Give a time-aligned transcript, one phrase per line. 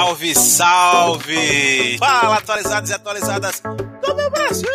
[0.00, 1.98] Salve, salve!
[1.98, 4.66] Fala, atualizados e atualizadas do meu Brasil!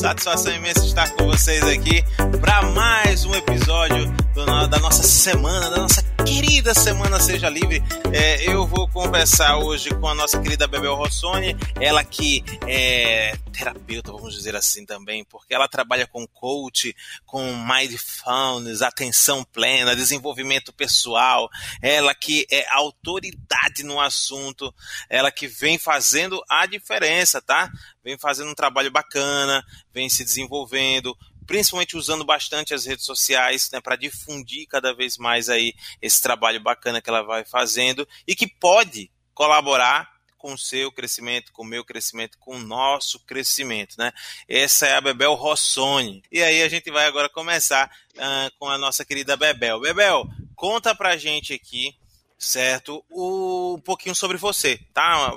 [0.00, 2.02] Satisfação imensa estar com vocês aqui
[2.40, 7.82] para mais um episódio da nossa semana, da nossa querida Semana Seja Livre.
[8.12, 14.12] É, eu vou conversar hoje com a nossa querida Bebel Rossoni, ela que é terapeuta,
[14.12, 16.94] vamos dizer assim também, porque ela trabalha com coach,
[17.26, 21.50] com mindfulness, atenção plena, desenvolvimento pessoal,
[21.82, 24.72] ela que é autoridade no assunto,
[25.08, 27.70] ela que vem fazendo a diferença, tá?
[28.02, 29.62] Vem fazendo um trabalho bacana,
[29.92, 31.16] vem se desenvolvendo,
[31.50, 36.60] principalmente usando bastante as redes sociais né, para difundir cada vez mais aí esse trabalho
[36.60, 41.66] bacana que ela vai fazendo e que pode colaborar com o seu crescimento, com o
[41.66, 44.12] meu crescimento, com o nosso crescimento, né?
[44.48, 46.22] Essa é a Bebel Rossoni.
[46.30, 49.80] E aí a gente vai agora começar uh, com a nossa querida Bebel.
[49.80, 51.96] Bebel, conta pra gente aqui,
[52.38, 53.04] certo?
[53.10, 55.32] O, um pouquinho sobre você, tá?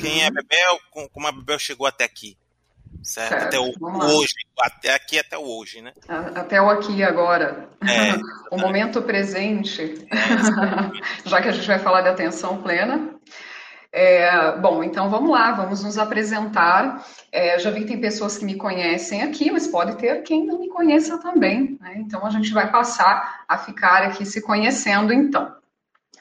[0.00, 0.32] Quem é uhum.
[0.32, 0.80] Bebel,
[1.12, 2.38] como a Bebel chegou até aqui.
[3.02, 3.28] Certo?
[3.30, 3.72] certo até o
[4.16, 5.92] hoje, até aqui até o hoje, né?
[6.34, 7.68] Até o aqui e agora.
[7.80, 8.14] É,
[8.54, 10.06] o momento presente.
[10.10, 13.10] É, Já que a gente vai falar de atenção plena.
[13.94, 17.06] É, bom, então vamos lá, vamos nos apresentar.
[17.30, 20.58] É, já vi que tem pessoas que me conhecem aqui, mas pode ter quem não
[20.58, 21.76] me conheça também.
[21.78, 21.96] Né?
[21.98, 25.54] Então a gente vai passar a ficar aqui se conhecendo, então.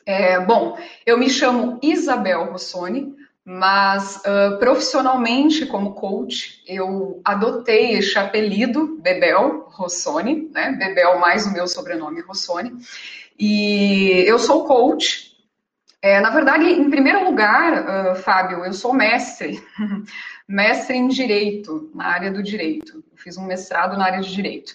[0.05, 8.19] É, bom, eu me chamo Isabel Rossoni, mas uh, profissionalmente, como coach, eu adotei este
[8.19, 10.71] apelido, Bebel Rossoni, né?
[10.73, 12.71] Bebel mais o meu sobrenome Rossoni.
[13.39, 15.31] E eu sou coach.
[16.03, 19.61] É, na verdade, em primeiro lugar, uh, Fábio, eu sou mestre,
[20.47, 23.03] mestre em direito, na área do direito.
[23.11, 24.73] Eu fiz um mestrado na área de direito.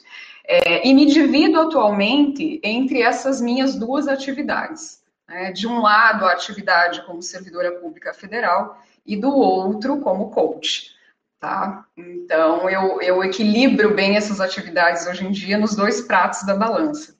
[0.48, 5.00] É, e me divido atualmente entre essas minhas duas atividades.
[5.28, 5.52] Né?
[5.52, 10.94] De um lado, a atividade como servidora pública federal e do outro, como coach.
[11.38, 11.84] Tá?
[11.96, 17.14] Então, eu, eu equilibro bem essas atividades hoje em dia nos dois pratos da balança.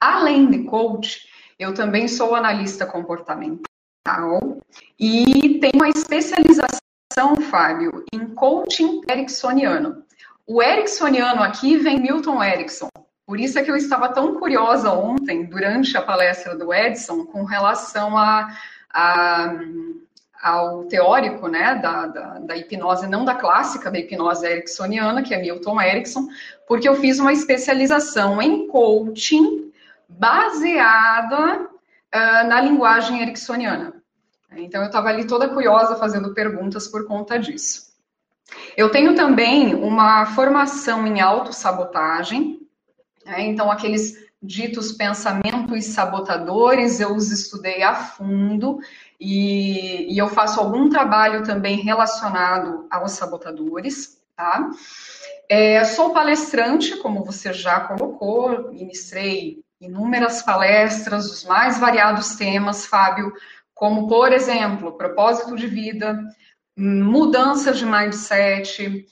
[0.00, 3.60] Além de coach, eu também sou analista comportamental
[4.98, 6.80] e tenho uma especialização,
[7.50, 10.04] Fábio, em coaching ericksoniano.
[10.46, 12.88] O ericksoniano aqui vem Milton Erickson,
[13.26, 17.44] por isso é que eu estava tão curiosa ontem, durante a palestra do Edson, com
[17.44, 18.54] relação a,
[18.92, 19.54] a
[20.44, 25.40] ao teórico né, da, da, da, hipnose, não da clássica, da hipnose ericksoniana, que é
[25.40, 26.28] Milton Erickson,
[26.68, 29.72] porque eu fiz uma especialização em coaching
[30.06, 33.94] baseada uh, na linguagem ericksoniana.
[34.54, 37.94] Então, eu estava ali toda curiosa fazendo perguntas por conta disso.
[38.76, 42.60] Eu tenho também uma formação em autossabotagem,
[43.24, 43.42] né?
[43.42, 48.78] Então, aqueles ditos pensamentos sabotadores, eu os estudei a fundo
[49.18, 54.70] e, e eu faço algum trabalho também relacionado aos sabotadores, tá?
[55.48, 63.32] É, sou palestrante, como você já colocou, ministrei inúmeras palestras dos mais variados temas, Fábio,
[63.74, 66.18] como, por exemplo, propósito de vida,
[66.76, 69.06] mudança de mindset,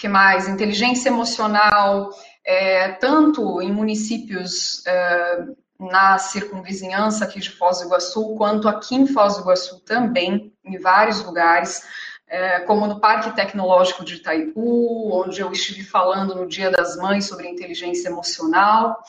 [0.00, 0.48] que mais?
[0.48, 2.10] Inteligência emocional,
[2.44, 5.44] é, tanto em municípios é,
[5.78, 10.78] na circunvizinhança aqui de Foz do Iguaçu, quanto aqui em Foz do Iguaçu também, em
[10.78, 11.82] vários lugares,
[12.26, 17.26] é, como no Parque Tecnológico de Itaipu, onde eu estive falando no Dia das Mães
[17.26, 19.02] sobre inteligência emocional,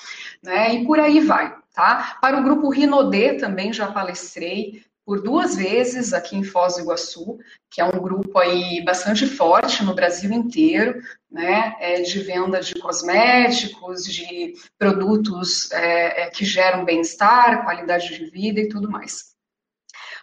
[0.44, 2.18] né, e por aí vai, tá?
[2.20, 7.38] Para o grupo Rinodê também já palestrei, por duas vezes aqui em Foz do Iguaçu,
[7.70, 12.76] que é um grupo aí bastante forte no Brasil inteiro, né, é, de venda de
[12.76, 19.36] cosméticos, de produtos é, é, que geram bem-estar, qualidade de vida e tudo mais.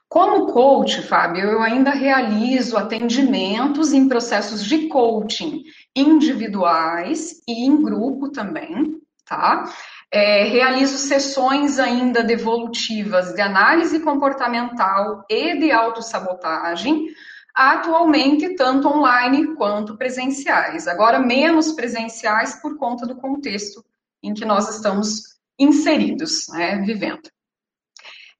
[0.08, 8.30] Como coach, Fábio, eu ainda realizo atendimentos em processos de coaching individuais e em grupo
[8.30, 9.70] também, tá?
[10.10, 17.08] É, realizo sessões ainda devolutivas de análise comportamental e de autossabotagem,
[17.54, 20.88] atualmente tanto online quanto presenciais.
[20.88, 23.84] Agora, menos presenciais por conta do contexto
[24.22, 27.28] em que nós estamos inseridos, né, vivendo.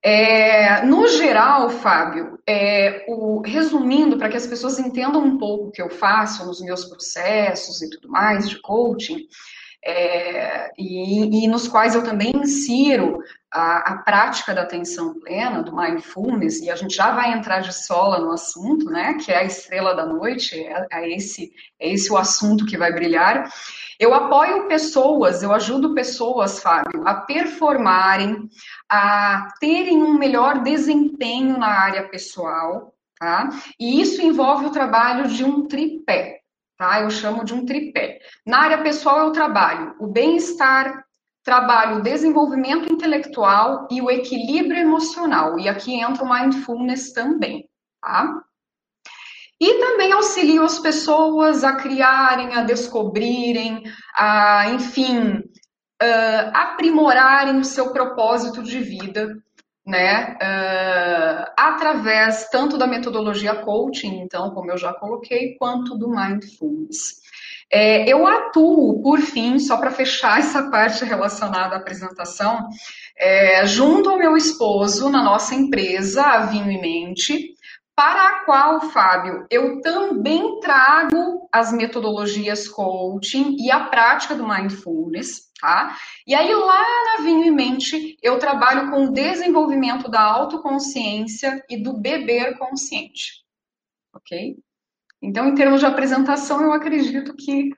[0.00, 5.70] É, no geral, Fábio, é, o, resumindo, para que as pessoas entendam um pouco o
[5.72, 9.26] que eu faço nos meus processos e tudo mais de coaching,
[9.84, 15.74] é, e, e, nos quais eu também insiro a, a, prática da atenção plena, do
[15.74, 19.44] mindfulness, e a gente já vai entrar de sola no assunto, né, que é a
[19.44, 23.50] estrela da noite, é, é esse, é esse o assunto que vai brilhar.
[23.98, 28.48] Eu apoio pessoas, eu ajudo pessoas, Fábio, a performarem,
[28.88, 33.48] a terem um melhor desempenho na área pessoal, tá?
[33.78, 36.37] E isso envolve o trabalho de um tripé,
[36.78, 37.02] tá?
[37.02, 38.20] Eu chamo de um tripé.
[38.46, 41.04] Na área pessoal eu trabalho o bem-estar,
[41.42, 45.58] trabalho o desenvolvimento intelectual e o equilíbrio emocional.
[45.58, 47.68] E aqui entra o mindfulness também,
[48.00, 48.42] tá?
[49.60, 53.82] E também auxiliam as pessoas a criarem, a descobrirem,
[54.14, 55.38] a, enfim,
[56.00, 59.36] uh, aprimorarem o seu propósito de vida,
[59.88, 60.36] né?
[60.36, 67.16] Uh, através tanto da metodologia coaching, então, como eu já coloquei, quanto do mindfulness.
[67.72, 72.68] É, eu atuo, por fim, só para fechar essa parte relacionada à apresentação,
[73.16, 77.54] é, junto ao meu esposo na nossa empresa, a Vinho em Mente,
[77.96, 85.47] para a qual, Fábio, eu também trago as metodologias coaching e a prática do mindfulness,
[85.60, 85.96] tá?
[86.26, 91.76] E aí lá na Vinho em Mente, eu trabalho com o desenvolvimento da autoconsciência e
[91.82, 93.44] do beber consciente,
[94.14, 94.56] ok?
[95.20, 97.70] Então, em termos de apresentação, eu acredito que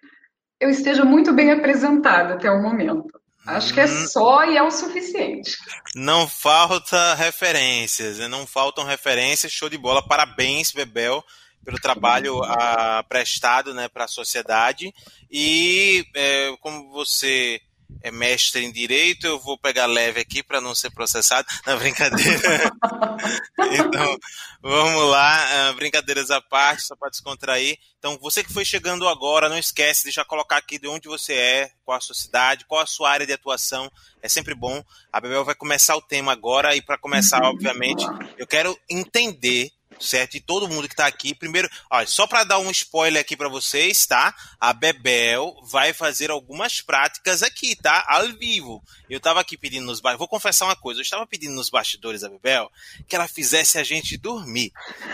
[0.60, 3.20] eu esteja muito bem apresentada até o momento.
[3.46, 4.06] Acho que é hum.
[4.06, 5.56] só e é o suficiente.
[5.94, 8.28] Não falta referências, né?
[8.28, 9.50] não faltam referências.
[9.50, 10.06] Show de bola.
[10.06, 11.24] Parabéns, Bebel,
[11.64, 14.92] pelo trabalho a, prestado né, para a sociedade.
[15.30, 17.60] E é, como você
[18.02, 21.46] é mestre em direito, eu vou pegar leve aqui para não ser processado.
[21.66, 22.72] Na brincadeira.
[23.72, 24.18] então,
[24.62, 27.78] vamos lá, ah, brincadeiras à parte, só para descontrair.
[27.98, 31.34] Então, você que foi chegando agora, não esquece de já colocar aqui de onde você
[31.34, 33.90] é, qual a sua cidade, qual a sua área de atuação.
[34.22, 34.82] É sempre bom.
[35.12, 38.04] A Bebel vai começar o tema agora e para começar, obviamente,
[38.38, 40.36] eu quero entender certo?
[40.36, 41.34] E todo mundo que está aqui.
[41.34, 41.68] Primeiro,
[42.06, 44.34] só para dar um spoiler aqui para vocês, tá?
[44.58, 48.04] A Bebel vai fazer algumas práticas aqui, tá?
[48.08, 48.82] Ao vivo.
[49.08, 52.22] Eu estava aqui pedindo nos bastidores, vou confessar uma coisa, eu estava pedindo nos bastidores
[52.22, 52.70] da Bebel
[53.06, 54.72] que ela fizesse a gente dormir,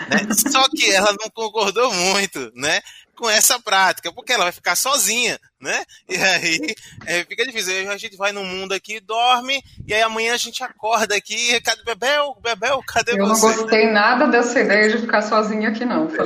[0.09, 0.51] né?
[0.51, 2.81] Só que ela não concordou muito, né?
[3.17, 5.83] com essa prática, porque ela vai ficar sozinha, né?
[6.07, 6.75] E aí
[7.05, 7.89] é, fica difícil.
[7.91, 11.83] A gente vai no mundo aqui, dorme, e aí amanhã a gente acorda aqui, cadê
[11.83, 12.37] Bebel?
[12.41, 13.45] Bebel, cadê Eu você?
[13.45, 16.07] Eu não gostei nada dessa ideia de ficar sozinha aqui, não.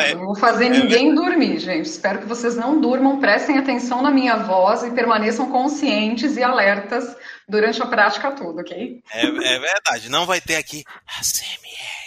[0.00, 1.86] É, não vou fazer é, ninguém dormir, gente.
[1.86, 7.16] Espero que vocês não durmam, prestem atenção na minha voz e permaneçam conscientes e alertas
[7.48, 9.02] durante a prática toda, ok?
[9.12, 10.08] É, é verdade.
[10.08, 12.00] Não vai ter aqui a CMR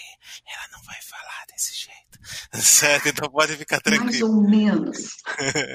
[2.54, 4.06] Certo, então pode ficar tranquilo.
[4.06, 4.98] Mais ou menos.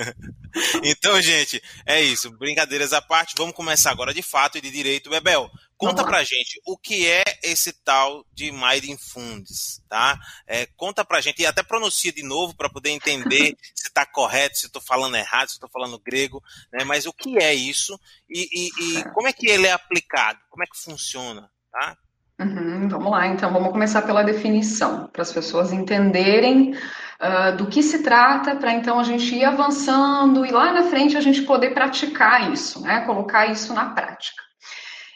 [0.82, 2.30] então, gente, é isso.
[2.38, 5.10] Brincadeiras à parte, vamos começar agora de fato e de direito.
[5.10, 10.18] Bebel, conta pra gente o que é esse tal de Mindfulness, tá?
[10.46, 14.58] É, conta pra gente, e até pronuncia de novo para poder entender se está correto,
[14.58, 16.84] se estou falando errado, se estou falando grego, né?
[16.84, 20.40] Mas o que é isso e, e, e como é que ele é aplicado?
[20.50, 21.96] Como é que funciona, tá?
[22.40, 27.82] Uhum, vamos lá, então vamos começar pela definição, para as pessoas entenderem uh, do que
[27.82, 31.74] se trata, para então a gente ir avançando e lá na frente a gente poder
[31.74, 33.00] praticar isso, né?
[33.00, 34.40] Colocar isso na prática.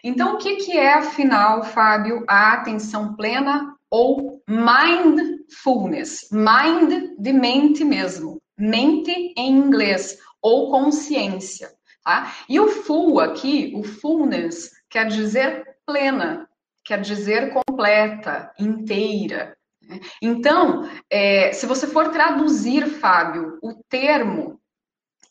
[0.02, 6.28] Então, o que, que é, afinal, Fábio, a atenção plena ou mindfulness?
[6.32, 11.70] Mind de mente mesmo, mente em inglês, ou consciência.
[12.04, 12.32] Tá?
[12.48, 16.48] E o full aqui, o fullness, quer dizer plena,
[16.84, 19.56] quer dizer completa, inteira.
[19.82, 20.00] Né?
[20.20, 24.60] Então, é, se você for traduzir, Fábio, o termo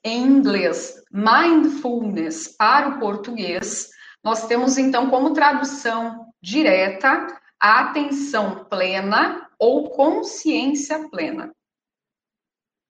[0.03, 3.89] em inglês mindfulness para o português,
[4.23, 7.27] nós temos então como tradução direta
[7.59, 11.51] a atenção plena ou consciência plena.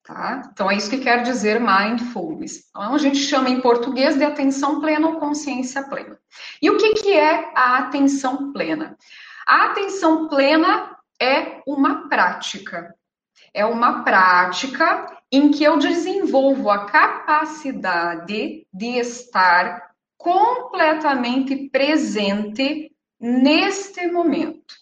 [0.03, 0.49] Tá?
[0.51, 2.67] Então, é isso que quer dizer mindfulness.
[2.69, 6.19] Então, a gente chama em português de atenção plena ou consciência plena.
[6.61, 8.97] E o que, que é a atenção plena?
[9.45, 12.95] A atenção plena é uma prática.
[13.53, 24.75] É uma prática em que eu desenvolvo a capacidade de estar completamente presente neste momento.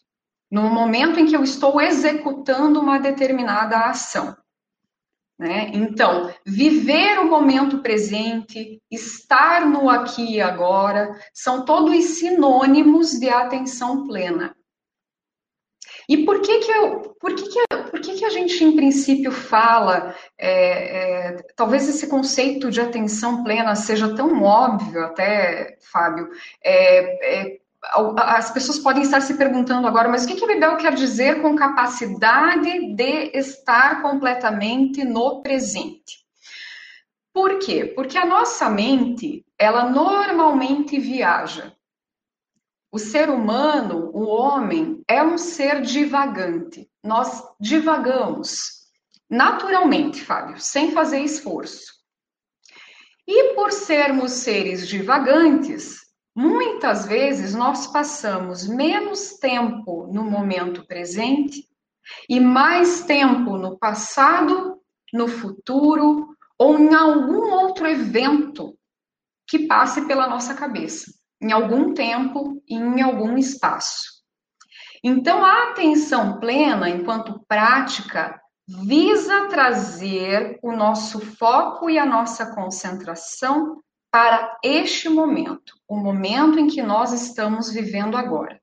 [0.49, 4.35] No momento em que eu estou executando uma determinada ação.
[5.39, 5.72] Né?
[5.74, 14.05] Então, viver o momento presente, estar no aqui e agora, são todos sinônimos de atenção
[14.05, 14.53] plena.
[16.10, 19.31] E por que que, eu, por que, que, por que, que a gente, em princípio,
[19.31, 26.27] fala, é, é, talvez esse conceito de atenção plena seja tão óbvio até, Fábio,
[26.62, 27.60] é, é
[28.17, 31.55] as pessoas podem estar se perguntando agora, mas o que, que Bebel quer dizer com
[31.55, 36.19] capacidade de estar completamente no presente?
[37.33, 37.86] Por quê?
[37.86, 41.74] Porque a nossa mente, ela normalmente viaja.
[42.91, 46.89] O ser humano, o homem, é um ser divagante.
[47.03, 48.79] Nós divagamos
[49.29, 51.93] naturalmente, Fábio, sem fazer esforço.
[53.27, 56.09] E por sermos seres divagantes,
[56.39, 61.67] muitas vezes nós passamos menos tempo no momento presente
[62.29, 64.79] e mais tempo no passado,
[65.12, 68.74] no futuro ou em algum outro evento
[69.46, 74.24] que passe pela nossa cabeça em algum tempo e em algum espaço.
[75.03, 83.81] Então, a atenção plena, enquanto prática, visa trazer o nosso foco e a nossa concentração
[84.12, 88.62] para este momento, o momento em que nós estamos vivendo agora.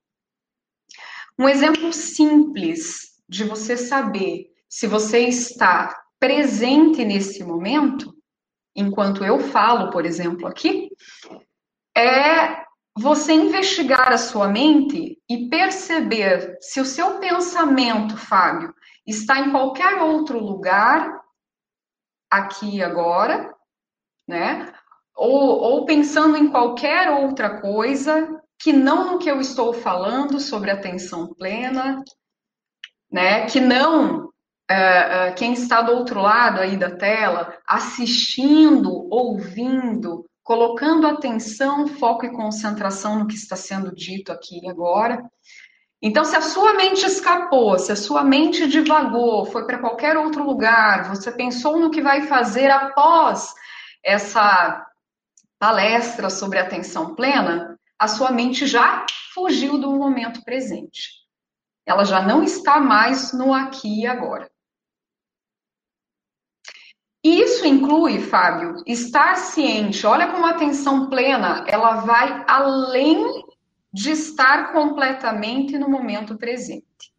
[1.37, 8.17] Um exemplo simples de você saber se você está presente nesse momento,
[8.75, 10.89] enquanto eu falo, por exemplo, aqui,
[11.97, 12.65] é
[12.97, 18.73] você investigar a sua mente e perceber se o seu pensamento, Fábio,
[19.07, 21.21] está em qualquer outro lugar,
[22.31, 23.55] aqui agora,
[24.27, 24.73] né?
[25.17, 30.71] Ou, ou pensando em qualquer outra coisa que não no que eu estou falando sobre
[30.71, 32.03] atenção plena,
[33.11, 33.47] né?
[33.47, 34.31] Que não
[34.69, 42.27] é, é, quem está do outro lado aí da tela, assistindo, ouvindo, colocando atenção, foco
[42.27, 45.23] e concentração no que está sendo dito aqui e agora.
[46.01, 50.45] Então, se a sua mente escapou, se a sua mente divagou, foi para qualquer outro
[50.45, 53.55] lugar, você pensou no que vai fazer após
[54.05, 54.86] essa
[55.59, 61.27] palestra sobre atenção plena, a sua mente já fugiu do momento presente.
[61.85, 64.51] Ela já não está mais no aqui e agora.
[67.23, 70.07] Isso inclui, Fábio, estar ciente.
[70.07, 73.45] Olha como a atenção plena, ela vai além
[73.93, 77.13] de estar completamente no momento presente.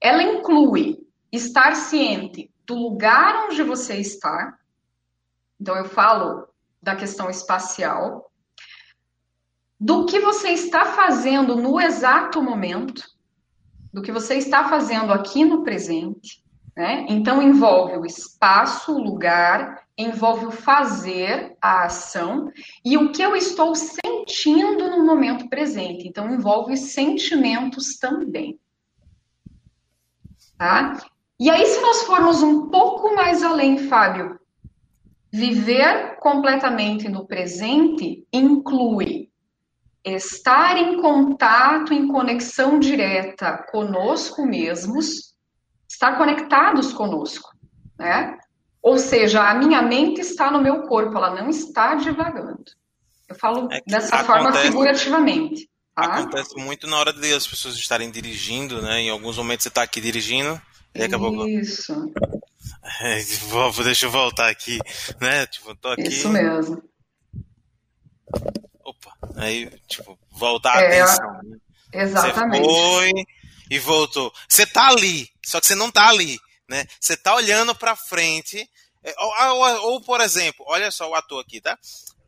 [0.00, 0.98] Ela inclui
[1.32, 4.58] estar ciente do lugar onde você está.
[5.60, 6.51] Então eu falo
[6.82, 8.30] da questão espacial,
[9.78, 13.02] do que você está fazendo no exato momento,
[13.92, 16.42] do que você está fazendo aqui no presente,
[16.74, 17.04] né?
[17.08, 22.50] Então, envolve o espaço, o lugar, envolve o fazer, a ação,
[22.84, 26.08] e o que eu estou sentindo no momento presente.
[26.08, 28.58] Então, envolve sentimentos também.
[30.56, 30.98] Tá?
[31.38, 34.38] E aí, se nós formos um pouco mais além, Fábio,
[35.32, 39.30] viver completamente no presente inclui
[40.04, 45.32] estar em contato, em conexão direta conosco mesmos
[45.88, 47.50] estar conectados conosco,
[47.98, 48.36] né?
[48.82, 52.64] Ou seja, a minha mente está no meu corpo, ela não está divagando.
[53.28, 55.70] Eu falo é dessa acontece, forma figurativamente.
[55.94, 56.04] Tá?
[56.04, 59.02] Acontece muito na hora de as pessoas estarem dirigindo, né?
[59.02, 60.60] Em alguns momentos você está aqui dirigindo
[60.94, 61.46] e acabou.
[61.46, 62.12] Isso.
[63.84, 64.78] Deixa eu voltar aqui,
[65.20, 65.46] né?
[65.46, 66.08] Tipo, tô aqui.
[66.08, 66.82] Isso mesmo.
[68.84, 71.42] Opa, aí, tipo, voltar a é, atenção.
[71.42, 71.58] Né?
[71.92, 72.64] Exatamente.
[72.64, 73.12] Você foi,
[73.70, 74.32] e voltou.
[74.48, 76.84] Você tá ali, só que você não tá ali, né?
[77.00, 78.68] Você tá olhando para frente.
[79.04, 81.78] É, ou, ou, ou, por exemplo, olha só o ator aqui, tá?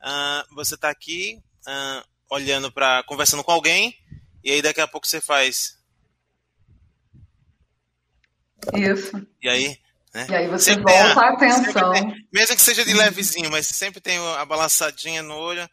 [0.01, 3.97] Uh, você tá aqui uh, olhando para conversando com alguém
[4.43, 5.79] e aí daqui a pouco você faz
[8.75, 9.27] isso.
[9.43, 9.79] E aí,
[10.15, 10.27] né?
[10.31, 11.93] E aí você sempre volta a, a atenção.
[11.93, 15.69] Tem, mesmo que seja de levezinho, mas sempre tem a balançadinha no olho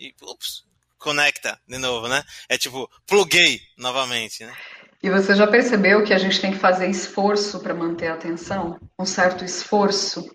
[0.00, 0.64] e ups,
[0.98, 2.24] conecta de novo, né?
[2.48, 4.54] É tipo, pluguei novamente, né?
[5.02, 8.80] E você já percebeu que a gente tem que fazer esforço para manter a atenção?
[8.98, 10.34] Um certo esforço.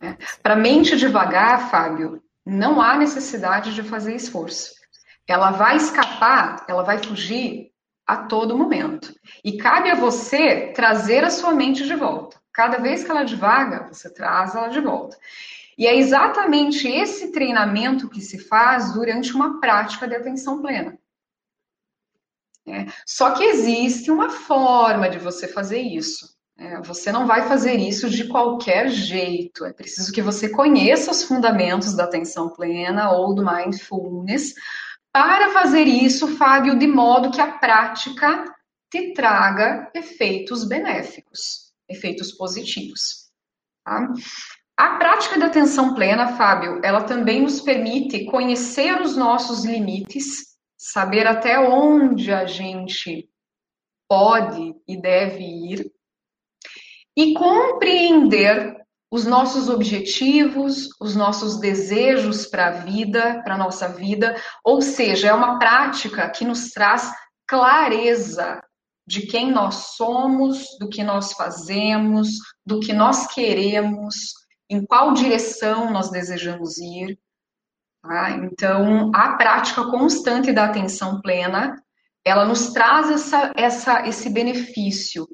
[0.00, 0.16] Né?
[0.40, 4.72] Para mente devagar, Fábio, não há necessidade de fazer esforço.
[5.26, 7.72] Ela vai escapar, ela vai fugir
[8.06, 9.12] a todo momento.
[9.42, 12.43] E cabe a você trazer a sua mente de volta.
[12.54, 15.18] Cada vez que ela divaga, você traz ela de volta.
[15.76, 20.96] E é exatamente esse treinamento que se faz durante uma prática de atenção plena.
[22.66, 22.86] É.
[23.04, 26.32] Só que existe uma forma de você fazer isso.
[26.56, 29.64] É, você não vai fazer isso de qualquer jeito.
[29.66, 34.54] É preciso que você conheça os fundamentos da atenção plena ou do mindfulness
[35.12, 38.44] para fazer isso, Fábio, de modo que a prática
[38.90, 43.30] te traga efeitos benéficos, efeitos positivos.
[43.84, 44.12] Tá?
[44.76, 51.26] A prática da atenção plena, Fábio, ela também nos permite conhecer os nossos limites, saber
[51.26, 53.28] até onde a gente
[54.08, 55.92] pode e deve ir
[57.16, 58.76] e compreender
[59.10, 65.28] os nossos objetivos, os nossos desejos para a vida, para a nossa vida, ou seja,
[65.28, 67.12] é uma prática que nos traz
[67.46, 68.60] clareza
[69.06, 72.28] de quem nós somos, do que nós fazemos,
[72.64, 74.14] do que nós queremos,
[74.68, 77.18] em qual direção nós desejamos ir.
[78.02, 78.30] Tá?
[78.30, 81.76] Então, a prática constante da atenção plena,
[82.24, 85.26] ela nos traz essa, essa, esse benefício,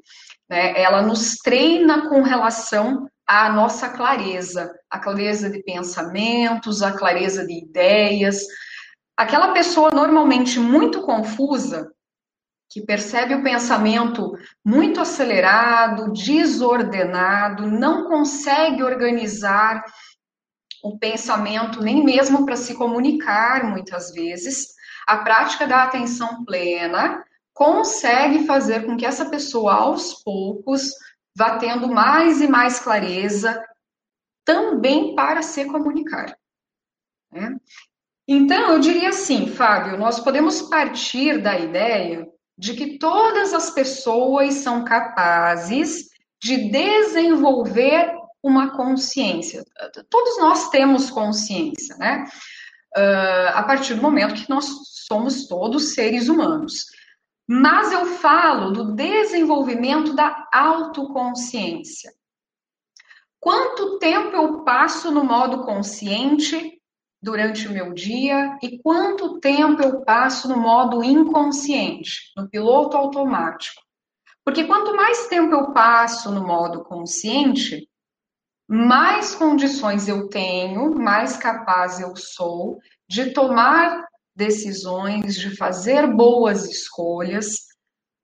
[0.49, 0.79] né?
[0.81, 7.53] ela nos treina com relação à nossa clareza, a clareza de pensamentos, a clareza de
[7.53, 8.41] ideias.
[9.15, 11.89] Aquela pessoa normalmente muito confusa,
[12.71, 14.31] que percebe o pensamento
[14.63, 19.83] muito acelerado, desordenado, não consegue organizar
[20.81, 24.69] o pensamento nem mesmo para se comunicar muitas vezes,
[25.05, 27.21] a prática da atenção plena
[27.53, 30.93] consegue fazer com que essa pessoa aos poucos
[31.35, 33.61] vá tendo mais e mais clareza
[34.45, 36.33] também para se comunicar.
[37.31, 37.57] Né?
[38.25, 44.53] Então, eu diria assim, Fábio, nós podemos partir da ideia de que todas as pessoas
[44.53, 48.13] são capazes de desenvolver
[48.43, 49.65] uma consciência.
[50.07, 52.23] Todos nós temos consciência, né?
[52.95, 54.67] Uh, a partir do momento que nós
[55.07, 56.85] somos todos seres humanos.
[57.49, 62.13] Mas eu falo do desenvolvimento da autoconsciência.
[63.39, 66.70] Quanto tempo eu passo no modo consciente
[67.21, 73.81] durante o meu dia e quanto tempo eu passo no modo inconsciente, no piloto automático.
[74.43, 77.87] Porque quanto mais tempo eu passo no modo consciente,
[78.67, 87.70] mais condições eu tenho, mais capaz eu sou de tomar decisões, de fazer boas escolhas.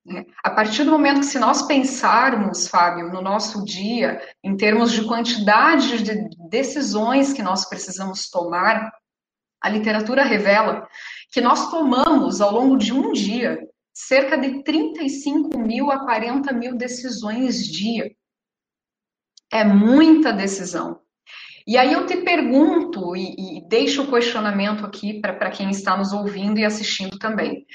[0.08, 0.26] Né?
[0.42, 5.06] A partir do momento que, se nós pensarmos, Fábio, no nosso dia, em termos de
[5.06, 8.90] quantidade de decisões que nós precisamos tomar,
[9.62, 10.88] a literatura revela
[11.32, 13.60] que nós tomamos ao longo de um dia
[13.94, 18.10] cerca de 35 mil a 40 mil decisões dia.
[19.52, 21.02] É muita decisão.
[21.68, 26.14] E aí eu te pergunto, e, e deixo o questionamento aqui para quem está nos
[26.14, 27.66] ouvindo e assistindo também.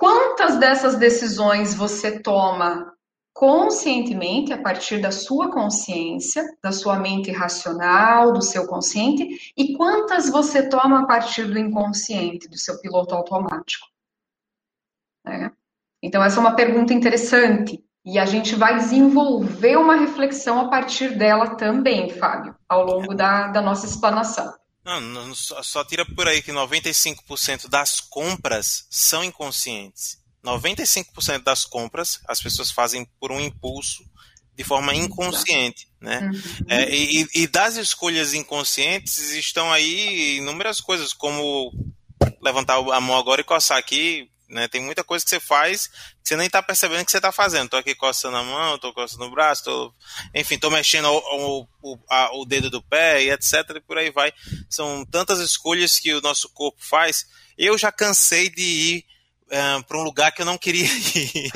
[0.00, 2.90] Quantas dessas decisões você toma
[3.34, 10.30] conscientemente, a partir da sua consciência, da sua mente racional, do seu consciente, e quantas
[10.30, 13.86] você toma a partir do inconsciente, do seu piloto automático?
[15.22, 15.52] Né?
[16.02, 17.84] Então, essa é uma pergunta interessante.
[18.02, 23.48] E a gente vai desenvolver uma reflexão a partir dela também, Fábio, ao longo da,
[23.48, 24.50] da nossa explanação.
[24.98, 30.18] Não, só tira por aí que 95% das compras são inconscientes.
[30.44, 34.02] 95% das compras as pessoas fazem por um impulso
[34.56, 36.20] de forma inconsciente, né?
[36.20, 36.66] Uhum.
[36.68, 41.72] É, e, e, das escolhas inconscientes estão aí inúmeras coisas, como
[42.42, 44.68] levantar a mão agora e coçar aqui, né?
[44.68, 47.70] Tem muita coisa que você faz que você nem está percebendo que você está fazendo.
[47.70, 49.94] Tô aqui coçando a mão, tô coçando o braço, tô,
[50.34, 53.54] enfim, tô mexendo o, o, a, o dedo do pé e etc.
[53.76, 54.32] E por aí vai.
[54.68, 57.26] São tantas escolhas que o nosso corpo faz.
[57.56, 59.04] Eu já cansei de ir
[59.46, 60.84] uh, para um lugar que eu não queria
[61.14, 61.52] ir.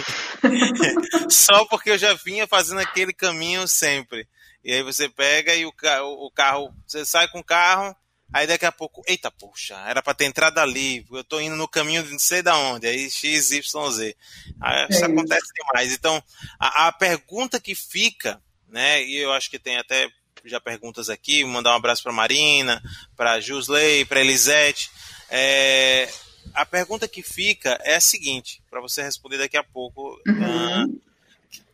[1.29, 4.27] Só porque eu já vinha fazendo aquele caminho sempre.
[4.65, 7.95] E aí você pega e o, o carro, você sai com o carro,
[8.33, 11.69] aí daqui a pouco, eita, poxa, era para ter entrado ali, eu tô indo no
[11.69, 14.17] caminho de não sei da onde, aí X, Y, Z.
[14.61, 15.93] Aí, isso é acontece demais.
[15.93, 16.23] Então,
[16.59, 20.09] a, a pergunta que fica, né, e eu acho que tem até
[20.45, 22.83] já perguntas aqui, mandar um abraço para Marina,
[23.17, 24.91] para Jusley, para Elisete.
[25.31, 26.09] É,
[26.53, 30.85] a pergunta que fica é a seguinte, para você responder daqui a pouco, uhum.
[30.85, 31.03] uh,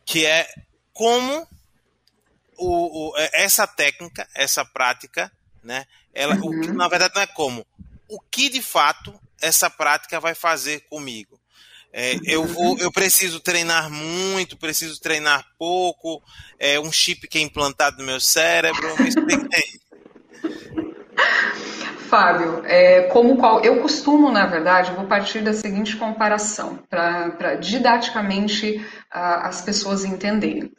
[0.05, 0.47] que é
[0.93, 1.47] como
[2.57, 5.31] o, o, é, essa técnica, essa prática,
[5.63, 5.85] né?
[6.13, 6.61] Ela, uhum.
[6.61, 7.65] o na verdade não é como,
[8.07, 11.39] o que de fato essa prática vai fazer comigo?
[11.93, 16.21] É, eu vou, eu preciso treinar muito, preciso treinar pouco,
[16.57, 19.81] é um chip que é implantado no meu cérebro, me explica aí.
[22.09, 28.85] Fábio, é, como qual eu costumo, na verdade, vou partir da seguinte comparação para didaticamente
[29.09, 30.71] a, as pessoas entenderem.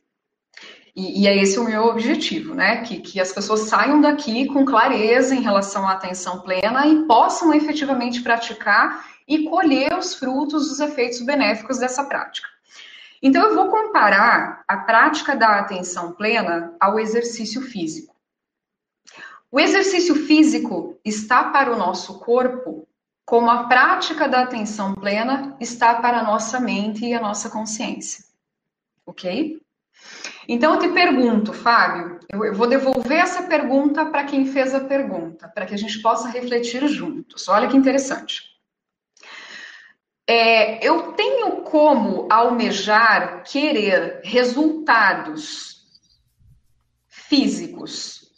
[0.94, 2.82] E, e, é esse o meu objetivo, né?
[2.82, 7.54] Que, que as pessoas saiam daqui com clareza em relação à atenção plena e possam
[7.54, 12.48] efetivamente praticar e colher os frutos dos efeitos benéficos dessa prática.
[13.22, 18.14] Então, eu vou comparar a prática da atenção plena ao exercício físico.
[19.50, 22.86] O exercício físico está para o nosso corpo
[23.24, 28.24] como a prática da atenção plena está para a nossa mente e a nossa consciência.
[29.06, 29.61] Ok?
[30.48, 35.48] Então eu te pergunto, Fábio, eu vou devolver essa pergunta para quem fez a pergunta,
[35.48, 37.48] para que a gente possa refletir juntos.
[37.48, 38.52] Olha que interessante.
[40.26, 45.82] É, eu tenho como almejar, querer resultados
[47.08, 48.32] físicos,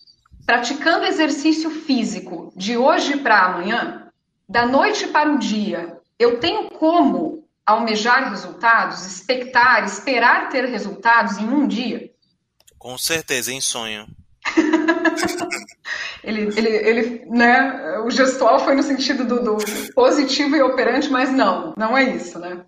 [0.47, 4.11] praticando exercício físico de hoje para amanhã,
[4.49, 5.99] da noite para o dia.
[6.19, 12.11] Eu tenho como almejar resultados, expectar, esperar ter resultados em um dia?
[12.79, 14.07] Com certeza, em sonho.
[16.23, 19.57] ele, ele, ele, né, o gestual foi no sentido do, do,
[19.95, 22.63] positivo e operante, mas não, não é isso, né?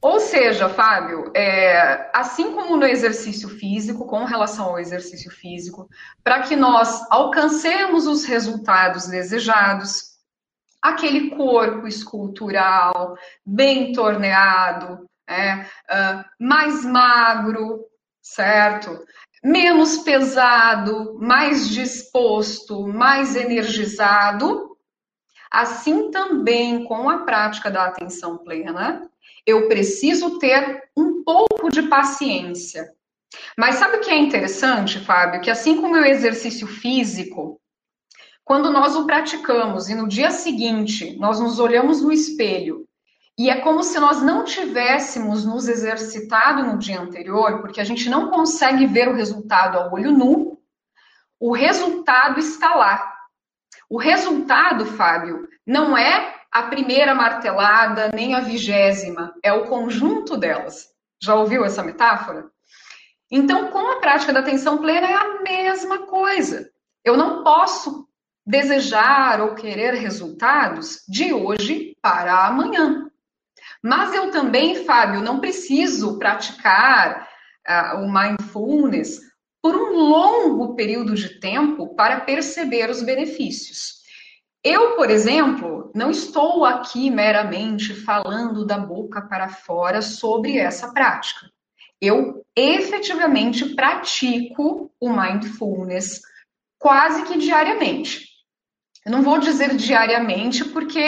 [0.00, 5.88] Ou seja, Fábio, é, assim como no exercício físico, com relação ao exercício físico,
[6.22, 10.15] para que nós alcancemos os resultados desejados,
[10.88, 17.84] aquele corpo escultural, bem torneado, é, uh, mais magro,
[18.22, 19.04] certo?
[19.42, 24.76] Menos pesado, mais disposto, mais energizado.
[25.50, 29.08] Assim também com a prática da atenção plena,
[29.46, 32.92] eu preciso ter um pouco de paciência.
[33.56, 35.40] Mas sabe o que é interessante, Fábio?
[35.40, 37.60] Que assim como o exercício físico,
[38.46, 42.86] quando nós o praticamos e no dia seguinte nós nos olhamos no espelho
[43.36, 48.08] e é como se nós não tivéssemos nos exercitado no dia anterior, porque a gente
[48.08, 50.58] não consegue ver o resultado ao olho nu,
[51.40, 53.14] o resultado está lá.
[53.90, 60.86] O resultado, Fábio, não é a primeira martelada nem a vigésima, é o conjunto delas.
[61.20, 62.46] Já ouviu essa metáfora?
[63.30, 66.70] Então, com a prática da atenção plena é a mesma coisa.
[67.04, 68.06] Eu não posso
[68.46, 73.10] desejar ou querer resultados de hoje para amanhã.
[73.82, 77.28] Mas eu também, Fábio, não preciso praticar
[77.68, 79.20] uh, o mindfulness
[79.60, 83.96] por um longo período de tempo para perceber os benefícios.
[84.62, 91.50] Eu, por exemplo, não estou aqui meramente falando da boca para fora sobre essa prática.
[92.00, 96.20] Eu efetivamente pratico o mindfulness
[96.78, 98.25] quase que diariamente.
[99.06, 100.98] Eu não vou dizer diariamente, porque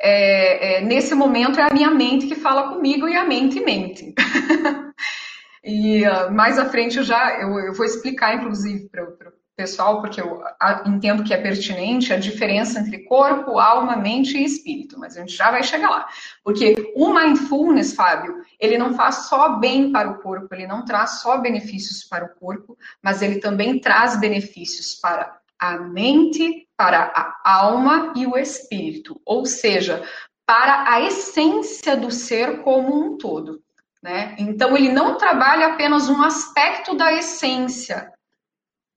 [0.00, 4.12] é, é, nesse momento é a minha mente que fala comigo e a mente mente.
[5.62, 9.16] e uh, mais à frente eu já eu, eu vou explicar, inclusive, para o
[9.56, 10.42] pessoal, porque eu
[10.86, 15.36] entendo que é pertinente a diferença entre corpo, alma, mente e espírito, mas a gente
[15.36, 16.08] já vai chegar lá.
[16.42, 21.20] Porque o mindfulness, Fábio, ele não faz só bem para o corpo, ele não traz
[21.20, 27.54] só benefícios para o corpo, mas ele também traz benefícios para a mente, para a
[27.58, 30.06] alma e o espírito, ou seja,
[30.46, 33.62] para a essência do ser como um todo.
[34.02, 34.36] Né?
[34.38, 38.12] Então, ele não trabalha apenas um aspecto da essência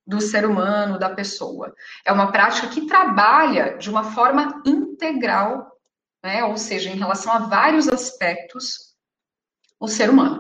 [0.06, 1.74] do ser humano, da pessoa.
[2.06, 5.72] É uma prática que trabalha de uma forma integral,
[6.24, 6.44] né?
[6.44, 8.96] ou seja, em relação a vários aspectos,
[9.80, 10.39] o ser humano.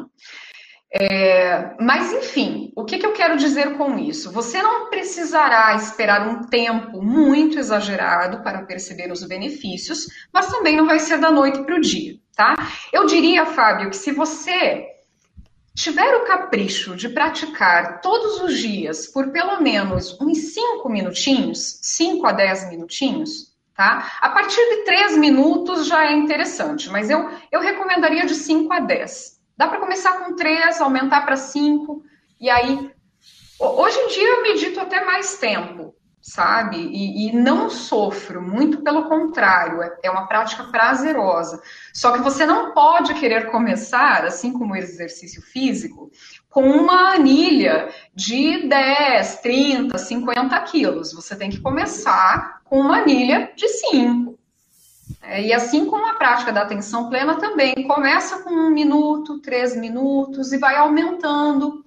[0.91, 4.31] É, mas, enfim, o que, que eu quero dizer com isso?
[4.31, 10.87] Você não precisará esperar um tempo muito exagerado para perceber os benefícios, mas também não
[10.87, 12.55] vai ser da noite para o dia, tá?
[12.91, 14.87] Eu diria, Fábio, que se você
[15.75, 22.25] tiver o capricho de praticar todos os dias por pelo menos uns 5 minutinhos, 5
[22.25, 24.17] a 10 minutinhos, tá?
[24.19, 28.79] A partir de 3 minutos já é interessante, mas eu, eu recomendaria de 5 a
[28.79, 29.38] 10.
[29.59, 32.01] Dá para começar com três, aumentar para cinco,
[32.39, 32.89] e aí.
[33.59, 36.77] Hoje em dia eu medito até mais tempo, sabe?
[36.77, 41.61] E, e, não sofro, muito pelo contrário, é, é uma prática prazerosa.
[41.93, 46.09] Só que você não pode querer começar, assim como o exercício físico,
[46.49, 51.11] com uma anilha de 10, 30, 50 quilos.
[51.11, 54.38] Você tem que começar com uma anilha de 5.
[55.21, 59.75] É, e assim como a prática da atenção plena também começa com um minuto, três
[59.75, 61.85] minutos e vai aumentando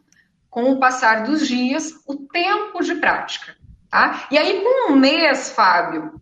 [0.51, 3.57] com o passar dos dias o tempo de prática.
[3.91, 4.27] Tá?
[4.31, 6.21] E aí, com um mês, Fábio,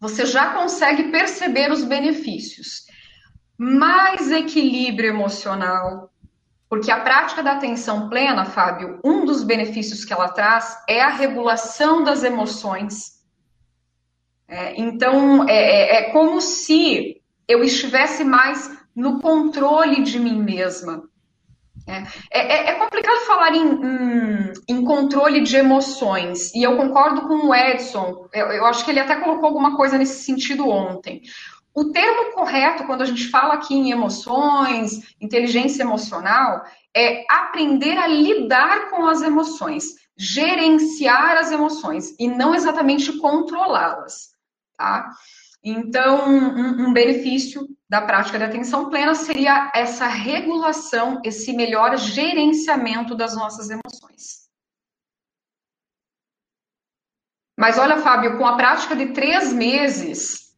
[0.00, 2.86] você já consegue perceber os benefícios.
[3.56, 6.10] Mais equilíbrio emocional,
[6.68, 11.08] porque a prática da atenção plena, Fábio, um dos benefícios que ela traz é a
[11.08, 13.13] regulação das emoções
[14.54, 21.02] é, então, é, é, é, como se eu estivesse mais no controle de mim mesma.
[21.88, 27.48] É, é, é complicado falar em, em, em, controle de emoções, e eu concordo com
[27.48, 31.20] o Edson, eu, eu acho que ele até colocou alguma coisa nesse sentido ontem.
[31.74, 36.62] O termo correto, quando a gente fala aqui em emoções, inteligência emocional,
[36.96, 44.33] é aprender a lidar com as emoções, gerenciar as emoções e não exatamente controlá-las,
[44.76, 45.10] tá?
[45.62, 53.14] Então, um, um, benefício da prática de atenção plena seria essa regulação, esse melhor gerenciamento
[53.14, 54.44] das nossas emoções.
[57.56, 60.54] Mas olha, Fábio, com a prática de três meses,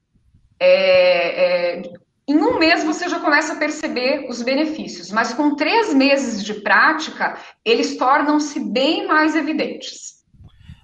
[0.59, 1.83] é, é,
[2.27, 6.55] em um mês você já começa a perceber os benefícios, mas com três meses de
[6.55, 10.16] prática, eles tornam-se bem mais evidentes.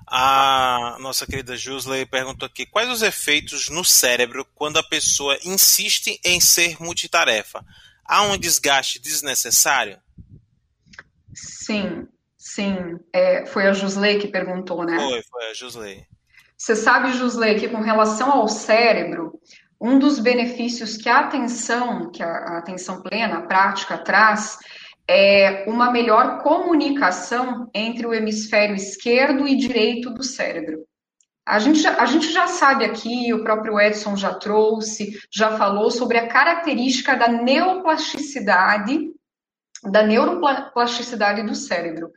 [0.06, 6.20] A nossa querida Jusley perguntou aqui: quais os efeitos no cérebro quando a pessoa insiste
[6.24, 7.64] em ser multitarefa?
[8.04, 9.98] Há um desgaste desnecessário?
[11.34, 12.98] Sim, sim.
[13.12, 14.96] É, foi a Jusley que perguntou, né?
[14.96, 16.06] Foi, foi a Jusley.
[16.58, 19.40] Você sabe, Jusley, que com relação ao cérebro,
[19.80, 24.58] um dos benefícios que a atenção, que a atenção plena, a prática traz,
[25.08, 30.84] é uma melhor comunicação entre o hemisfério esquerdo e direito do cérebro.
[31.44, 35.90] A gente, já, a gente já sabe aqui, o próprio Edson já trouxe, já falou
[35.90, 39.10] sobre a característica da neuroplasticidade,
[39.82, 42.10] da neuroplasticidade do cérebro.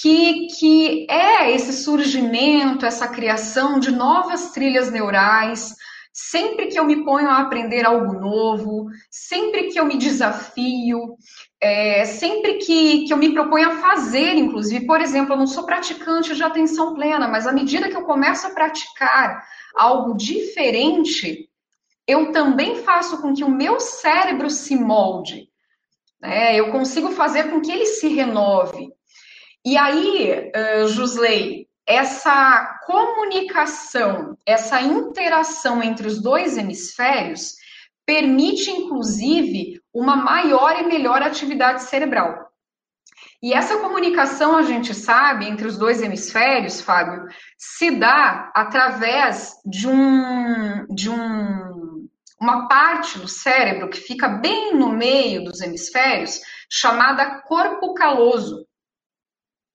[0.00, 5.74] Que, que é esse surgimento, essa criação de novas trilhas neurais,
[6.16, 11.16] Sempre que eu me ponho a aprender algo novo, sempre que eu me desafio,
[11.64, 15.64] é, sempre que, que eu me proponho a fazer, inclusive, por exemplo, eu não sou
[15.64, 19.42] praticante de atenção plena, mas à medida que eu começo a praticar
[19.74, 21.48] algo diferente,
[22.06, 25.48] eu também faço com que o meu cérebro se molde.
[26.20, 26.54] Né?
[26.54, 28.90] Eu consigo fazer com que ele se renove.
[29.64, 37.54] E aí, uh, Jusley, essa comunicação, essa interação entre os dois hemisférios
[38.04, 42.50] permite, inclusive, uma maior e melhor atividade cerebral.
[43.40, 49.86] E essa comunicação, a gente sabe, entre os dois hemisférios, Fábio, se dá através de
[49.86, 52.08] um, de um,
[52.40, 58.66] uma parte do cérebro que fica bem no meio dos hemisférios, chamada corpo caloso.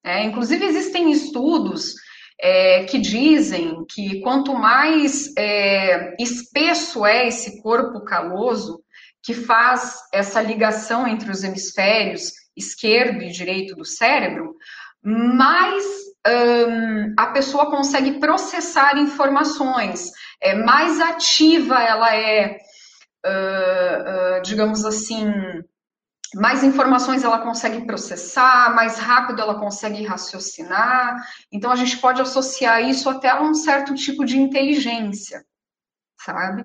[0.04, 1.94] É, inclusive, existem estudos
[2.42, 8.82] é, que dizem que quanto mais é, espesso é esse corpo caloso,
[9.24, 14.56] que faz essa ligação entre os hemisférios esquerdo e direito do cérebro,
[15.02, 15.84] mais
[16.28, 22.58] hum, a pessoa consegue processar informações, é, mais ativa ela é,
[23.26, 25.26] uh, uh, digamos assim,
[26.36, 31.16] mais informações ela consegue processar, mais rápido ela consegue raciocinar.
[31.52, 35.44] Então a gente pode associar isso até a um certo tipo de inteligência,
[36.20, 36.64] sabe?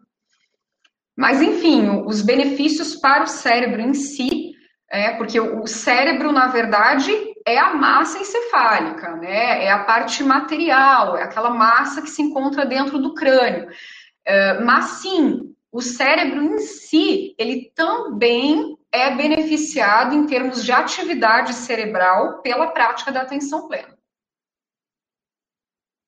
[1.16, 4.52] Mas enfim, os benefícios para o cérebro em si,
[4.90, 7.12] é, porque o cérebro, na verdade,
[7.46, 9.64] é a massa encefálica, né?
[9.64, 13.68] É a parte material, é aquela massa que se encontra dentro do crânio.
[14.24, 21.52] É, mas sim, o cérebro em si, ele também é beneficiado em termos de atividade
[21.52, 23.92] cerebral pela prática da atenção plena.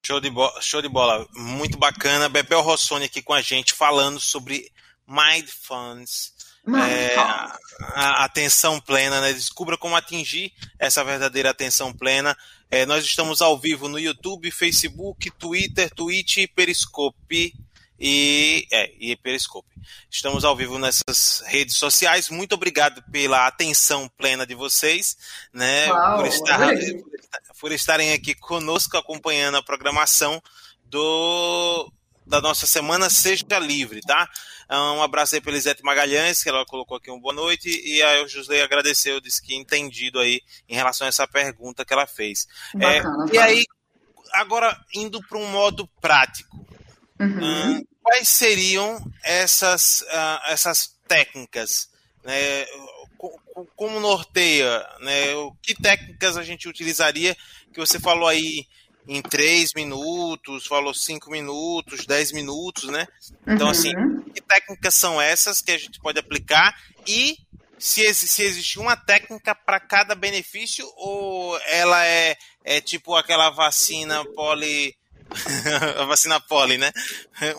[0.06, 2.28] Show de, show de bola, muito bacana.
[2.28, 4.70] Bebel Rossoni aqui com a gente falando sobre
[5.06, 6.34] Mindfulness,
[6.66, 7.58] é, a,
[7.94, 9.32] a, atenção plena, né?
[9.32, 12.36] Descubra como atingir essa verdadeira atenção plena.
[12.68, 17.54] É, nós estamos ao vivo no YouTube, Facebook, Twitter, Twitch e Periscope
[17.98, 19.68] e, é, e Periscope.
[20.10, 22.28] Estamos ao vivo nessas redes sociais.
[22.28, 25.16] Muito obrigado pela atenção plena de vocês,
[25.52, 25.88] né?
[25.92, 26.68] Uau, por, estar,
[27.60, 30.42] por estarem aqui conosco acompanhando a programação
[30.84, 31.92] do
[32.26, 34.28] da nossa semana Seja Livre, tá?
[34.70, 38.22] Um abraço aí para Elisete Magalhães, que ela colocou aqui um boa noite, e aí
[38.22, 42.46] o José agradeceu, disse que entendido aí em relação a essa pergunta que ela fez.
[42.74, 43.64] Bacana, é, e aí,
[44.32, 46.66] agora indo para um modo prático,
[47.20, 47.78] Uhum.
[47.78, 51.88] Uh, quais seriam essas, uh, essas técnicas?
[52.24, 52.66] Né?
[53.74, 54.86] Como norteia?
[55.00, 55.26] Né?
[55.62, 57.36] Que técnicas a gente utilizaria?
[57.72, 58.66] Que você falou aí
[59.06, 63.06] em três minutos, falou cinco minutos, dez minutos, né?
[63.46, 64.20] Então, assim, uhum.
[64.20, 66.74] assim, que técnicas são essas que a gente pode aplicar
[67.06, 67.36] e
[67.78, 74.24] se, se existe uma técnica para cada benefício ou ela é, é tipo aquela vacina
[74.34, 74.94] poli
[76.00, 76.90] a vacina poli, né?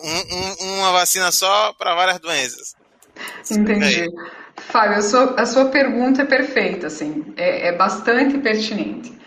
[0.02, 2.74] Um, um, uma vacina só para várias doenças.
[3.50, 4.06] Entendi.
[4.56, 9.17] Fábio, a sua, a sua pergunta é perfeita, assim, é, é bastante pertinente.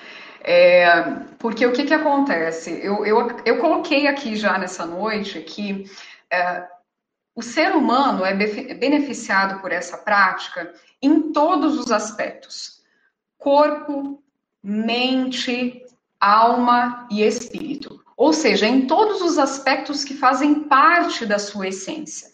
[0.43, 1.04] É,
[1.38, 2.71] porque o que, que acontece?
[2.84, 5.86] Eu, eu, eu coloquei aqui já nessa noite que
[6.32, 6.67] é,
[7.36, 12.82] o ser humano é beneficiado por essa prática em todos os aspectos:
[13.38, 14.21] corpo,
[14.63, 15.86] mente,
[16.19, 18.04] alma e espírito.
[18.17, 22.30] Ou seja, em todos os aspectos que fazem parte da sua essência.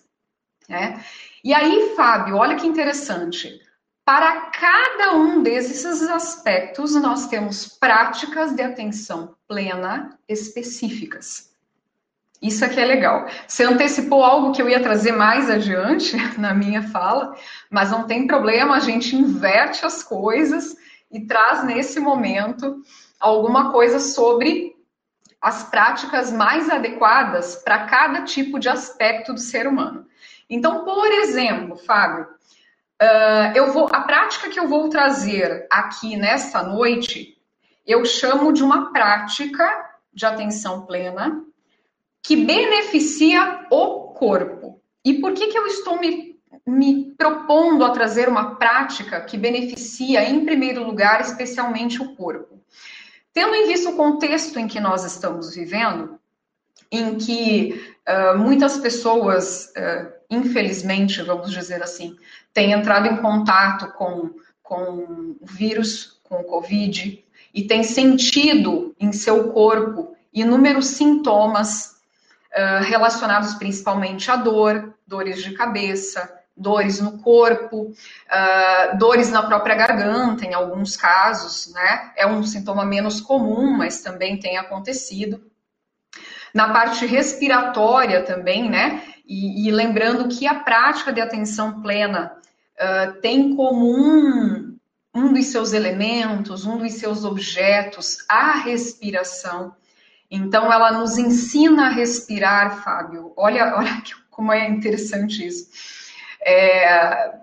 [0.68, 1.04] Né?
[1.44, 3.62] E aí, Fábio, olha que interessante.
[4.08, 11.54] Para cada um desses aspectos, nós temos práticas de atenção plena específicas.
[12.42, 13.28] Isso aqui é legal.
[13.46, 17.36] Você antecipou algo que eu ia trazer mais adiante na minha fala,
[17.70, 20.78] mas não tem problema, a gente inverte as coisas
[21.12, 22.82] e traz nesse momento
[23.20, 24.74] alguma coisa sobre
[25.42, 30.08] as práticas mais adequadas para cada tipo de aspecto do ser humano.
[30.50, 32.38] Então, por exemplo, Fábio,
[33.02, 37.38] uh, eu vou, a prática que eu vou trazer aqui nesta noite,
[37.86, 41.44] eu chamo de uma prática de atenção plena
[42.22, 44.82] que beneficia o corpo.
[45.06, 50.30] E por que, que eu estou me, me propondo a trazer uma prática que beneficia,
[50.30, 52.60] em primeiro lugar, especialmente o corpo?
[53.32, 56.20] Tendo em vista o contexto em que nós estamos vivendo,
[56.92, 62.18] em que uh, muitas pessoas, uh, infelizmente, vamos dizer assim,
[62.58, 64.32] têm entrado em contato com,
[64.64, 71.98] com o vírus, com o Covid, e têm sentido em seu corpo inúmeros sintomas
[72.52, 79.76] uh, relacionados principalmente à dor, dores de cabeça, dores no corpo, uh, dores na própria
[79.76, 82.12] garganta, em alguns casos, né?
[82.16, 85.46] É um sintoma menos comum, mas também tem acontecido
[86.56, 89.04] na parte respiratória também, né?
[89.28, 92.36] E, e lembrando que a prática de atenção plena
[92.80, 94.78] uh, tem como um,
[95.14, 99.76] um dos seus elementos, um dos seus objetos, a respiração.
[100.30, 103.34] Então, ela nos ensina a respirar, Fábio.
[103.36, 105.68] Olha, olha como é interessante isso.
[106.46, 107.34] É,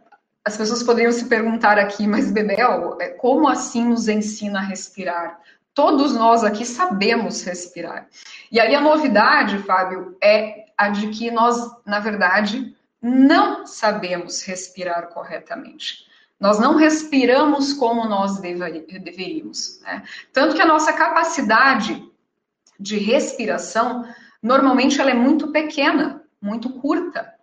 [0.44, 5.40] as pessoas poderiam se perguntar aqui, mas Bebel, é, como assim nos ensina a respirar?
[5.73, 8.07] Todos nós aqui sabemos respirar.
[8.53, 15.09] E aí a novidade, Fábio, é a de que nós, na verdade, não sabemos respirar
[15.09, 16.07] corretamente.
[16.40, 19.79] Nós não respiramos como nós deveríamos.
[19.83, 20.03] Né?
[20.33, 22.03] Tanto que a nossa capacidade
[22.81, 24.09] de respiração,
[24.43, 27.35] normalmente, ela é muito pequena, muito curta.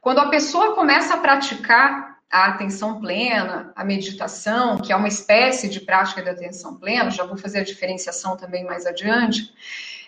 [0.00, 5.68] Quando a pessoa começa a praticar a atenção plena, a meditação, que é uma espécie
[5.68, 9.54] de prática de atenção plena, já vou fazer a diferenciação também mais adiante,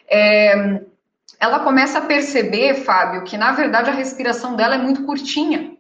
[0.09, 0.83] é,
[1.39, 5.77] ela começa a perceber, Fábio, que na verdade a respiração dela é muito curtinha.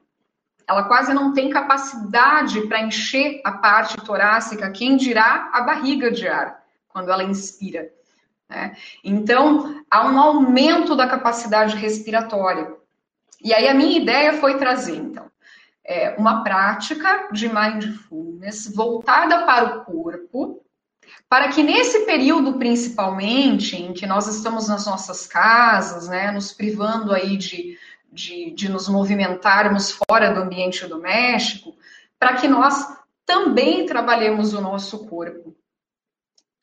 [0.68, 6.26] Ela quase não tem capacidade para encher a parte torácica, quem dirá a barriga de
[6.26, 7.88] ar, quando ela inspira.
[8.48, 8.76] Né?
[9.04, 12.74] Então, há um aumento da capacidade respiratória.
[13.42, 15.30] E aí a minha ideia foi trazer, então,
[15.84, 20.65] é, uma prática de mindfulness voltada para o corpo,
[21.28, 27.12] para que nesse período, principalmente, em que nós estamos nas nossas casas, né, nos privando
[27.12, 27.76] aí de,
[28.12, 31.74] de, de nos movimentarmos fora do ambiente doméstico,
[32.18, 35.54] para que nós também trabalhemos o nosso corpo.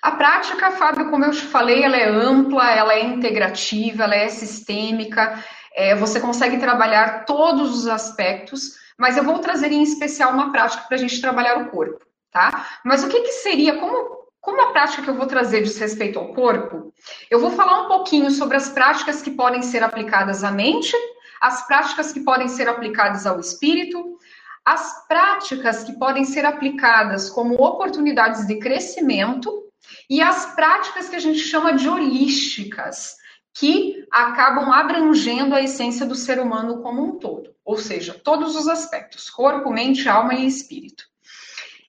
[0.02, 4.28] A prática, Fábio, como eu te falei, ela é ampla, ela é integrativa, ela é
[4.30, 10.52] sistêmica, é, você consegue trabalhar todos os aspectos, mas eu vou trazer em especial uma
[10.52, 12.68] prática para a gente trabalhar o corpo, tá?
[12.84, 16.20] Mas o que, que seria, como, como a prática que eu vou trazer diz respeito
[16.20, 16.94] ao corpo,
[17.32, 20.94] eu vou falar um pouquinho sobre as práticas que podem ser aplicadas à mente,
[21.40, 24.18] as práticas que podem ser aplicadas ao espírito,
[24.66, 29.64] as práticas que podem ser aplicadas como oportunidades de crescimento
[30.10, 33.16] e as práticas que a gente chama de holísticas,
[33.54, 38.68] que acabam abrangendo a essência do ser humano como um todo, ou seja, todos os
[38.68, 41.13] aspectos: corpo, mente, alma e espírito.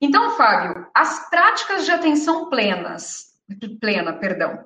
[0.04, 3.32] Então, Fábio, as práticas de atenção plenas,
[3.80, 4.62] plena, perdão,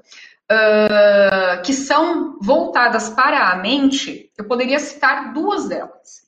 [0.50, 6.26] uh, que são voltadas para a mente, eu poderia citar duas delas.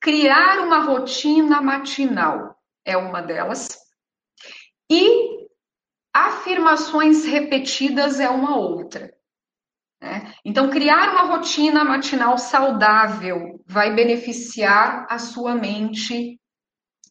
[0.00, 3.78] Criar uma rotina matinal é uma delas,
[4.90, 5.46] e
[6.14, 9.12] afirmações repetidas é uma outra.
[10.00, 10.32] Né?
[10.46, 16.40] Então, criar uma rotina matinal saudável vai beneficiar a sua mente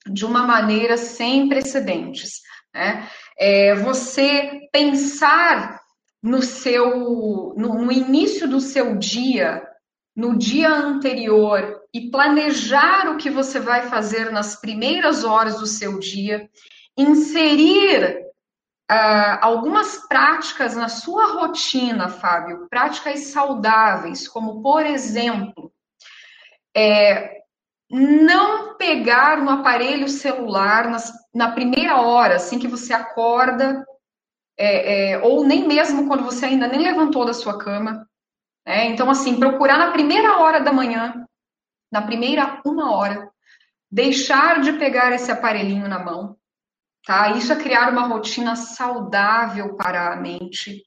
[0.08, 2.42] de uma maneira sem precedentes.
[2.74, 3.08] Né?
[3.38, 5.80] É, você pensar
[6.22, 9.68] no seu no, no, início do seu dia,
[10.16, 15.98] no dia anterior e planejar o que você vai fazer nas primeiras horas do seu
[16.00, 16.48] dia,
[16.98, 18.22] inserir
[18.92, 25.72] uh, algumas práticas na sua rotina, Fábio, práticas saudáveis, como, por exemplo,
[26.76, 27.41] é,
[27.92, 33.86] não pegar no aparelho celular nas, na primeira hora, assim que você acorda,
[34.58, 38.08] é, é, ou nem mesmo quando você ainda nem levantou da sua cama.
[38.66, 38.86] Né?
[38.86, 41.26] Então, assim, procurar na primeira hora da manhã,
[41.92, 43.30] na primeira uma hora,
[43.92, 46.38] deixar de pegar esse aparelhinho na mão,
[47.06, 47.32] tá?
[47.32, 50.82] Isso é criar uma rotina saudável para a mente.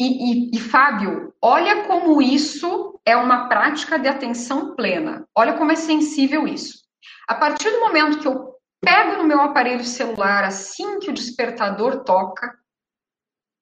[0.00, 5.28] E, e, e, Fábio, olha como isso é uma prática de atenção plena.
[5.36, 6.78] Olha como é sensível isso.
[7.28, 12.02] A partir do momento que eu pego no meu aparelho celular assim que o despertador
[12.02, 12.50] toca,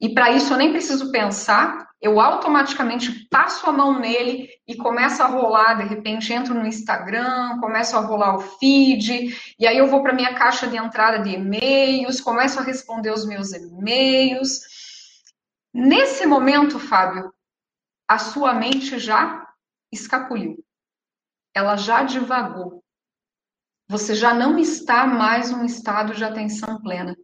[0.01, 5.20] e para isso eu nem preciso pensar, eu automaticamente passo a mão nele e começo
[5.20, 9.89] a rolar, de repente entro no Instagram, começo a rolar o feed, e aí eu
[9.89, 14.78] vou para minha caixa de entrada de e-mails, começo a responder os meus e-mails.
[15.72, 17.32] Nesse momento, Fábio,
[18.08, 19.46] a sua mente já
[19.92, 20.56] escapuliu.
[21.54, 22.82] Ela já divagou.
[23.88, 27.16] Você já não está mais num estado de atenção plena.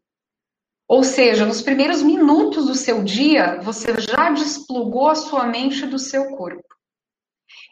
[0.86, 5.98] Ou seja, nos primeiros minutos do seu dia, você já desplugou a sua mente do
[5.98, 6.62] seu corpo.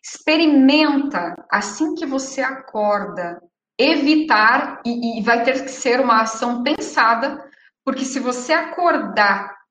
[0.02, 3.42] Experimenta, assim que você acorda,
[3.78, 7.50] evitar, e, e vai ter que ser uma ação pensada,
[7.84, 9.61] porque se você acordar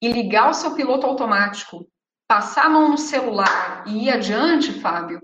[0.00, 1.88] e ligar o seu piloto automático,
[2.26, 5.20] passar a mão no celular e ir adiante, Fábio,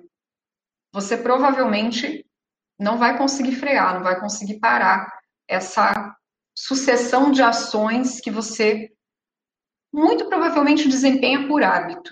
[0.92, 2.24] você provavelmente
[2.78, 5.12] não vai conseguir frear, não vai conseguir parar
[5.48, 6.16] essa
[6.56, 8.90] sucessão de ações que você
[9.92, 12.10] muito provavelmente desempenha por hábito,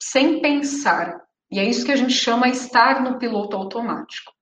[0.00, 1.20] sem pensar.
[1.50, 4.32] E é isso que a gente chama estar no piloto automático,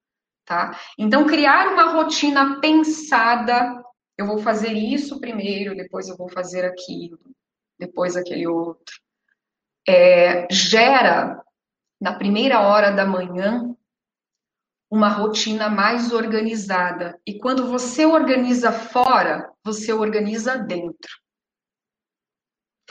[0.45, 0.79] tá?
[0.99, 3.83] Então, criar uma rotina pensada,
[4.17, 7.19] eu vou fazer isso primeiro, depois eu vou fazer aquilo,
[7.79, 8.95] depois aquele outro.
[9.87, 11.43] É, gera,
[12.01, 13.75] na primeira hora da manhã,
[14.91, 17.19] uma rotina mais organizada.
[17.27, 21.11] E quando você organiza fora, você organiza dentro.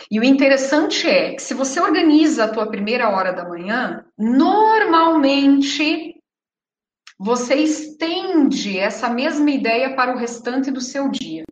[0.09, 6.19] E o interessante é que se você organiza a tua primeira hora da manhã, normalmente
[7.19, 11.43] você estende essa mesma ideia para o restante do seu dia.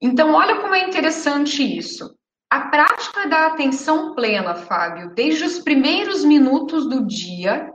[0.00, 2.16] Então, olha como é interessante isso.
[2.48, 7.72] A prática da atenção plena, Fábio, desde os primeiros minutos do dia,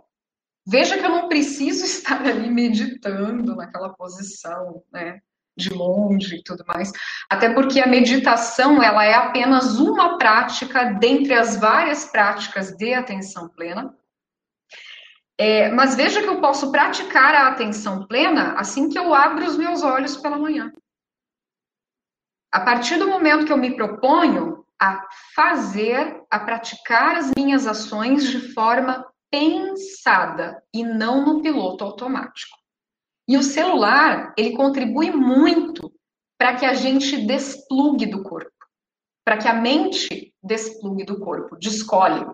[0.68, 5.22] Veja que eu não preciso estar ali meditando naquela posição, né?
[5.58, 6.92] De longe e tudo mais.
[7.30, 13.48] Até porque a meditação, ela é apenas uma prática dentre as várias práticas de atenção
[13.48, 13.96] plena.
[15.38, 19.58] É, mas veja que eu posso praticar a atenção plena assim que eu abro os
[19.58, 20.74] meus olhos pela manhã.
[22.56, 28.30] A partir do momento que eu me proponho a fazer, a praticar as minhas ações
[28.32, 32.56] de forma pensada e não no piloto automático.
[33.28, 35.92] E o celular, ele contribui muito
[36.40, 38.56] para que a gente desplugue do corpo,
[39.26, 42.26] para que a mente desplugue do corpo, descolhe.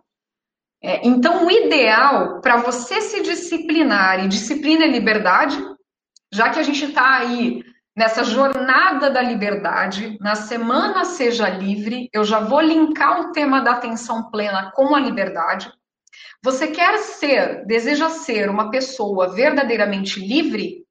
[0.84, 5.58] É, então, o ideal para você se disciplinar, e disciplina é liberdade,
[6.32, 12.24] já que a gente está aí nessa jornada da liberdade, na semana Seja Livre, eu
[12.24, 15.72] já vou linkar o tema da atenção plena com a liberdade.
[16.44, 20.86] Você quer ser, deseja ser uma pessoa verdadeiramente livre?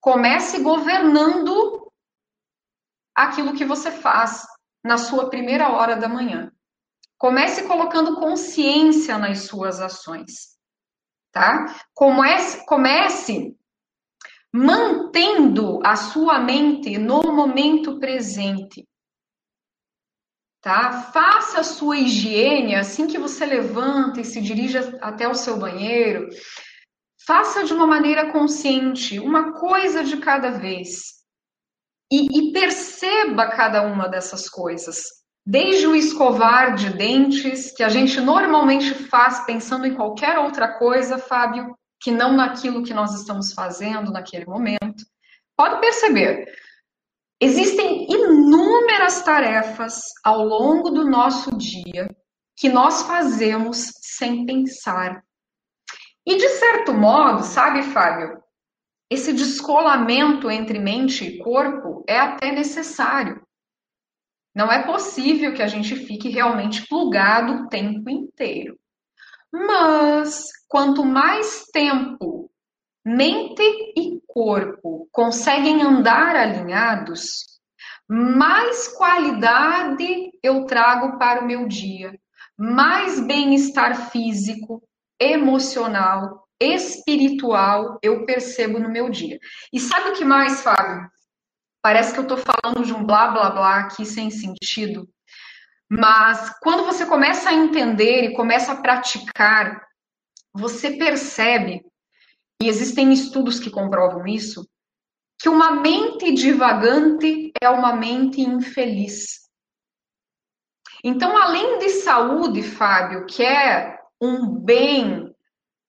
[0.00, 1.90] Comece governando
[3.14, 4.46] aquilo que você faz
[4.84, 6.52] na sua primeira hora da manhã.
[7.16, 10.56] Comece colocando consciência nas suas ações,
[11.32, 11.66] tá?
[11.92, 13.56] Comece, comece
[14.52, 18.88] mantendo a sua mente no momento presente
[20.60, 21.02] tá?
[21.12, 26.28] Faça a sua higiene assim que você levanta e se dirija até o seu banheiro.
[27.26, 31.18] Faça de uma maneira consciente, uma coisa de cada vez.
[32.10, 35.02] E, e perceba cada uma dessas coisas.
[35.46, 41.18] Desde o escovar de dentes, que a gente normalmente faz pensando em qualquer outra coisa,
[41.18, 45.04] Fábio, que não naquilo que nós estamos fazendo naquele momento.
[45.56, 46.46] Pode perceber,
[47.40, 52.08] Existem inúmeras tarefas ao longo do nosso dia
[52.56, 55.22] que nós fazemos sem pensar.
[56.26, 58.42] E de certo modo, sabe, Fábio,
[59.08, 63.40] esse descolamento entre mente e corpo é até necessário.
[64.52, 68.76] Não é possível que a gente fique realmente plugado o tempo inteiro.
[69.52, 72.50] Mas quanto mais tempo
[73.04, 73.62] mente
[73.96, 77.46] e corpo conseguem andar alinhados,
[78.06, 82.18] mais qualidade eu trago para o meu dia,
[82.56, 84.82] mais bem-estar físico,
[85.18, 89.38] emocional, espiritual eu percebo no meu dia.
[89.72, 91.08] E sabe o que mais, Fábio?
[91.82, 95.08] Parece que eu estou falando de um blá blá blá aqui sem sentido.
[95.90, 99.87] Mas quando você começa a entender e começa a praticar,
[100.54, 101.84] você percebe,
[102.62, 104.68] e existem estudos que comprovam isso,
[105.40, 109.48] que uma mente divagante é uma mente infeliz.
[111.04, 115.32] Então, além de saúde, Fábio, que é um bem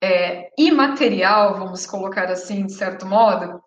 [0.03, 3.59] é, imaterial, vamos colocar assim, de certo modo,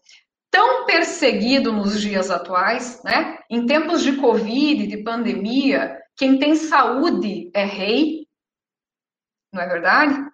[0.50, 3.38] tão perseguido nos dias atuais, né?
[3.50, 8.28] Em tempos de Covid, de pandemia, quem tem saúde é rei,
[9.52, 10.31] não é verdade?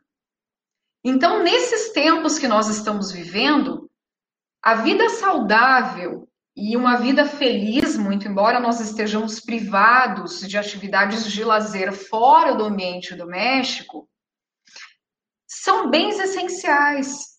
[1.05, 3.89] Então, nesses tempos que nós estamos vivendo,
[4.63, 11.45] a vida saudável e uma vida feliz, muito embora nós estejamos privados de atividades de
[11.45, 14.09] lazer fora do ambiente doméstico,
[15.47, 17.39] são bens essenciais,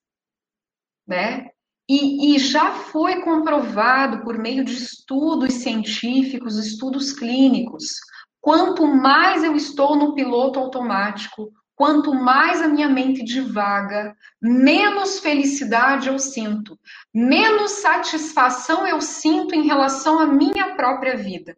[1.06, 1.50] né?
[1.90, 7.96] E, e, já foi comprovado por meio de estudos científicos, estudos clínicos.
[8.40, 16.10] Quanto mais eu estou no piloto automático, quanto mais a minha mente divaga, menos felicidade
[16.10, 16.78] eu sinto,
[17.14, 21.58] menos satisfação eu sinto em relação à minha própria vida.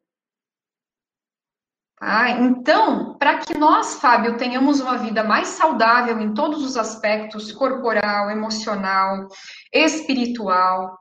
[1.99, 7.51] Ah, então, para que nós, Fábio, tenhamos uma vida mais saudável em todos os aspectos
[7.51, 9.27] corporal, emocional,
[9.73, 10.99] espiritual,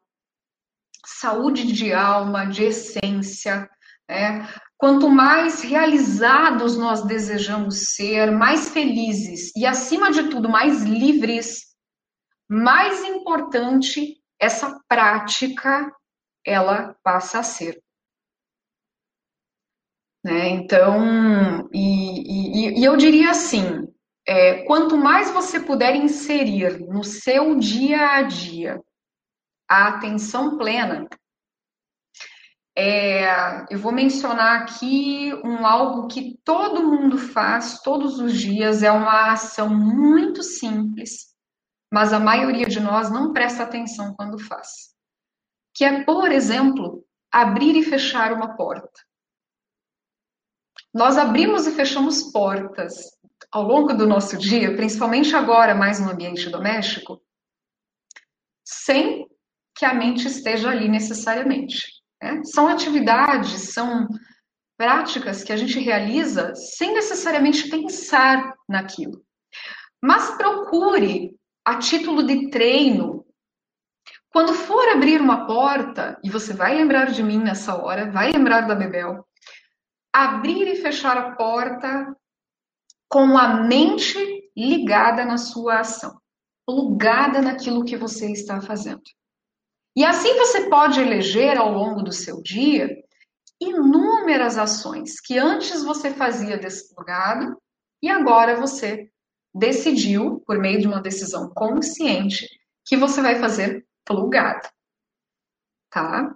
[1.04, 3.68] saúde de alma, de essência,
[4.10, 4.48] né?
[4.76, 11.76] quanto mais realizados nós desejamos ser, mais felizes e, acima de tudo, mais livres,
[12.48, 15.94] mais importante essa prática
[16.44, 17.80] ela passa a ser.
[20.24, 20.48] Né?
[20.48, 23.86] Então, e, e, e, eu diria assim:
[24.26, 28.80] é, quanto mais você puder inserir no seu dia a dia
[29.68, 31.06] a atenção plena,
[32.76, 38.90] é, eu vou mencionar aqui um algo que todo mundo faz todos os dias, é
[38.90, 41.34] uma ação muito simples,
[41.92, 44.94] mas a maioria de nós não presta atenção quando faz.
[45.74, 48.90] Que é, por exemplo, abrir e fechar uma porta.
[50.92, 53.18] Nós abrimos e fechamos portas
[53.50, 57.22] ao longo do nosso dia, principalmente agora, mais no ambiente doméstico,
[58.64, 59.28] sem
[59.76, 61.99] que a mente esteja ali necessariamente.
[62.22, 62.42] Né?
[62.44, 64.08] São atividades, são
[64.76, 69.22] práticas que a gente realiza sem necessariamente pensar naquilo.
[70.02, 73.26] Mas procure, a título de treino,
[74.32, 78.62] quando for abrir uma porta, e você vai lembrar de mim nessa hora, vai lembrar
[78.62, 79.26] da Bebel,
[80.12, 82.16] abrir e fechar a porta
[83.08, 86.20] com a mente ligada na sua ação,
[86.64, 89.02] plugada naquilo que você está fazendo.
[89.96, 92.88] E assim você pode eleger ao longo do seu dia
[93.60, 97.56] inúmeras ações que antes você fazia desplugado
[98.02, 99.10] e agora você
[99.54, 102.46] decidiu, por meio de uma decisão consciente,
[102.86, 104.68] que você vai fazer plugado.
[105.90, 106.34] Tá?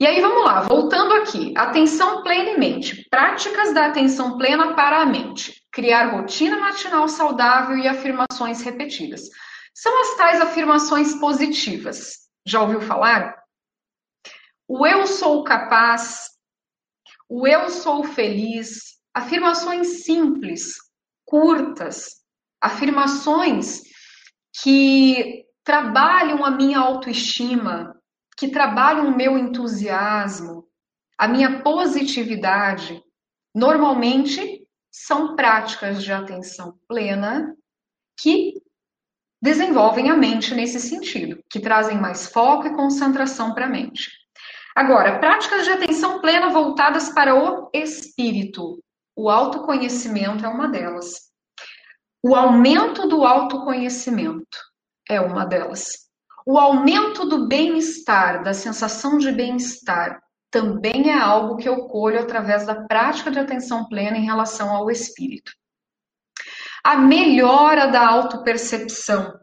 [0.00, 1.52] E aí vamos lá, voltando aqui.
[1.56, 3.08] Atenção plena e mente.
[3.08, 5.64] Práticas da atenção plena para a mente.
[5.70, 9.28] Criar rotina matinal saudável e afirmações repetidas.
[9.74, 12.28] São as tais afirmações positivas.
[12.46, 13.36] Já ouviu falar?
[14.68, 16.30] O eu sou capaz,
[17.28, 20.74] o eu sou feliz, afirmações simples,
[21.26, 22.22] curtas,
[22.60, 23.82] afirmações
[24.62, 28.00] que trabalham a minha autoestima,
[28.36, 30.68] que trabalham o meu entusiasmo,
[31.18, 33.02] a minha positividade,
[33.54, 37.56] normalmente são práticas de atenção plena
[38.16, 38.53] que
[39.44, 44.10] desenvolvem a mente nesse sentido, que trazem mais foco e concentração para a mente.
[44.74, 48.82] Agora, práticas de atenção plena voltadas para o espírito.
[49.14, 51.30] O autoconhecimento é uma delas.
[52.22, 54.56] O aumento do autoconhecimento
[55.10, 55.90] é uma delas.
[56.46, 62.64] O aumento do bem-estar, da sensação de bem-estar, também é algo que eu colho através
[62.64, 65.52] da prática de atenção plena em relação ao espírito.
[66.84, 69.40] A melhora da autopercepção.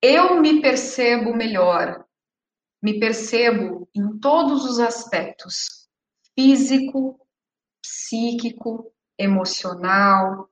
[0.00, 2.04] Eu me percebo melhor.
[2.80, 5.88] Me percebo em todos os aspectos:
[6.38, 7.18] físico,
[7.82, 10.48] psíquico, emocional,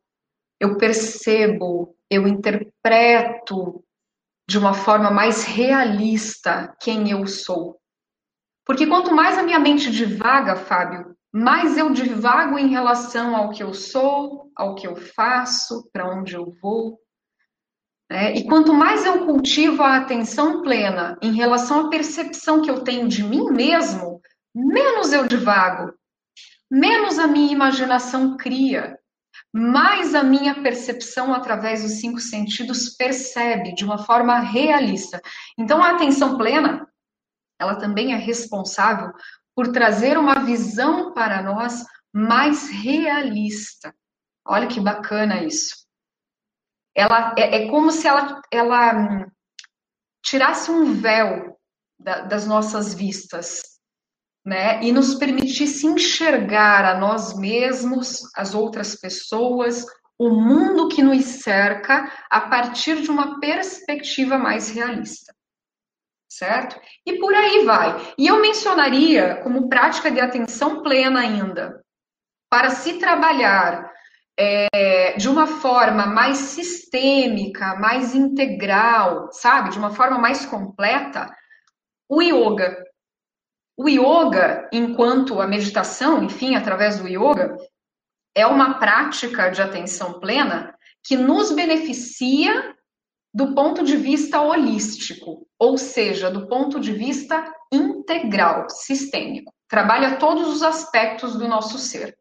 [0.59, 3.84] eu percebo, eu interpreto
[4.48, 7.80] de uma forma mais realista quem eu sou.
[8.64, 13.62] Porque quanto mais a minha mente divaga, Fábio, mais eu divago em relação ao que
[13.62, 16.99] eu sou, ao que eu faço, para onde eu vou.
[18.11, 18.35] Né?
[18.35, 23.09] E quanto mais eu cultivo a atenção plena em relação à percepção que eu tenho
[23.09, 24.20] de mim mesmo,
[24.55, 25.95] menos eu divago,
[26.70, 28.99] menos a minha imaginação cria,
[29.51, 35.20] mais a minha percepção através dos cinco sentidos percebe de uma forma realista.
[35.59, 36.87] Então, a atenção plena,
[37.59, 39.11] ela também é responsável
[39.55, 43.94] por trazer uma visão para nós mais realista.
[44.46, 45.86] Olha que bacana isso.
[46.94, 49.30] Ela é, é como se ela, ela hum,
[50.24, 51.59] tirasse um véu
[51.98, 53.72] da, das nossas vistas
[54.44, 54.82] né?
[54.82, 59.86] E nos permitisse enxergar a nós mesmos, as outras pessoas,
[60.18, 65.32] o mundo que nos cerca a partir de uma perspectiva mais realista.
[66.33, 66.80] Certo?
[67.05, 68.14] E por aí vai.
[68.16, 71.85] E eu mencionaria como prática de atenção plena ainda,
[72.49, 73.93] para se trabalhar
[74.39, 79.72] é, de uma forma mais sistêmica, mais integral, sabe?
[79.72, 81.30] De uma forma mais completa,
[82.09, 82.83] o yoga.
[83.76, 87.55] O yoga, enquanto a meditação, enfim, através do yoga,
[88.35, 90.74] é uma prática de atenção plena
[91.05, 92.74] que nos beneficia
[93.33, 99.53] do ponto de vista holístico, ou seja, do ponto de vista integral, sistêmico.
[99.68, 102.16] Trabalha todos os aspectos do nosso ser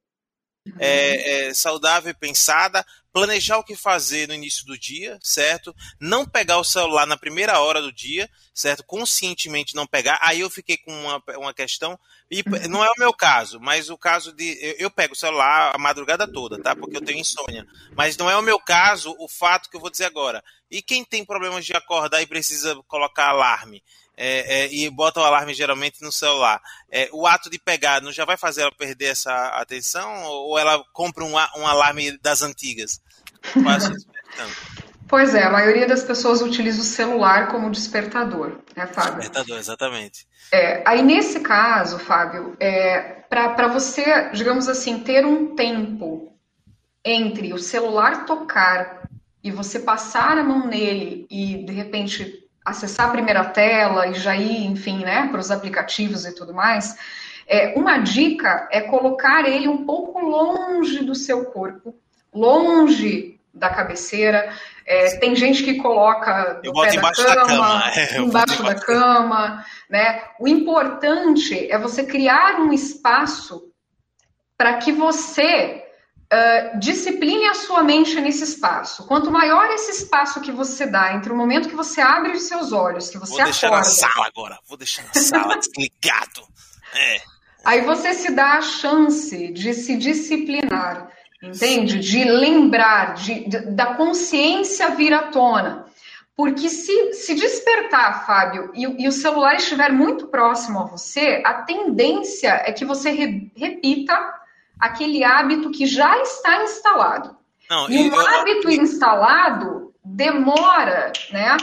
[0.80, 5.76] é, é, saudável e pensada, planejar o que fazer no início do dia, certo?
[6.00, 8.84] Não pegar o celular na primeira hora do dia, certo?
[8.84, 10.20] Conscientemente não pegar.
[10.22, 12.00] Aí eu fiquei com uma, uma questão,
[12.30, 14.58] e não é o meu caso, mas o caso de.
[14.62, 16.76] Eu, eu pego o celular a madrugada toda, tá?
[16.76, 17.66] Porque eu tenho insônia.
[17.96, 20.44] Mas não é o meu caso o fato que eu vou dizer agora.
[20.70, 23.84] E quem tem problemas de acordar e precisa colocar alarme?
[24.16, 26.62] É, é, e bota o alarme geralmente no celular.
[26.92, 30.84] É, o ato de pegar não já vai fazer ela perder essa atenção ou ela
[30.94, 33.02] compra um, um alarme das antigas?
[35.08, 39.20] Pois é, a maioria das pessoas utiliza o celular como despertador, né, Fábio?
[39.20, 40.26] Despertador, exatamente.
[40.54, 46.34] É, aí, nesse caso, Fábio, é, para você, digamos assim, ter um tempo
[47.04, 49.10] entre o celular tocar
[49.44, 54.36] e você passar a mão nele e, de repente, acessar a primeira tela e já
[54.36, 56.96] ir, enfim, né, para os aplicativos e tudo mais,
[57.48, 61.96] é, uma dica é colocar ele um pouco longe do seu corpo,
[62.34, 64.54] longe da cabeceira.
[64.86, 67.92] É, tem gente que coloca no pé da cama, da cama.
[67.96, 70.22] É, embaixo da cama, né?
[70.40, 73.70] O importante é você criar um espaço
[74.58, 75.81] para que você
[76.32, 79.06] Uh, discipline a sua mente nesse espaço.
[79.06, 82.72] Quanto maior esse espaço que você dá entre o momento que você abre os seus
[82.72, 83.86] olhos, que você vou deixar acorda...
[83.86, 86.48] na sala agora, vou deixar na sala desligado.
[86.96, 87.22] É.
[87.66, 91.10] Aí você se dá a chance de se disciplinar,
[91.44, 92.00] entende?
[92.00, 95.86] De lembrar, de, de da consciência vir à tona.
[96.36, 101.56] Porque se, se despertar, Fábio, e, e, o celular estiver muito próximo a você, a
[101.64, 104.18] tendência é que você re, repita
[104.82, 107.38] aquele hábito que já está instalado.
[107.70, 108.28] Não, e um eu...
[108.28, 111.56] hábito instalado demora, né?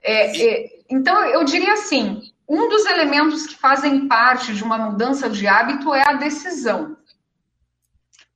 [0.00, 5.28] É, é, então, eu diria assim: um dos elementos que fazem parte de uma mudança
[5.28, 6.96] de hábito é a decisão.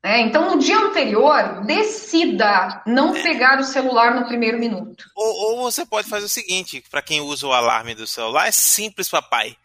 [0.03, 3.23] É, então, no dia anterior, decida não é.
[3.23, 5.07] pegar o celular no primeiro minuto.
[5.17, 8.53] Ou, ou você pode fazer o seguinte: para quem usa o alarme do celular, é
[8.53, 9.57] simples, papai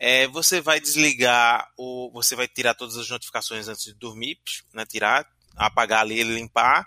[0.00, 4.38] é, você vai desligar, o, você vai tirar todas as notificações antes de dormir,
[4.72, 6.86] né, tirar, apagar ali, limpar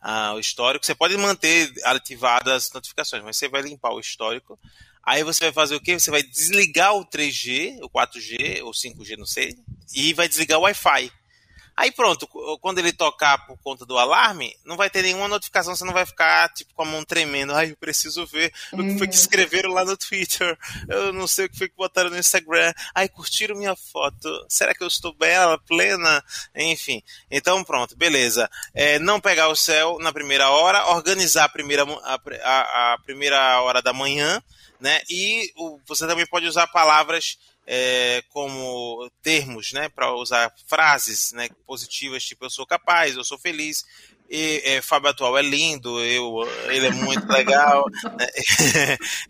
[0.00, 0.86] uh, o histórico.
[0.86, 4.56] Você pode manter ativadas as notificações, mas você vai limpar o histórico.
[5.02, 5.98] Aí você vai fazer o quê?
[5.98, 9.58] Você vai desligar o 3G, o 4G ou 5G, não sei,
[9.92, 11.10] e vai desligar o Wi-Fi.
[11.82, 12.28] Aí pronto,
[12.60, 16.06] quando ele tocar por conta do alarme, não vai ter nenhuma notificação, você não vai
[16.06, 17.52] ficar tipo com a mão tremendo.
[17.52, 20.56] Ai, eu preciso ver o que foi que escreveram lá no Twitter.
[20.88, 22.72] Eu não sei o que foi que botaram no Instagram.
[22.94, 24.46] Ai, curtiram minha foto.
[24.48, 26.24] Será que eu estou bela, plena?
[26.54, 27.02] Enfim.
[27.28, 28.48] Então pronto, beleza.
[28.72, 32.14] É, não pegar o céu na primeira hora, organizar a primeira, a,
[32.44, 34.40] a, a primeira hora da manhã,
[34.78, 35.00] né?
[35.10, 41.48] E o, você também pode usar palavras é, como termos, né, para usar frases né,
[41.66, 43.84] positivas, tipo eu sou capaz, eu sou feliz.
[44.28, 47.84] e, é, Fábio Atual é lindo, eu, ele é muito legal.
[48.02, 48.26] Né?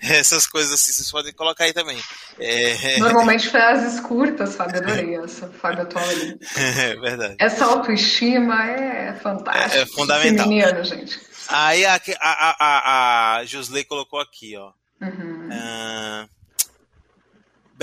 [0.18, 1.99] Essas coisas assim, vocês podem colocar aí também.
[2.39, 2.97] É...
[3.01, 5.49] Normalmente frases curtas, Fábio, adorei essa.
[5.49, 6.39] Fábio Atual é lindo.
[6.57, 7.37] É verdade.
[7.39, 9.78] Essa autoestima é fantástica.
[9.78, 10.49] É, é fundamental.
[10.49, 11.20] Menino, gente.
[11.49, 14.72] Aí a, a, a, a Josley colocou aqui, ó.
[15.01, 15.49] Uhum.
[15.49, 16.28] Uh,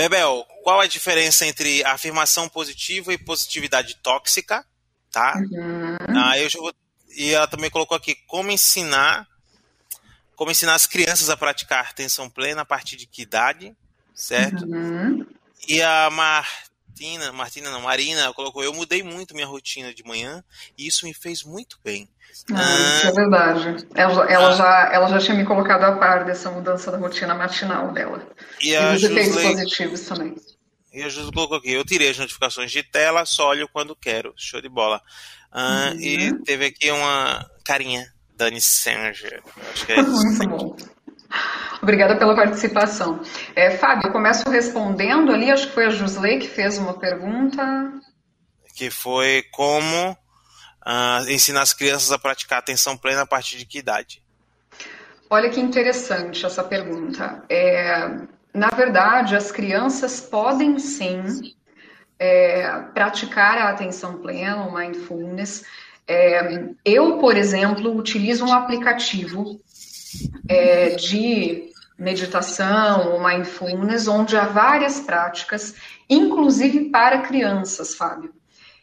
[0.00, 4.64] Bebel, qual a diferença entre afirmação positiva e positividade tóxica?
[5.12, 5.34] Tá?
[5.36, 5.96] Uhum.
[6.16, 6.72] Ah, eu já vou...
[7.14, 9.28] E ela também colocou aqui como ensinar
[10.34, 13.76] como ensinar as crianças a praticar atenção plena a partir de que idade,
[14.14, 14.64] certo?
[14.64, 15.26] Uhum.
[15.68, 20.42] E a Martina, Martina não, Marina colocou, eu mudei muito minha rotina de manhã
[20.78, 22.08] e isso me fez muito bem.
[22.52, 23.86] Ah, isso é verdade.
[23.94, 27.34] Ela, ela, ah, já, ela já tinha me colocado a par dessa mudança da rotina
[27.34, 28.26] matinal dela.
[28.60, 30.34] E, e os efeitos positivos também.
[30.92, 34.34] E a Jus colocou aqui, eu tirei as notificações de tela, só olho quando quero.
[34.36, 35.00] Show de bola.
[35.52, 36.00] Ah, uhum.
[36.00, 38.06] E teve aqui uma carinha,
[38.36, 39.42] Dani Sanger.
[39.72, 40.26] Acho que é isso.
[40.26, 40.76] Muito bom.
[41.82, 43.20] Obrigada pela participação.
[43.54, 47.62] É, Fábio, eu começo respondendo ali, acho que foi a Jusley que fez uma pergunta.
[48.76, 50.16] Que foi como
[50.86, 54.22] uh, ensinar as crianças a praticar atenção plena a partir de que idade?
[55.28, 57.44] Olha que interessante essa pergunta.
[57.48, 58.18] É,
[58.52, 61.54] na verdade, as crianças podem sim
[62.18, 65.64] é, praticar a atenção plena, o mindfulness.
[66.06, 69.60] É, eu, por exemplo, utilizo um aplicativo
[70.48, 75.74] é, de meditação ou mindfulness, onde há várias práticas,
[76.08, 78.34] inclusive para crianças, Fábio.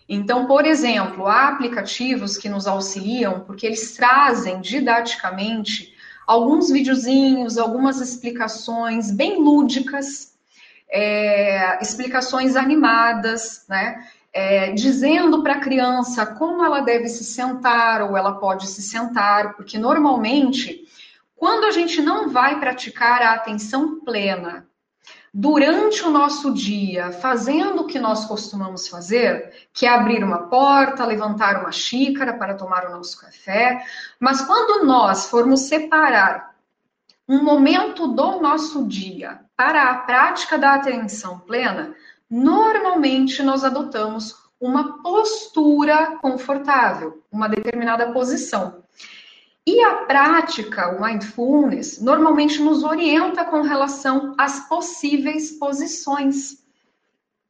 [0.07, 5.93] Então, por exemplo, há aplicativos que nos auxiliam porque eles trazem didaticamente
[6.25, 10.33] alguns videozinhos, algumas explicações bem lúdicas,
[10.89, 14.07] é, explicações animadas, né?
[14.33, 19.55] É, dizendo para a criança como ela deve se sentar ou ela pode se sentar,
[19.55, 20.85] porque normalmente,
[21.35, 24.67] quando a gente não vai praticar a atenção plena
[25.33, 31.05] durante o nosso dia, fazendo o que nós costumamos fazer, que é abrir uma porta,
[31.05, 33.85] levantar uma xícara para tomar o nosso café,
[34.19, 36.55] mas quando nós formos separar
[37.27, 41.93] um momento do nosso dia para a prática da atenção plena,
[42.29, 48.83] normalmente nós adotamos uma postura confortável, uma determinada posição.
[49.67, 56.65] E a prática, o mindfulness, normalmente nos orienta com relação às possíveis posições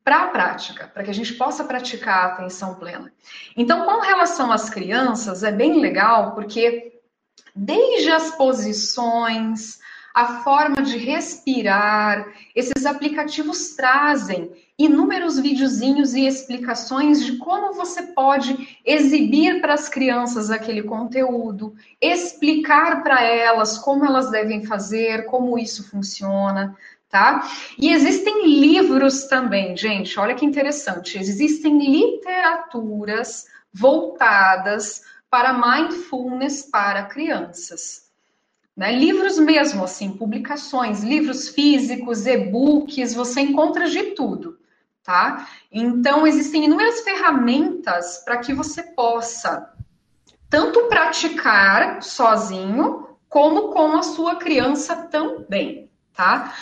[0.04, 3.14] para a prática, para que a gente possa praticar a atenção plena.
[3.56, 7.00] Então, com relação às crianças, é bem legal porque
[7.56, 9.80] desde as posições,
[10.18, 18.80] a forma de respirar, esses aplicativos trazem inúmeros videozinhos e explicações de como você pode
[18.84, 25.88] exibir para as crianças aquele conteúdo, explicar para elas como elas devem fazer, como isso
[25.88, 26.76] funciona,
[27.08, 27.48] tá?
[27.78, 31.20] E existem livros também, gente, olha que interessante.
[31.20, 38.07] Existem literaturas voltadas para mindfulness para crianças.
[38.78, 38.92] Né?
[38.92, 44.60] Livros mesmo, assim, publicações, livros físicos, e-books, você encontra de tudo,
[45.04, 45.48] tá?
[45.72, 49.74] Então, existem inúmeras ferramentas para que você possa
[50.48, 56.54] tanto praticar sozinho, como com a sua criança também, tá?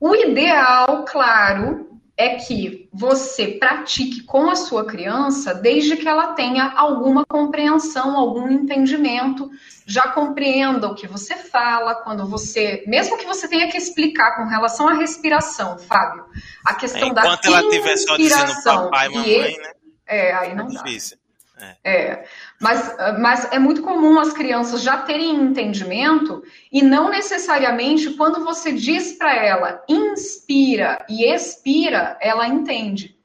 [0.00, 1.89] O ideal, claro,
[2.20, 8.46] é que você pratique com a sua criança desde que ela tenha alguma compreensão, algum
[8.46, 9.48] entendimento,
[9.86, 14.44] já compreenda o que você fala, quando você, mesmo que você tenha que explicar com
[14.44, 16.26] relação à respiração, Fábio,
[16.66, 19.72] a questão é, da Enquanto ela estiver só dizendo papai, mamãe, né?
[20.06, 20.82] É, aí não é dá.
[20.82, 21.16] Difícil.
[21.60, 21.76] É.
[21.84, 22.28] é.
[22.60, 28.72] Mas, mas é muito comum as crianças já terem entendimento e não necessariamente quando você
[28.72, 33.18] diz para ela inspira e expira, ela entende.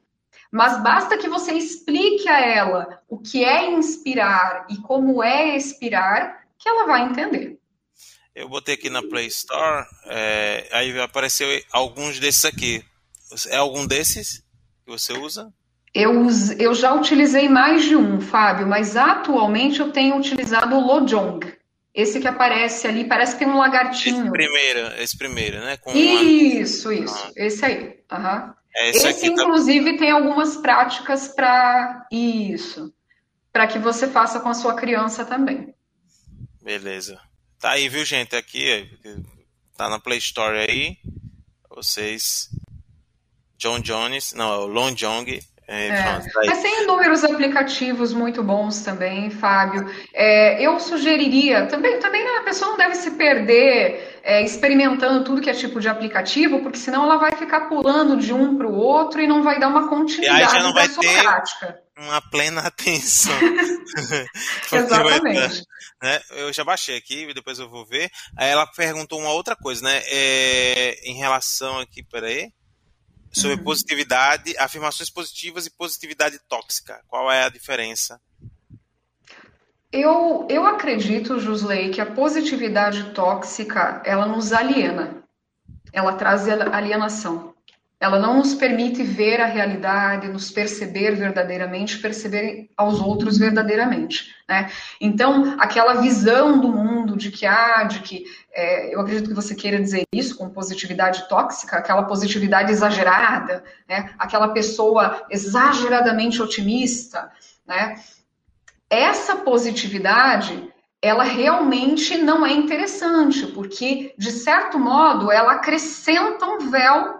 [0.50, 6.46] Mas basta que você explique a ela o que é inspirar e como é expirar,
[6.58, 7.58] que ela vai entender.
[8.34, 12.84] Eu botei aqui na Play Store, é, aí apareceu alguns desses aqui.
[13.48, 14.38] É algum desses
[14.84, 15.52] que você usa?
[15.98, 16.26] Eu,
[16.58, 21.40] eu já utilizei mais de um, Fábio, mas atualmente eu tenho utilizado o Lojong.
[21.94, 24.20] Esse que aparece ali, parece que tem um lagartinho.
[24.20, 25.78] Esse primeiro, esse primeiro, né?
[25.78, 27.00] Com isso, uma...
[27.00, 27.24] isso.
[27.26, 27.32] Ah.
[27.34, 27.98] Esse aí.
[28.12, 28.54] Uhum.
[28.76, 29.98] É esse, esse tá inclusive, tá...
[30.00, 32.92] tem algumas práticas para isso.
[33.50, 35.74] Para que você faça com a sua criança também.
[36.62, 37.18] Beleza.
[37.58, 38.36] Tá aí, viu, gente?
[38.36, 38.86] Aqui,
[39.78, 40.98] tá na Play Store aí.
[41.70, 42.50] Vocês.
[43.56, 46.20] John Jones, não, é o Long Jong É, é.
[46.46, 49.90] Mas tem inúmeros aplicativos muito bons também, Fábio.
[50.14, 55.50] É, eu sugeriria, também, também a pessoa não deve se perder é, experimentando tudo que
[55.50, 59.20] é tipo de aplicativo, porque senão ela vai ficar pulando de um para o outro
[59.20, 61.80] e não vai dar uma continuidade e aí já não vai ter prática.
[61.98, 63.34] Uma plena atenção.
[64.70, 65.62] Exatamente.
[66.02, 68.10] né, eu já baixei aqui, depois eu vou ver.
[68.36, 70.02] Aí ela perguntou uma outra coisa, né?
[70.06, 72.52] É, em relação aqui, peraí
[73.32, 73.64] sobre uhum.
[73.64, 77.02] positividade, afirmações positivas e positividade tóxica.
[77.08, 78.20] Qual é a diferença?
[79.92, 85.22] Eu, eu acredito, Jusley, que a positividade tóxica ela nos aliena,
[85.92, 87.55] ela traz alienação.
[87.98, 94.34] Ela não nos permite ver a realidade, nos perceber verdadeiramente, perceber aos outros verdadeiramente.
[94.46, 94.70] Né?
[95.00, 99.54] Então, aquela visão do mundo de que, ah, de que é, eu acredito que você
[99.54, 104.14] queira dizer isso com positividade tóxica, aquela positividade exagerada, né?
[104.18, 107.30] aquela pessoa exageradamente otimista,
[107.66, 107.98] né?
[108.88, 110.72] Essa positividade,
[111.02, 117.15] ela realmente não é interessante, porque, de certo modo, ela acrescenta um véu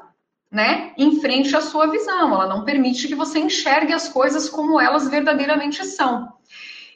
[0.50, 2.32] né, em frente à sua visão.
[2.32, 6.32] Ela não permite que você enxergue as coisas como elas verdadeiramente são.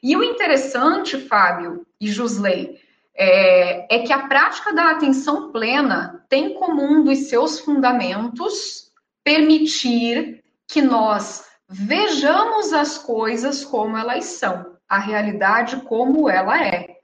[0.03, 2.81] E o interessante, Fábio e Jusley,
[3.15, 8.91] é, é que a prática da atenção plena tem como um dos seus fundamentos
[9.23, 16.97] permitir que nós vejamos as coisas como elas são, a realidade como ela é.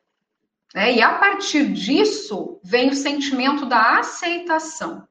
[0.74, 5.06] é e a partir disso vem o sentimento da aceitação.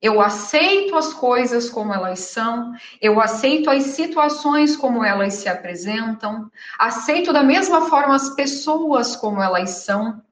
[0.00, 2.72] Eu aceito as coisas como elas são,
[3.02, 9.42] eu aceito as situações como elas se apresentam, aceito da mesma forma as pessoas como
[9.42, 10.22] elas são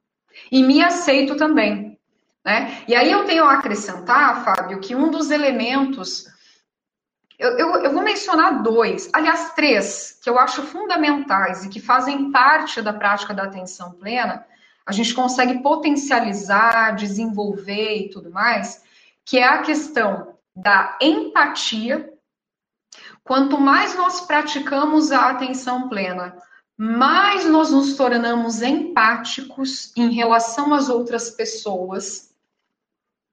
[0.49, 1.99] e me aceito também.
[2.45, 2.81] Né?
[2.87, 6.25] E aí eu tenho a acrescentar, Fábio, que um dos elementos.
[7.37, 12.31] Eu, eu, eu vou mencionar dois, aliás, três, que eu acho fundamentais e que fazem
[12.31, 14.45] parte da prática da atenção plena.
[14.85, 18.86] A gente consegue potencializar, desenvolver e tudo mais
[19.27, 22.09] que é a questão da empatia.
[23.25, 26.41] Quanto mais nós praticamos a atenção plena,
[26.77, 32.33] mais nós nos tornamos empáticos em relação às outras pessoas,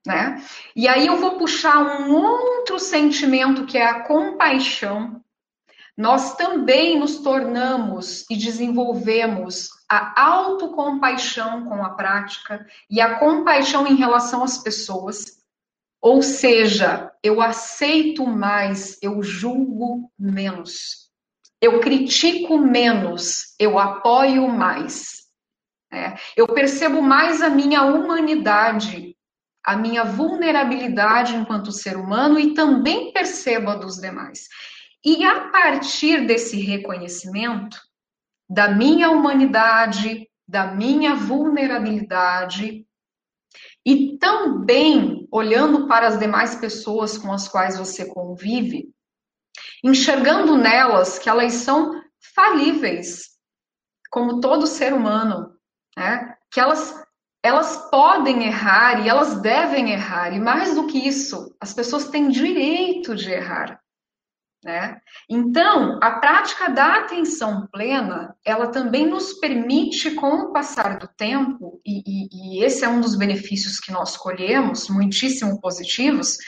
[0.05, 0.45] né?
[0.75, 5.23] E aí eu vou puxar um outro sentimento que é a compaixão.
[5.97, 13.95] Nós também nos tornamos e desenvolvemos a autocompaixão com a prática e a compaixão em
[13.95, 15.44] relação às pessoas.
[16.05, 21.11] Ou seja, eu aceito mais, eu julgo menos.
[21.59, 25.23] Eu critico menos, eu apoio mais.
[25.91, 29.17] É, eu percebo mais a minha humanidade,
[29.65, 34.47] a minha vulnerabilidade enquanto ser humano e também percebo a dos demais.
[35.03, 37.81] E a partir desse reconhecimento
[38.47, 42.87] da minha humanidade, da minha vulnerabilidade,
[43.87, 48.95] e também olhando para as demais pessoas com as quais você convive,
[49.83, 52.01] enxergando nelas que elas são
[52.37, 53.31] falíveis,
[54.13, 55.53] como todo ser humano,
[55.97, 56.37] né?
[56.53, 56.95] que elas,
[57.43, 62.29] elas podem errar e elas devem errar, e mais do que isso, as pessoas têm
[62.29, 63.81] direito de errar.
[64.65, 64.97] Né?
[65.29, 71.83] Então, a prática da atenção plena, ela também nos permite, com o passar do tempo,
[71.85, 72.29] e, e,
[72.61, 76.39] e esse é um dos benefícios que nós colhemos, muitíssimo positivos,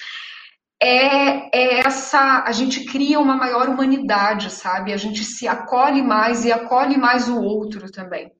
[0.83, 4.95] é, é, essa, a gente cria uma maior humanidade, sabe?
[4.95, 8.33] A gente se acolhe mais e acolhe mais o outro também.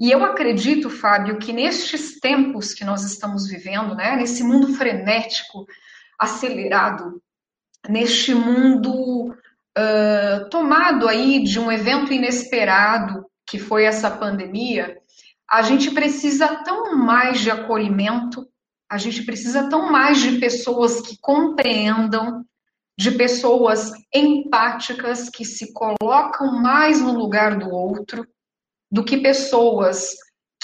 [0.00, 5.66] E eu acredito, Fábio, que nestes tempos que nós estamos vivendo, né, nesse mundo frenético,
[6.18, 7.22] acelerado,
[7.88, 14.96] neste mundo uh, tomado aí de um evento inesperado que foi essa pandemia,
[15.50, 18.46] a gente precisa tão mais de acolhimento,
[18.90, 22.44] a gente precisa tão mais de pessoas que compreendam,
[22.98, 28.26] de pessoas empáticas que se colocam mais no lugar do outro,
[28.90, 30.14] do que pessoas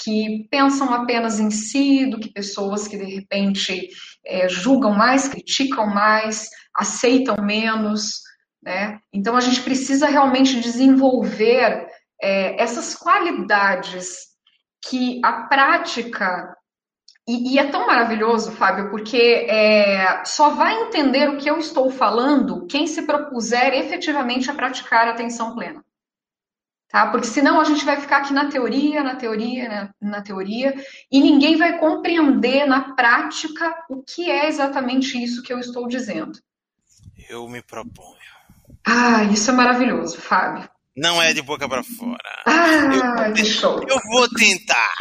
[0.03, 3.89] que pensam apenas em si, do que pessoas que de repente
[4.25, 8.21] é, julgam mais, criticam mais, aceitam menos,
[8.61, 8.99] né?
[9.13, 11.87] Então a gente precisa realmente desenvolver
[12.21, 14.31] é, essas qualidades
[14.87, 16.55] que a prática
[17.27, 21.91] e, e, é tão maravilhoso, Fábio, porque é, só vai entender o que eu estou
[21.91, 25.85] falando quem se propuser efetivamente a praticar atenção plena.
[26.91, 27.07] Tá?
[27.07, 30.75] Porque senão a gente vai ficar aqui na teoria, na teoria, na, na teoria,
[31.11, 36.37] e ninguém vai compreender na prática o que é exatamente isso que eu estou dizendo
[37.31, 38.17] eu me proponho.
[38.85, 40.69] Ah, isso é maravilhoso, Fábio.
[40.95, 42.43] Não é de boca para fora.
[42.45, 43.81] Ah, eu, que show.
[43.87, 44.93] Eu vou tentar.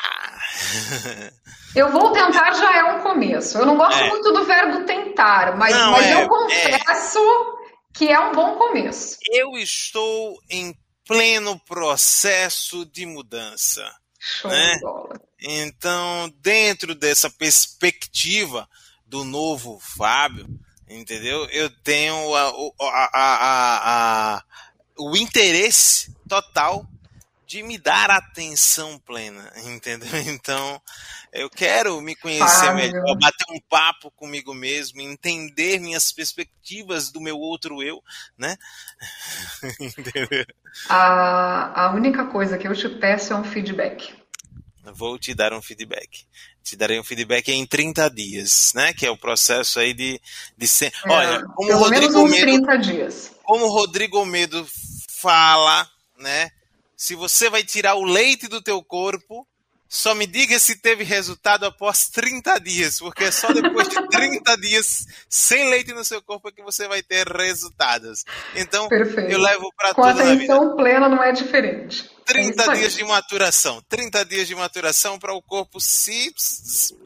[1.75, 3.59] Eu vou tentar já é um começo.
[3.59, 4.09] Eu não gosto é.
[4.09, 7.97] muito do verbo tentar, mas, não, mas é, eu confesso é.
[7.97, 9.17] que é um bom começo.
[9.33, 10.75] Eu estou em
[11.11, 13.83] pleno processo de mudança.
[14.21, 14.75] Show né?
[14.75, 15.21] de bola.
[15.41, 18.69] Então, dentro dessa perspectiva
[19.05, 20.47] do novo Fábio,
[20.89, 21.47] entendeu?
[21.47, 22.49] Eu tenho a,
[22.81, 24.45] a, a,
[24.97, 26.87] o interesse total
[27.51, 30.09] de me dar atenção plena, entendeu?
[30.29, 30.81] Então,
[31.33, 37.37] eu quero me conhecer melhor, bater um papo comigo mesmo, entender minhas perspectivas do meu
[37.37, 38.01] outro eu,
[38.39, 38.57] né?
[39.81, 40.47] Entendeu?
[40.89, 44.15] A, a única coisa que eu te peço é um feedback.
[44.95, 46.27] Vou te dar um feedback.
[46.63, 48.93] Te darei um feedback em 30 dias, né?
[48.93, 50.21] Que é o processo aí de,
[50.57, 50.93] de ser.
[51.05, 53.33] É, Olha, como pelo Rodrigo menos uns Medo, 30 dias.
[53.43, 54.67] Como o Rodrigo Medo
[55.21, 56.51] fala, né?
[57.01, 59.49] Se você vai tirar o leite do teu corpo,
[59.89, 64.55] só me diga se teve resultado após 30 dias, porque é só depois de 30
[64.59, 68.23] dias sem leite no seu corpo é que você vai ter resultados.
[68.55, 69.33] Então, Perfeito.
[69.33, 70.47] eu levo para toda a vida.
[70.47, 72.11] Com atenção plena não é diferente.
[72.27, 73.83] 30 é dias de maturação.
[73.89, 76.35] 30 dias de maturação para o corpo se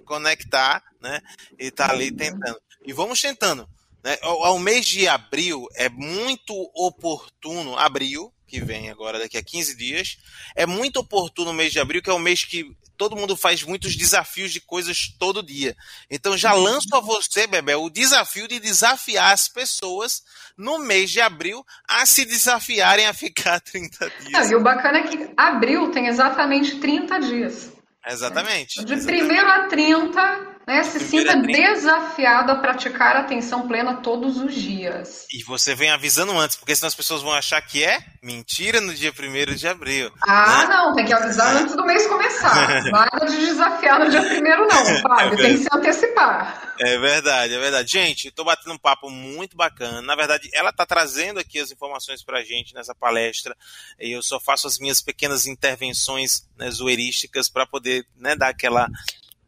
[0.04, 1.20] conectar, né?
[1.56, 2.16] E tá ali uhum.
[2.16, 2.60] tentando.
[2.84, 3.68] E vamos tentando.
[4.02, 4.18] Né?
[4.22, 9.76] Ao, ao mês de abril é muito oportuno, abril, que vem agora daqui a 15
[9.76, 10.18] dias.
[10.54, 13.62] É muito oportuno o mês de abril, que é o mês que todo mundo faz
[13.62, 15.76] muitos desafios de coisas todo dia.
[16.10, 16.62] Então já uhum.
[16.62, 20.22] lanço a você, Bebel, o desafio de desafiar as pessoas
[20.56, 24.50] no mês de abril a se desafiarem a ficar 30 dias.
[24.50, 27.72] e o bacana é que abril tem exatamente 30 dias.
[28.06, 28.84] Exatamente.
[28.84, 29.32] De exatamente.
[29.32, 30.82] 1 a 30 né?
[30.84, 35.26] Se sinta desafiado a praticar atenção plena todos os dias.
[35.32, 38.94] E você vem avisando antes, porque senão as pessoas vão achar que é mentira no
[38.94, 40.10] dia 1 de abril.
[40.26, 40.74] Ah, né?
[40.74, 42.84] não, tem que avisar antes do mês começar.
[42.90, 46.74] Nada de desafiar no dia 1 não, Fábio, é tem que se antecipar.
[46.80, 47.92] É verdade, é verdade.
[47.92, 50.00] Gente, estou batendo um papo muito bacana.
[50.02, 53.56] Na verdade, ela está trazendo aqui as informações para a gente nessa palestra.
[54.00, 58.88] E eu só faço as minhas pequenas intervenções né, zoeirísticas para poder né, dar aquela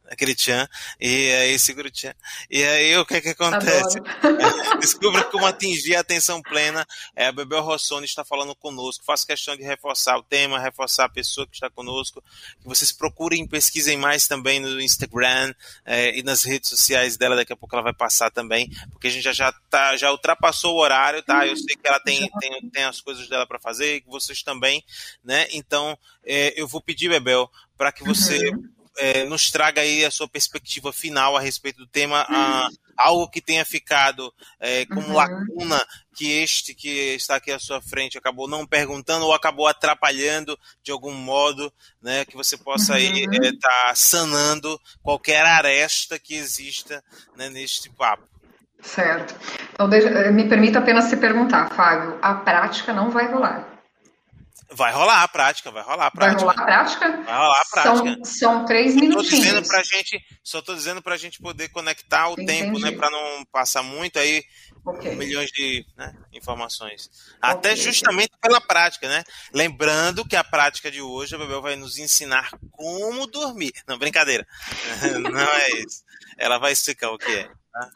[0.08, 0.68] aquele tchan,
[1.00, 2.14] e aí segura o tchan.
[2.50, 4.00] E aí o que que acontece?
[4.80, 6.86] Descubra como atingir a atenção plena.
[7.14, 9.04] É, a Bebel Rossoni está falando conosco.
[9.04, 12.22] Faço questão de reforçar o tema, reforçar a pessoa que está conosco.
[12.60, 15.54] Que vocês procurem, pesquisem mais também no Instagram
[15.84, 17.36] é, e nas redes sociais dela.
[17.36, 20.74] Daqui a pouco ela vai passar também, porque a gente já, já, tá, já ultrapassou
[20.74, 21.46] o horário, tá?
[21.46, 24.84] Eu sei que ela tem, tem, tem as coisas dela para fazer, e vocês também,
[25.24, 25.46] né?
[25.50, 30.10] Então, é, eu vou pedir, Bebel, para que você uhum é, nos traga aí a
[30.10, 35.14] sua perspectiva final a respeito do tema, a, algo que tenha ficado é, como uhum.
[35.14, 35.82] lacuna
[36.14, 40.90] que este que está aqui à sua frente acabou não perguntando ou acabou atrapalhando de
[40.90, 42.98] algum modo, né, que você possa uhum.
[42.98, 47.02] aí estar é, tá sanando qualquer aresta que exista
[47.36, 48.26] né, neste papo.
[48.80, 49.34] Certo.
[49.72, 53.75] Então, deixa, me permita apenas se perguntar, Fábio, a prática não vai rolar.
[54.72, 56.44] Vai rolar a prática, vai rolar a prática.
[56.44, 57.22] Vai rolar a prática?
[57.22, 58.24] Vai rolar a prática.
[58.24, 59.30] São, são três só minutinhos.
[59.30, 62.46] Tô dizendo pra gente, só estou dizendo para a gente poder conectar o Entendi.
[62.46, 62.90] tempo, né?
[62.90, 64.44] Para não passar muito aí
[64.84, 65.14] okay.
[65.14, 67.10] milhões de né, informações.
[67.40, 67.82] Até okay.
[67.82, 69.22] justamente pela prática, né?
[69.52, 73.72] Lembrando que a prática de hoje, a Bebel vai nos ensinar como dormir.
[73.86, 74.46] Não, brincadeira.
[75.20, 76.04] não é isso.
[76.36, 77.48] Ela vai explicar o que é.
[77.72, 77.90] Tá?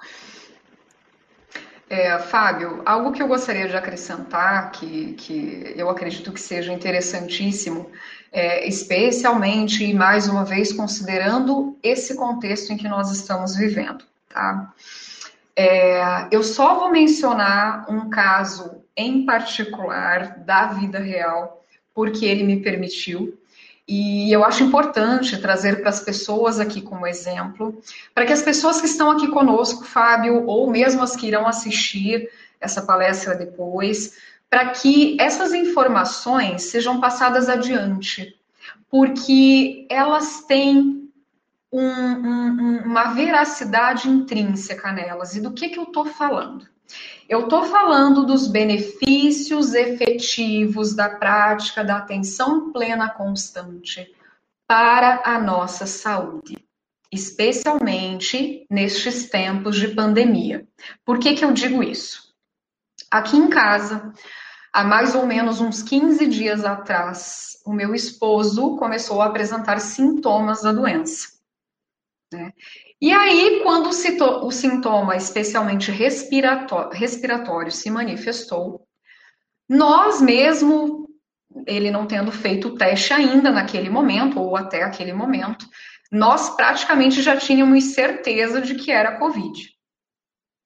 [1.92, 7.90] É, Fábio, algo que eu gostaria de acrescentar, que, que eu acredito que seja interessantíssimo,
[8.30, 14.04] é, especialmente e mais uma vez considerando esse contexto em que nós estamos vivendo.
[14.28, 14.72] Tá?
[15.56, 22.62] É, eu só vou mencionar um caso em particular da vida real, porque ele me
[22.62, 23.36] permitiu,
[23.92, 27.82] e eu acho importante trazer para as pessoas aqui como exemplo,
[28.14, 32.30] para que as pessoas que estão aqui conosco, Fábio, ou mesmo as que irão assistir
[32.60, 34.16] essa palestra depois,
[34.48, 38.38] para que essas informações sejam passadas adiante,
[38.88, 41.10] porque elas têm
[41.72, 45.34] um, um, uma veracidade intrínseca nelas.
[45.34, 46.64] E do que, que eu estou falando?
[47.30, 54.12] Eu estou falando dos benefícios efetivos da prática da atenção plena constante
[54.66, 56.58] para a nossa saúde,
[57.12, 60.66] especialmente nestes tempos de pandemia.
[61.04, 62.34] Por que, que eu digo isso?
[63.08, 64.12] Aqui em casa,
[64.72, 70.62] há mais ou menos uns 15 dias atrás, o meu esposo começou a apresentar sintomas
[70.62, 71.28] da doença.
[72.32, 72.52] Né?
[73.00, 78.86] E aí, quando o, sintoma, especialmente respiratório, respiratório, se manifestou,
[79.66, 81.08] nós mesmo,
[81.66, 85.66] ele não tendo feito o teste ainda naquele momento, ou até aquele momento,
[86.12, 89.70] nós praticamente já tínhamos certeza de que era Covid.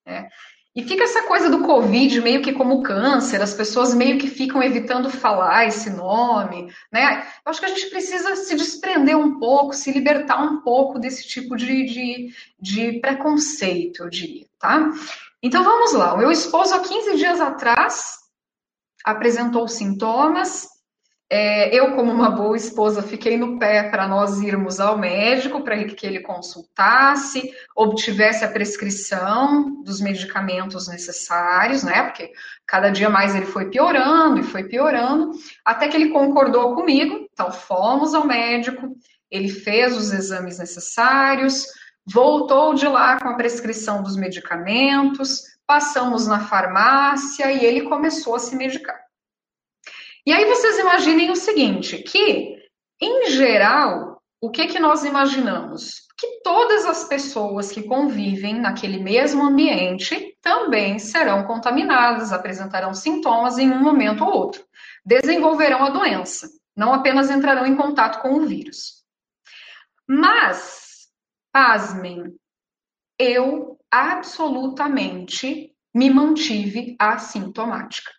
[0.04, 0.28] Né?
[0.74, 4.60] E fica essa coisa do Covid meio que como câncer, as pessoas meio que ficam
[4.60, 7.24] evitando falar esse nome, né?
[7.46, 11.28] Eu acho que a gente precisa se desprender um pouco, se libertar um pouco desse
[11.28, 14.90] tipo de, de, de preconceito, eu diria, tá?
[15.40, 16.12] Então vamos lá.
[16.14, 18.18] O meu esposo, há 15 dias atrás,
[19.04, 20.66] apresentou sintomas,
[21.30, 25.82] é, eu, como uma boa esposa, fiquei no pé para nós irmos ao médico, para
[25.84, 32.02] que ele consultasse, obtivesse a prescrição dos medicamentos necessários, né?
[32.04, 32.30] Porque
[32.66, 35.32] cada dia mais ele foi piorando e foi piorando,
[35.64, 37.26] até que ele concordou comigo.
[37.32, 38.94] Então, fomos ao médico,
[39.30, 41.66] ele fez os exames necessários,
[42.06, 48.38] voltou de lá com a prescrição dos medicamentos, passamos na farmácia e ele começou a
[48.38, 49.03] se medicar.
[50.26, 52.56] E aí vocês imaginem o seguinte, que,
[53.00, 56.02] em geral, o que, que nós imaginamos?
[56.16, 63.70] Que todas as pessoas que convivem naquele mesmo ambiente também serão contaminadas, apresentarão sintomas em
[63.70, 64.64] um momento ou outro,
[65.04, 69.04] desenvolverão a doença, não apenas entrarão em contato com o vírus.
[70.06, 71.08] Mas,
[71.52, 72.34] pasmem,
[73.18, 78.10] eu absolutamente me mantive assintomática.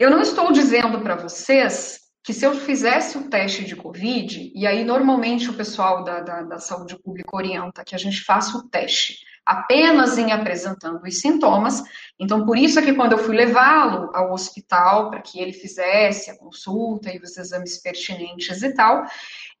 [0.00, 4.66] Eu não estou dizendo para vocês que se eu fizesse o teste de Covid, e
[4.66, 8.66] aí normalmente o pessoal da, da, da, saúde pública orienta que a gente faça o
[8.66, 11.82] teste apenas em apresentando os sintomas.
[12.18, 16.30] Então, por isso é que quando eu fui levá-lo ao hospital para que ele fizesse
[16.30, 19.04] a consulta e os exames pertinentes e tal,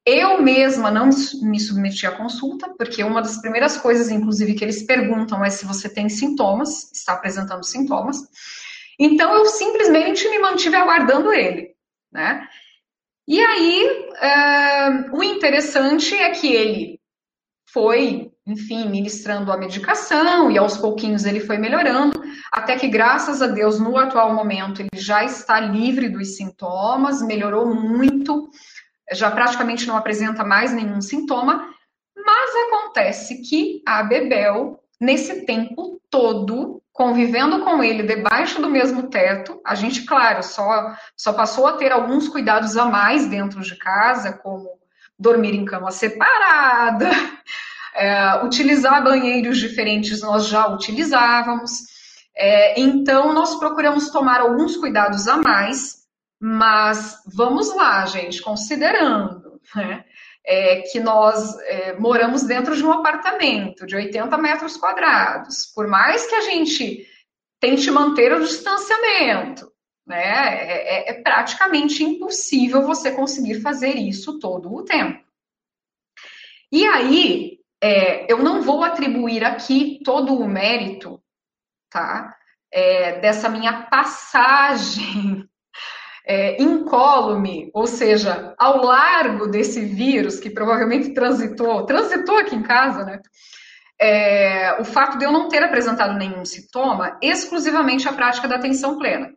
[0.06, 1.10] eu mesma não
[1.42, 5.66] me submeti à consulta, porque uma das primeiras coisas, inclusive, que eles perguntam é se
[5.66, 8.22] você tem sintomas, está apresentando sintomas.
[9.00, 11.74] Então eu simplesmente me mantive aguardando ele,
[12.12, 12.46] né?
[13.26, 17.00] E aí, uh, o interessante é que ele
[17.72, 22.20] foi, enfim, ministrando a medicação e aos pouquinhos ele foi melhorando,
[22.52, 27.74] até que, graças a Deus, no atual momento ele já está livre dos sintomas, melhorou
[27.74, 28.50] muito,
[29.12, 31.72] já praticamente não apresenta mais nenhum sintoma,
[32.16, 39.60] mas acontece que a Bebel, nesse tempo todo, convivendo com ele debaixo do mesmo teto.
[39.64, 44.32] A gente, claro, só, só passou a ter alguns cuidados a mais dentro de casa,
[44.32, 44.68] como
[45.18, 47.10] dormir em cama separada,
[47.94, 51.70] é, utilizar banheiros diferentes, nós já utilizávamos.
[52.36, 56.00] É, então, nós procuramos tomar alguns cuidados a mais,
[56.40, 60.04] mas vamos lá, gente, considerando, né?
[60.44, 65.66] É, que nós é, moramos dentro de um apartamento de 80 metros quadrados.
[65.74, 67.06] Por mais que a gente
[67.60, 69.70] tente manter o distanciamento,
[70.06, 75.22] né, é, é, é praticamente impossível você conseguir fazer isso todo o tempo.
[76.72, 81.20] E aí, é, eu não vou atribuir aqui todo o mérito,
[81.90, 82.36] tá?
[82.72, 85.49] É, dessa minha passagem
[86.30, 93.04] é, incólume, ou seja, ao largo desse vírus que provavelmente transitou, transitou aqui em casa,
[93.04, 93.20] né?
[94.00, 98.96] É, o fato de eu não ter apresentado nenhum sintoma, exclusivamente a prática da atenção
[98.96, 99.34] plena.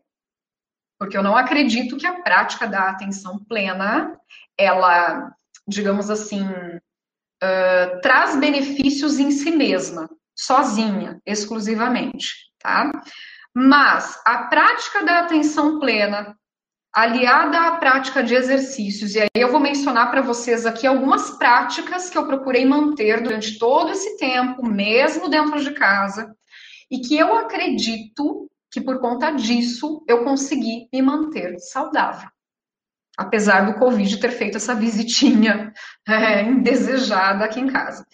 [1.00, 4.16] Porque eu não acredito que a prática da atenção plena,
[4.56, 5.34] ela,
[5.68, 12.92] digamos assim, uh, traz benefícios em si mesma, sozinha, exclusivamente, tá?
[13.54, 16.38] Mas a prática da atenção plena,
[16.94, 19.16] aliada à prática de exercícios.
[19.16, 23.58] E aí eu vou mencionar para vocês aqui algumas práticas que eu procurei manter durante
[23.58, 26.36] todo esse tempo, mesmo dentro de casa,
[26.92, 32.30] e que eu acredito que por conta disso eu consegui me manter saudável.
[33.18, 35.74] Apesar do Covid ter feito essa visitinha
[36.08, 38.06] é, indesejada aqui em casa.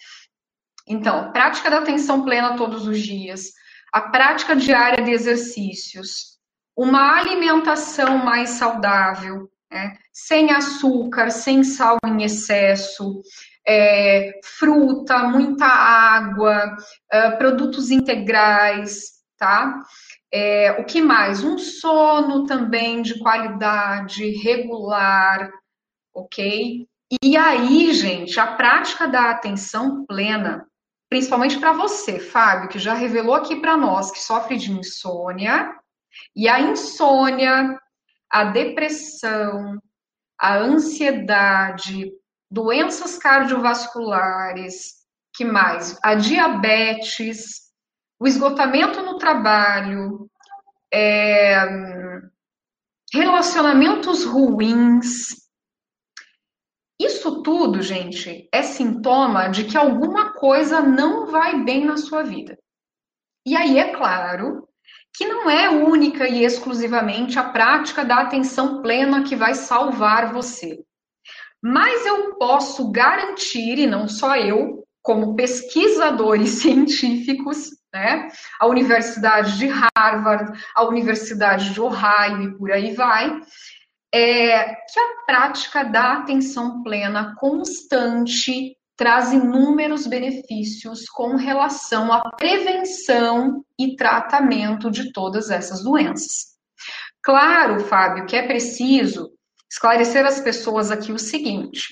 [0.86, 3.52] Então, prática da atenção plena todos os dias,
[3.92, 6.39] a prática diária de exercícios,
[6.76, 9.96] uma alimentação mais saudável, né?
[10.12, 13.22] sem açúcar, sem sal em excesso,
[13.66, 16.76] é, fruta, muita água,
[17.10, 19.82] é, produtos integrais, tá?
[20.32, 21.42] É, o que mais?
[21.42, 25.50] Um sono também de qualidade, regular,
[26.14, 26.86] ok?
[27.22, 30.66] E aí, gente, a prática da atenção plena,
[31.08, 35.74] principalmente para você, Fábio, que já revelou aqui para nós que sofre de insônia,
[36.34, 37.78] e a insônia,
[38.30, 39.80] a depressão,
[40.38, 42.12] a ansiedade,
[42.50, 45.00] doenças cardiovasculares,
[45.34, 45.98] que mais?
[46.02, 47.70] A diabetes,
[48.18, 50.30] o esgotamento no trabalho,
[50.92, 51.56] é,
[53.12, 55.28] relacionamentos ruins.
[57.00, 62.58] Isso tudo, gente, é sintoma de que alguma coisa não vai bem na sua vida.
[63.46, 64.69] E aí, é claro
[65.14, 70.82] que não é única e exclusivamente a prática da atenção plena que vai salvar você.
[71.62, 78.28] Mas eu posso garantir, e não só eu, como pesquisadores científicos, né?
[78.58, 83.40] A Universidade de Harvard, a Universidade de Ohio e por aí vai,
[84.12, 93.64] é que a prática da atenção plena constante traz inúmeros benefícios com relação à prevenção
[93.78, 96.50] e tratamento de todas essas doenças.
[97.22, 99.30] Claro, Fábio, que é preciso
[99.72, 101.82] esclarecer às pessoas aqui o seguinte: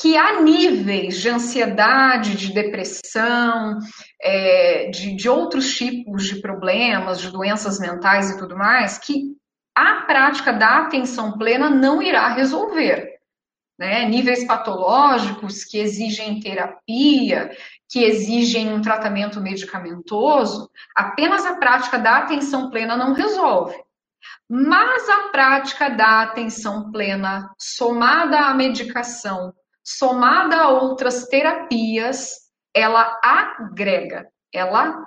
[0.00, 3.76] que há níveis de ansiedade, de depressão,
[4.22, 9.36] é, de, de outros tipos de problemas, de doenças mentais e tudo mais, que
[9.76, 13.11] a prática da atenção plena não irá resolver.
[13.78, 14.06] Né?
[14.08, 17.50] Níveis patológicos que exigem terapia,
[17.88, 23.74] que exigem um tratamento medicamentoso, apenas a prática da atenção plena não resolve.
[24.48, 32.42] Mas a prática da atenção plena, somada à medicação, somada a outras terapias,
[32.74, 35.06] ela agrega, ela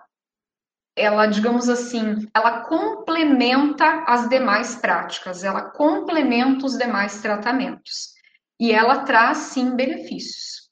[0.98, 8.15] ela, digamos assim, ela complementa as demais práticas, ela complementa os demais tratamentos.
[8.60, 10.66] E ela traz sim benefícios.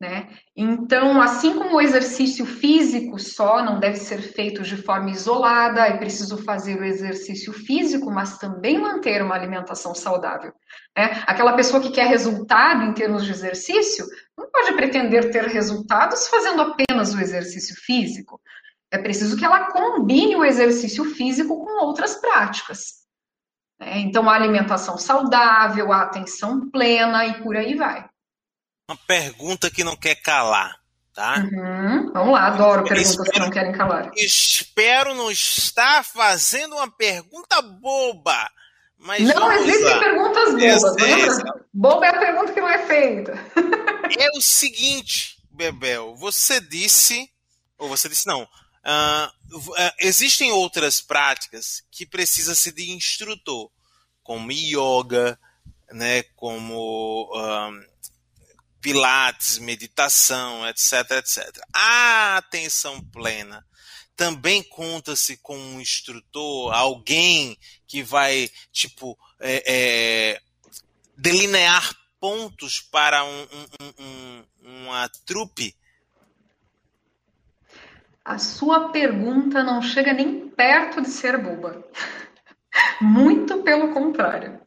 [0.00, 0.28] Né?
[0.56, 5.96] Então, assim como o exercício físico só não deve ser feito de forma isolada, é
[5.96, 10.52] preciso fazer o exercício físico, mas também manter uma alimentação saudável.
[10.96, 11.22] Né?
[11.26, 14.04] Aquela pessoa que quer resultado em termos de exercício
[14.36, 18.40] não pode pretender ter resultados fazendo apenas o exercício físico.
[18.90, 23.03] É preciso que ela combine o exercício físico com outras práticas.
[23.84, 24.00] Né?
[24.00, 28.08] Então, a alimentação saudável, a atenção plena e por aí vai
[28.88, 30.78] uma pergunta que não quer calar,
[31.14, 31.36] tá?
[31.38, 32.12] Uhum.
[32.12, 34.10] Vamos lá, adoro perguntas espero, que não querem calar.
[34.14, 38.50] Espero não estar fazendo uma pergunta boba.
[38.98, 41.64] Mas não existem perguntas bobas, lembra?
[41.72, 43.32] Boba é a pergunta que não é feita.
[44.18, 47.30] é o seguinte, Bebel, você disse,
[47.78, 53.70] ou você disse não, uh, uh, existem outras práticas que precisa ser de instrutor,
[54.24, 55.38] como yoga,
[55.92, 57.94] né, como uh,
[58.80, 61.62] pilates, meditação, etc, etc.
[61.72, 63.64] A atenção plena
[64.16, 70.40] também conta-se com um instrutor, alguém que vai, tipo, é, é,
[71.16, 74.44] delinear pontos para um, um, um,
[74.86, 75.76] uma trupe?
[78.24, 81.84] A sua pergunta não chega nem perto de ser boba.
[83.00, 84.60] Muito pelo contrário.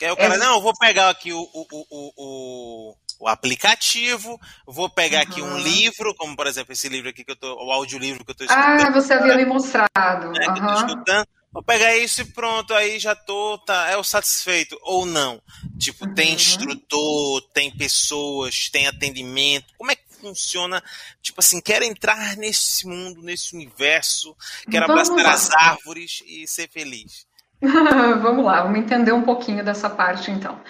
[0.00, 4.88] É o cara, não, eu vou pegar aqui o, o, o, o, o aplicativo, vou
[4.88, 5.30] pegar uhum.
[5.30, 8.30] aqui um livro, como por exemplo esse livro aqui que eu tô, o audiolivro que
[8.30, 8.86] eu estou escutando.
[8.86, 10.30] Ah, você havia me mostrado.
[10.32, 10.74] Né, uhum.
[10.74, 11.26] escutando.
[11.52, 14.78] Vou pegar isso e pronto, aí já tô, tá, é o satisfeito.
[14.82, 15.42] Ou não.
[15.78, 16.14] Tipo, uhum.
[16.14, 19.66] tem instrutor, tem pessoas, tem atendimento.
[19.76, 20.82] Como é que funciona?
[21.20, 24.36] Tipo assim, quero entrar nesse mundo, nesse universo,
[24.70, 25.32] quero Vamos abraçar lá.
[25.32, 27.26] as árvores e ser feliz.
[28.22, 30.60] vamos lá, vamos entender um pouquinho dessa parte então.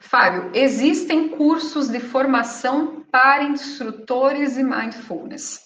[0.00, 5.60] Fábio, existem cursos de formação para instrutores e mindfulness.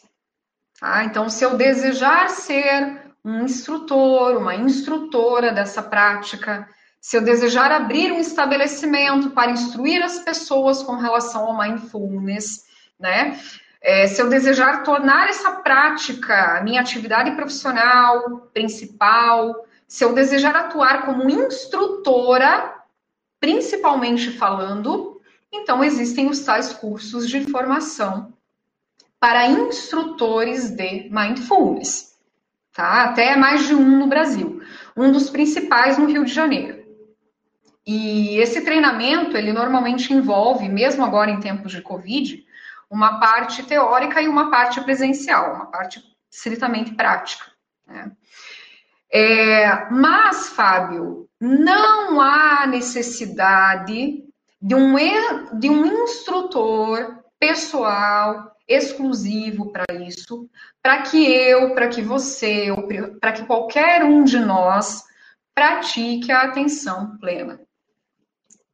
[0.79, 1.05] Tá?
[1.05, 6.67] Então, se eu desejar ser um instrutor, uma instrutora dessa prática,
[7.01, 12.65] se eu desejar abrir um estabelecimento para instruir as pessoas com relação ao mindfulness,
[12.99, 13.39] né?
[13.83, 19.55] É, se eu desejar tornar essa prática minha atividade profissional principal,
[19.91, 22.77] se eu desejar atuar como instrutora,
[23.41, 25.21] principalmente falando,
[25.53, 28.33] então existem os tais cursos de formação
[29.19, 32.17] para instrutores de mindfulness,
[32.73, 33.03] tá?
[33.03, 34.63] Até mais de um no Brasil.
[34.97, 36.85] Um dos principais no Rio de Janeiro.
[37.85, 42.47] E esse treinamento, ele normalmente envolve, mesmo agora em tempos de Covid,
[42.89, 46.01] uma parte teórica e uma parte presencial, uma parte
[46.31, 47.47] estritamente prática.
[47.89, 48.13] Né?
[49.13, 54.25] É, mas, Fábio, não há necessidade
[54.61, 54.95] de um,
[55.59, 60.49] de um instrutor pessoal exclusivo para isso,
[60.83, 62.69] para que eu, para que você,
[63.21, 65.03] para que qualquer um de nós
[65.55, 67.61] pratique a atenção plena.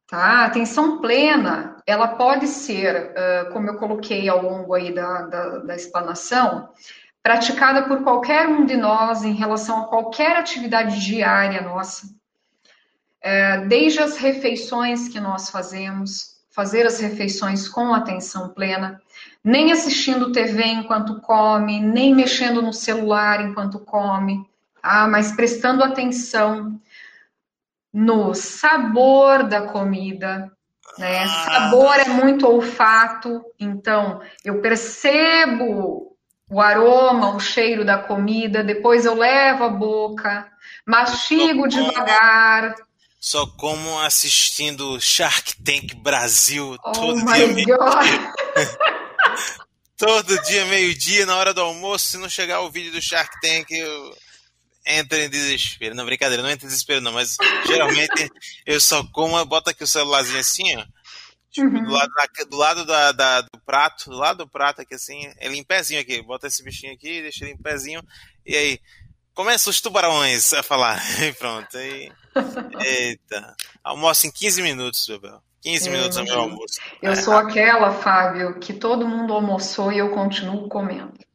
[0.07, 0.17] Tá?
[0.17, 3.13] A atenção plena, ela pode ser,
[3.51, 6.69] como eu coloquei ao longo aí da, da, da explanação,
[7.27, 12.07] praticada por qualquer um de nós em relação a qualquer atividade diária nossa.
[13.21, 19.01] é, desde as refeições que nós fazemos, fazer as refeições com atenção plena,
[19.43, 24.49] nem assistindo TV enquanto come, nem mexendo no celular enquanto come,
[24.81, 25.05] tá?
[25.05, 26.79] mas prestando atenção
[27.91, 30.49] no sabor da comida.
[30.97, 31.23] Né?
[31.23, 31.27] Ah.
[31.27, 36.16] Sabor é muito olfato, então eu percebo
[36.49, 40.49] o aroma, o cheiro da comida, depois eu levo a boca,
[40.85, 42.75] mastigo devagar.
[43.19, 47.77] Só como assistindo Shark Tank Brasil oh todo dia.
[49.97, 53.69] todo dia, meio-dia, na hora do almoço, se não chegar o vídeo do Shark Tank,
[53.71, 54.15] eu
[54.85, 55.95] entro em desespero.
[55.95, 58.31] Não, brincadeira, não entro em desespero, não, mas geralmente
[58.65, 60.85] eu só como, boto aqui o celularzinho assim, ó.
[61.61, 61.83] Tipo, uhum.
[61.83, 62.11] do lado,
[62.49, 65.99] do, lado da, da, do prato, do lado do prato aqui assim, ele em pezinho
[65.99, 68.01] aqui, bota esse bichinho aqui, deixa ele em pezinho,
[68.45, 68.79] e aí
[69.33, 72.11] começa os tubarões a falar, e pronto, aí,
[72.79, 75.41] eita, almoço em 15 minutos, Bebel.
[75.63, 76.79] 15 minutos é meu almoço.
[77.01, 77.15] Eu é.
[77.15, 81.26] sou aquela, Fábio, que todo mundo almoçou e eu continuo comendo.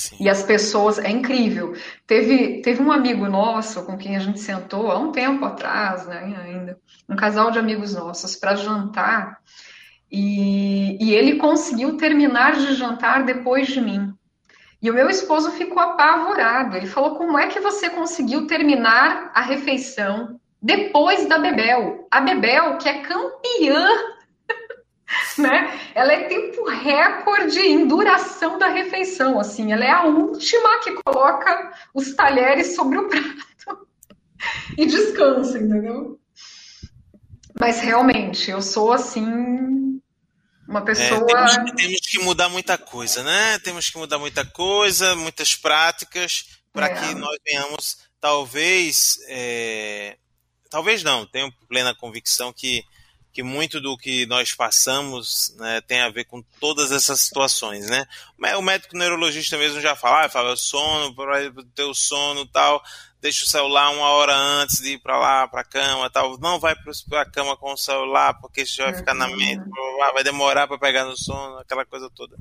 [0.00, 0.16] Sim.
[0.18, 1.74] E as pessoas, é incrível.
[2.06, 6.40] Teve, teve um amigo nosso com quem a gente sentou há um tempo atrás, né,
[6.42, 9.40] ainda, um casal de amigos nossos, para jantar,
[10.10, 14.10] e, e ele conseguiu terminar de jantar depois de mim.
[14.80, 16.78] E o meu esposo ficou apavorado.
[16.78, 22.08] Ele falou: Como é que você conseguiu terminar a refeição depois da Bebel?
[22.10, 23.86] A Bebel, que é campeã
[25.40, 25.80] né?
[25.94, 31.72] Ela é tempo recorde em duração da refeição, assim, ela é a última que coloca
[31.94, 33.88] os talheres sobre o prato
[34.78, 36.18] e descansa, entendeu?
[37.58, 40.00] Mas realmente, eu sou assim
[40.70, 41.20] uma pessoa.
[41.20, 43.58] É, temos, temos, que mudar muita coisa, né?
[43.58, 46.94] Temos que mudar muita coisa, muitas práticas, para é.
[46.94, 49.18] que nós venhamos, talvez.
[49.28, 50.16] É...
[50.70, 52.84] Talvez não, tenho plena convicção que
[53.32, 58.06] que muito do que nós passamos né, tem a ver com todas essas situações, né?
[58.56, 61.14] O médico neurologista mesmo já fala, ah, fala sono,
[61.78, 62.82] o sono tal,
[63.20, 66.58] deixa o celular uma hora antes de ir para lá, para a cama tal, não
[66.58, 69.36] vai para a cama com o celular porque isso já vai ficar na uhum.
[69.36, 69.62] mente,
[70.12, 72.36] vai demorar para pegar no sono, aquela coisa toda.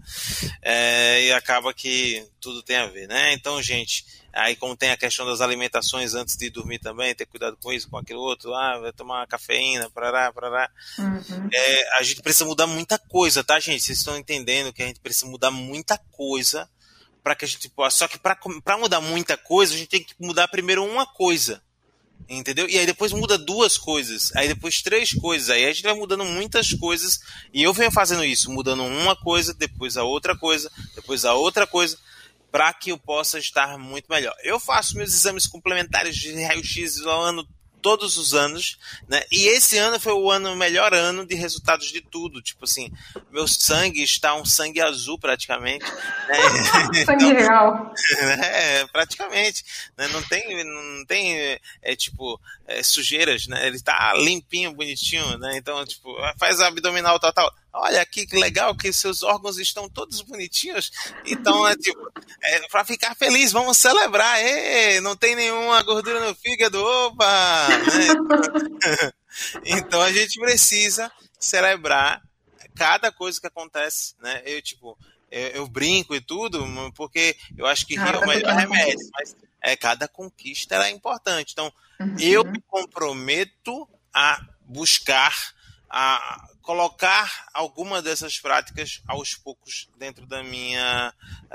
[0.61, 3.33] É, e acaba que tudo tem a ver, né?
[3.33, 7.57] Então, gente, Aí, como tem a questão das alimentações antes de dormir também, ter cuidado
[7.61, 10.69] com isso, com aquilo outro, ah, vai tomar cafeína, parará, parará.
[10.99, 11.49] Uhum.
[11.51, 13.83] É, a gente precisa mudar muita coisa, tá, gente?
[13.83, 16.69] Vocês estão entendendo que a gente precisa mudar muita coisa
[17.23, 17.99] para que a gente possa.
[17.99, 21.61] Só que para mudar muita coisa, a gente tem que mudar primeiro uma coisa.
[22.27, 22.69] Entendeu?
[22.69, 26.23] E aí depois muda duas coisas, aí depois três coisas, aí a gente vai mudando
[26.23, 27.19] muitas coisas,
[27.51, 31.65] e eu venho fazendo isso, mudando uma coisa, depois a outra coisa, depois a outra
[31.65, 31.97] coisa,
[32.51, 34.35] para que eu possa estar muito melhor.
[34.43, 37.47] Eu faço meus exames complementares de raio-x ao ano
[37.81, 38.77] todos os anos,
[39.07, 39.21] né?
[39.31, 42.41] E esse ano foi o ano melhor ano de resultados de tudo.
[42.41, 42.91] Tipo assim,
[43.31, 45.85] meu sangue está um sangue azul praticamente.
[45.85, 46.37] Né?
[47.05, 47.93] sangue então, real.
[48.59, 49.63] É, praticamente.
[49.97, 50.07] Né?
[50.09, 53.65] Não tem, não tem é, tipo é, sujeiras, né?
[53.65, 55.57] Ele está limpinho, bonitinho, né?
[55.57, 57.51] Então, tipo, faz abdominal total.
[57.71, 60.91] Olha aqui que legal que seus órgãos estão todos bonitinhos.
[61.25, 64.39] Então, é tipo, é, para ficar feliz, vamos celebrar.
[64.41, 67.67] Ei, não tem nenhuma gordura no fígado, opa!
[67.67, 69.11] Né?
[69.65, 72.21] então a gente precisa celebrar
[72.75, 74.41] cada coisa que acontece, né?
[74.45, 74.97] Eu, tipo,
[75.29, 76.65] eu, eu brinco e tudo,
[76.95, 81.51] porque eu acho que rio é o melhor remédio, mas é, cada conquista é importante.
[81.53, 82.15] Então, uhum.
[82.19, 85.35] eu me comprometo a buscar,
[85.89, 91.11] a colocar alguma dessas práticas aos poucos dentro da minha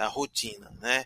[0.08, 1.04] rotina, né?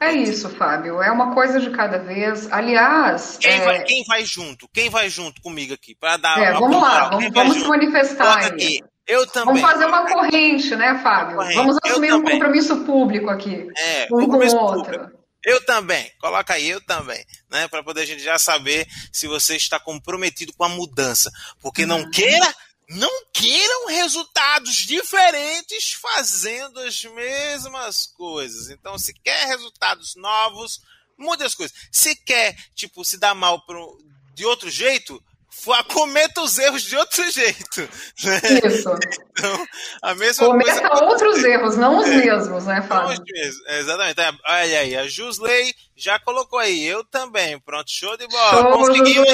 [0.00, 1.02] É isso, Fábio.
[1.02, 2.50] É uma coisa de cada vez.
[2.50, 3.36] Aliás.
[3.38, 3.60] Quem, é...
[3.62, 4.66] vai, quem vai junto?
[4.72, 5.94] Quem vai junto comigo aqui?
[5.94, 8.46] Para dar é, vamos lá, vamos, vamos se manifestar aí.
[8.46, 8.84] Aqui.
[9.06, 9.54] Eu também.
[9.56, 11.36] Vamos fazer uma corrente, né, Fábio?
[11.36, 11.56] Corrente.
[11.56, 13.68] Vamos assumir um compromisso público aqui.
[13.76, 14.98] É, um com o outro.
[14.98, 15.20] Público.
[15.44, 17.68] Eu também, coloca aí, eu também, né?
[17.68, 21.30] Para poder a gente já saber se você está comprometido com a mudança.
[21.60, 22.10] Porque não uhum.
[22.10, 22.54] queira
[22.90, 28.68] não queiram resultados diferentes fazendo as mesmas coisas.
[28.68, 30.80] Então, se quer resultados novos,
[31.16, 31.76] mude as coisas.
[31.92, 33.96] Se quer, tipo, se dar mal pro,
[34.34, 35.22] de outro jeito,
[35.92, 37.80] cometa os erros de outro jeito.
[38.24, 38.40] Né?
[38.66, 38.90] Isso.
[39.32, 39.66] Então,
[40.02, 41.04] a mesma cometa coisa...
[41.04, 43.08] outros erros, não os é, mesmos, né, Fábio?
[43.08, 44.12] Não os mesmos, exatamente.
[44.12, 47.58] Então, olha aí, a Jusley já colocou aí, eu também.
[47.60, 48.50] Pronto, show de bola.
[48.50, 49.28] Show, conseguimos,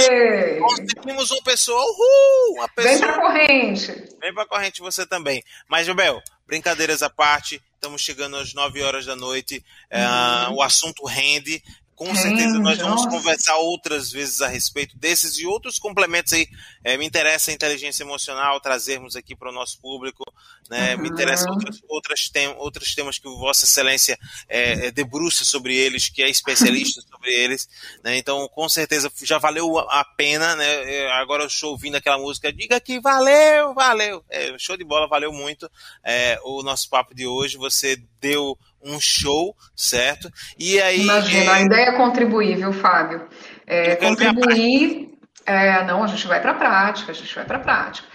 [0.61, 2.55] conseguimos uma pessoa, uhul!
[2.55, 2.93] Uma pessoa.
[2.93, 4.09] Vem pra corrente.
[4.21, 5.43] Vem pra corrente você também.
[5.69, 10.53] Mas, Jubel, brincadeiras à parte, estamos chegando às 9 horas da noite, é, uhum.
[10.53, 11.63] uh, o assunto rende
[11.97, 16.47] Com certeza nós vamos conversar outras vezes a respeito desses e outros complementos aí.
[16.85, 20.23] É, me interessa a inteligência emocional trazermos aqui para o nosso público.
[20.69, 20.95] Né?
[20.95, 21.03] Uhum.
[21.03, 26.11] Me interessa outras, outras tem, outros temas que Vossa Excelência é, é, debruça sobre eles,
[26.11, 27.67] que é especialista sobre eles.
[28.05, 28.19] Né?
[28.19, 30.55] Então, com certeza já valeu a pena.
[30.55, 30.67] Né?
[30.67, 32.53] É, agora eu estou ouvindo aquela música.
[32.53, 34.23] Diga que valeu, valeu.
[34.29, 35.71] É, show de bola, valeu muito.
[36.05, 37.57] É, o nosso papo de hoje.
[37.57, 40.31] Você deu um show, certo?
[40.59, 41.03] E aí.
[41.03, 41.55] Imagina, é...
[41.55, 43.29] a ideia é contribuir, viu, Fábio?
[43.67, 45.17] É, contribuir.
[45.45, 48.09] É, não, a gente vai para a prática, a gente vai para a prática.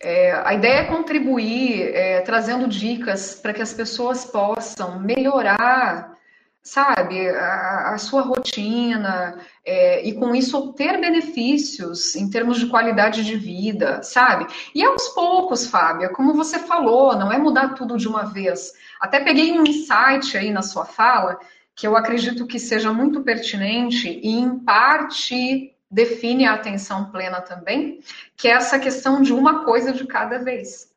[0.00, 6.12] É, a ideia é contribuir, é, trazendo dicas para que as pessoas possam melhorar,
[6.60, 13.24] sabe, a, a sua rotina é, e com isso ter benefícios em termos de qualidade
[13.24, 14.46] de vida, sabe?
[14.74, 18.72] E aos poucos, Fábio, como você falou, não é mudar tudo de uma vez.
[19.02, 21.40] Até peguei um insight aí na sua fala
[21.74, 27.98] que eu acredito que seja muito pertinente e, em parte, define a atenção plena também,
[28.36, 30.88] que é essa questão de uma coisa de cada vez.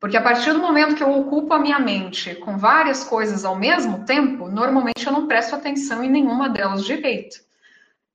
[0.00, 3.54] Porque a partir do momento que eu ocupo a minha mente com várias coisas ao
[3.54, 7.36] mesmo tempo, normalmente eu não presto atenção em nenhuma delas direito.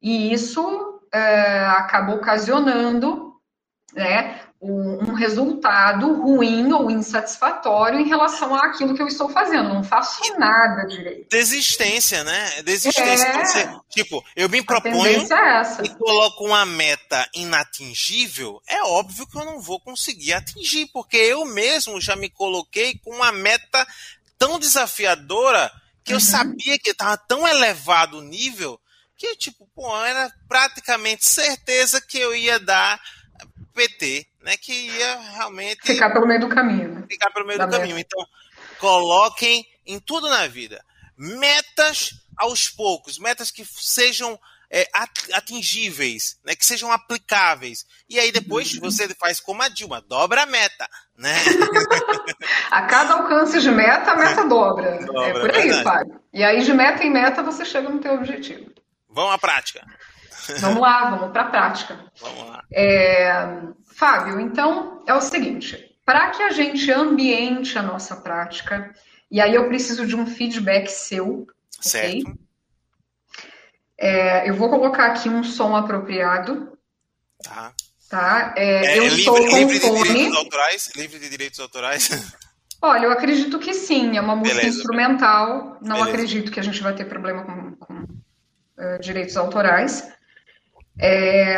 [0.01, 3.33] E isso é, acaba ocasionando
[3.93, 9.73] né, um resultado ruim ou insatisfatório em relação àquilo que eu estou fazendo.
[9.73, 11.29] Não faço nada direito.
[11.29, 12.61] Desistência, né?
[12.63, 13.25] Desistência.
[13.25, 13.45] É.
[13.45, 19.45] Você, tipo, eu me proponho é e coloco uma meta inatingível, é óbvio que eu
[19.45, 23.87] não vou conseguir atingir, porque eu mesmo já me coloquei com uma meta
[24.37, 25.71] tão desafiadora
[26.03, 26.17] que uhum.
[26.17, 28.77] eu sabia que estava tão elevado o nível
[29.17, 32.99] que, tipo, pô, era praticamente certeza que eu ia dar
[33.73, 36.89] PT né, que ia realmente ficar pelo meio do caminho.
[36.89, 37.05] Né?
[37.09, 37.81] Ficar pelo meio da do meta.
[37.81, 37.99] caminho.
[37.99, 38.25] Então,
[38.79, 40.83] coloquem em tudo na vida
[41.17, 44.39] metas aos poucos, metas que sejam
[44.71, 44.87] é,
[45.33, 47.85] atingíveis, né, que sejam aplicáveis.
[48.09, 48.81] E aí depois uhum.
[48.81, 50.87] você faz como a Dilma, dobra a meta,
[51.17, 51.33] né?
[52.71, 55.05] a cada alcance de meta, a meta dobra.
[55.05, 56.21] dobra é por aí, Fábio.
[56.31, 58.71] E aí de meta em meta você chega no teu objetivo.
[59.09, 59.85] Vamos à prática.
[60.59, 61.99] Vamos lá, vamos para a prática.
[62.19, 62.63] Vamos lá.
[62.71, 63.31] É,
[63.95, 68.93] Fábio, então é o seguinte: para que a gente ambiente a nossa prática,
[69.29, 71.47] e aí eu preciso de um feedback seu,
[71.79, 72.29] certo?
[72.29, 72.49] Okay?
[73.97, 76.77] É, eu vou colocar aqui um som apropriado.
[77.43, 77.73] Tá.
[78.09, 78.55] Tá?
[78.57, 80.01] É, é, eu livre, estou com livre fone.
[80.01, 80.91] De direitos autorais?
[80.95, 82.09] Livre de direitos autorais?
[82.81, 84.17] Olha, eu acredito que sim.
[84.17, 84.77] É uma música Beleza.
[84.77, 85.77] instrumental.
[85.81, 86.09] Não Beleza.
[86.09, 90.07] acredito que a gente vai ter problema com, com uh, direitos autorais.
[90.99, 91.55] É,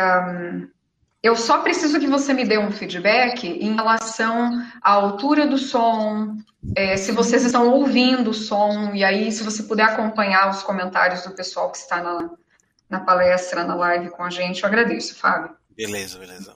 [1.22, 6.36] eu só preciso que você me dê um feedback em relação à altura do som,
[6.76, 11.22] é, se vocês estão ouvindo o som, e aí se você puder acompanhar os comentários
[11.22, 12.30] do pessoal que está na,
[12.88, 15.56] na palestra, na live com a gente, eu agradeço, Fábio.
[15.70, 16.54] Beleza, beleza.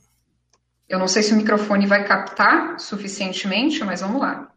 [0.89, 4.49] Eu não sei se o microfone vai captar suficientemente, mas vamos lá.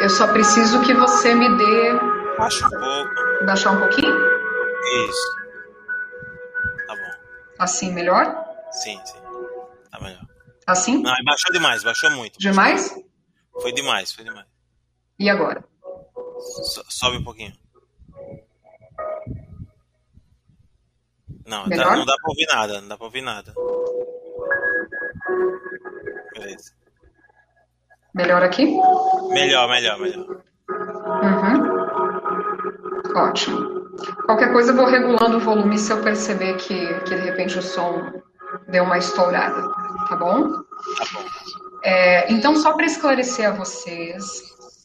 [0.00, 1.92] Eu só preciso que você me dê
[2.38, 3.44] Baixa um pouco.
[3.44, 4.16] Baixar um pouquinho?
[5.06, 5.36] Isso.
[6.86, 7.10] Tá bom.
[7.58, 8.34] Assim melhor?
[8.70, 9.18] Sim, sim.
[9.90, 10.26] Tá melhor.
[10.66, 11.02] Assim?
[11.02, 12.38] Não, baixou demais, baixou muito.
[12.38, 12.94] Demais?
[13.60, 14.46] Foi demais, foi demais.
[15.18, 15.62] E agora?
[16.38, 17.52] So, sobe um pouquinho.
[21.46, 23.52] Não, tá, não dá pra ouvir nada, não dá pra ouvir nada.
[26.32, 26.79] Beleza.
[28.14, 28.66] Melhor aqui?
[29.30, 30.42] Melhor, melhor, melhor.
[31.22, 31.80] Uhum.
[33.14, 33.80] Ótimo.
[34.24, 37.62] Qualquer coisa eu vou regulando o volume se eu perceber que, que de repente o
[37.62, 38.22] som
[38.68, 39.62] deu uma estourada,
[40.08, 40.50] tá bom?
[40.50, 41.24] Tá bom.
[41.84, 44.24] É, então, só para esclarecer a vocês,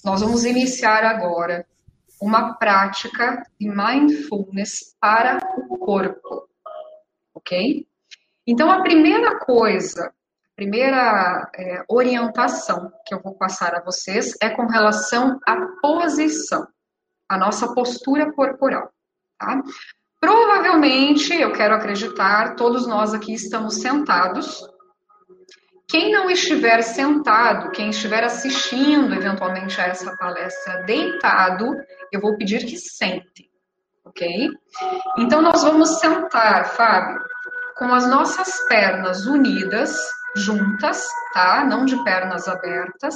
[0.04, 1.66] nós vamos iniciar agora
[2.22, 5.40] uma prática de mindfulness para
[5.70, 6.48] o corpo,
[7.34, 7.86] ok?
[8.48, 10.14] Então, a primeira coisa,
[10.56, 16.68] primeira é, orientação que eu vou passar a vocês é com relação à posição
[17.30, 18.92] a nossa postura corporal.
[19.38, 19.62] Tá?
[20.20, 24.62] Provavelmente, eu quero acreditar, todos nós aqui estamos sentados.
[25.88, 31.76] Quem não estiver sentado, quem estiver assistindo eventualmente a essa palestra deitado,
[32.12, 33.50] eu vou pedir que sente,
[34.04, 34.50] ok?
[35.20, 37.22] Então, nós vamos sentar, Fábio,
[37.78, 39.96] com as nossas pernas unidas,
[40.36, 41.64] juntas, tá?
[41.64, 43.16] Não de pernas abertas.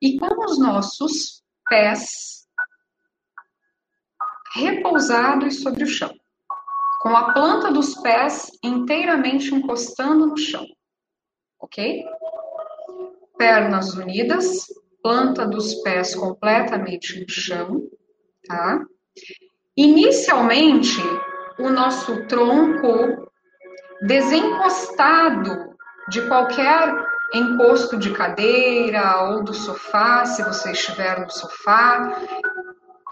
[0.00, 2.46] E com os nossos pés
[4.54, 6.12] repousados sobre o chão,
[7.00, 10.66] com a planta dos pés inteiramente encostando no chão.
[11.60, 12.04] Ok?
[13.42, 14.66] pernas unidas,
[15.02, 17.82] planta dos pés completamente no chão,
[18.46, 18.80] tá?
[19.76, 21.00] Inicialmente,
[21.58, 23.31] o nosso tronco
[24.02, 25.76] desencostado
[26.08, 26.92] de qualquer
[27.32, 32.20] encosto de cadeira ou do sofá, se você estiver no sofá.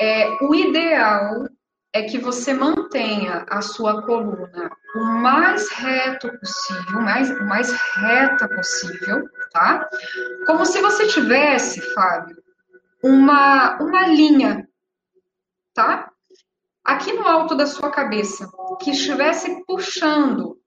[0.01, 1.47] É, o ideal
[1.93, 9.29] é que você mantenha a sua coluna o mais reto possível, mais, mais reta possível,
[9.53, 9.89] tá?
[10.47, 12.37] Como se você tivesse, Fábio,
[13.03, 14.69] uma, uma linha,
[15.75, 16.11] tá?
[16.85, 18.49] Aqui no alto da sua cabeça,
[18.81, 20.60] que estivesse puxando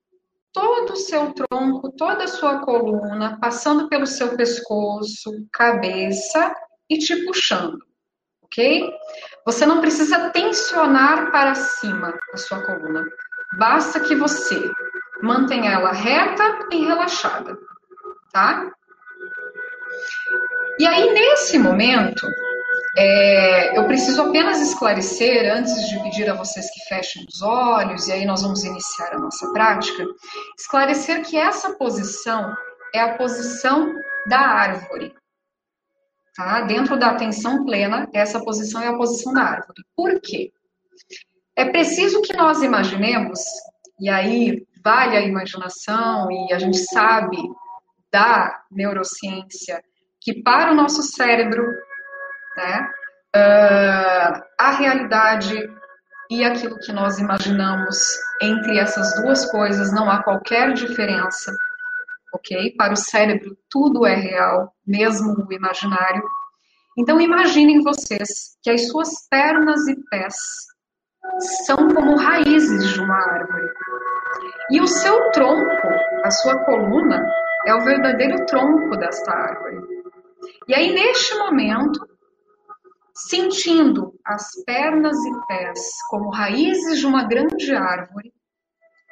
[0.54, 6.56] todo o seu tronco, toda a sua coluna, passando pelo seu pescoço, cabeça
[6.90, 7.80] e te puxando,
[8.44, 8.90] ok?
[9.46, 13.04] Você não precisa tensionar para cima a sua coluna.
[13.58, 14.72] Basta que você
[15.22, 17.58] mantenha ela reta e relaxada,
[18.32, 18.72] tá?
[20.80, 22.28] E aí, nesse momento,
[22.96, 28.12] é, eu preciso apenas esclarecer, antes de pedir a vocês que fechem os olhos, e
[28.12, 30.06] aí nós vamos iniciar a nossa prática,
[30.58, 32.56] esclarecer que essa posição
[32.94, 33.92] é a posição
[34.28, 35.14] da árvore.
[36.36, 36.62] Tá?
[36.62, 39.84] Dentro da atenção plena, essa posição é a posição da árvore.
[39.96, 40.52] Por quê?
[41.56, 43.40] É preciso que nós imaginemos,
[44.00, 47.38] e aí vale a imaginação, e a gente sabe
[48.12, 49.84] da neurociência,
[50.22, 51.66] que para o nosso cérebro
[52.58, 52.90] né?
[53.36, 55.56] Uh, a realidade
[56.30, 57.98] e aquilo que nós imaginamos
[58.42, 61.52] entre essas duas coisas não há qualquer diferença,
[62.34, 62.76] ok?
[62.78, 66.24] Para o cérebro tudo é real, mesmo o imaginário.
[66.98, 70.36] Então imaginem vocês que as suas pernas e pés
[71.66, 73.70] são como raízes de uma árvore.
[74.70, 75.88] E o seu tronco,
[76.24, 77.26] a sua coluna,
[77.66, 79.82] é o verdadeiro tronco desta árvore.
[80.68, 82.06] E aí, neste momento,
[83.16, 85.80] sentindo as pernas e pés
[86.10, 88.34] como raízes de uma grande árvore,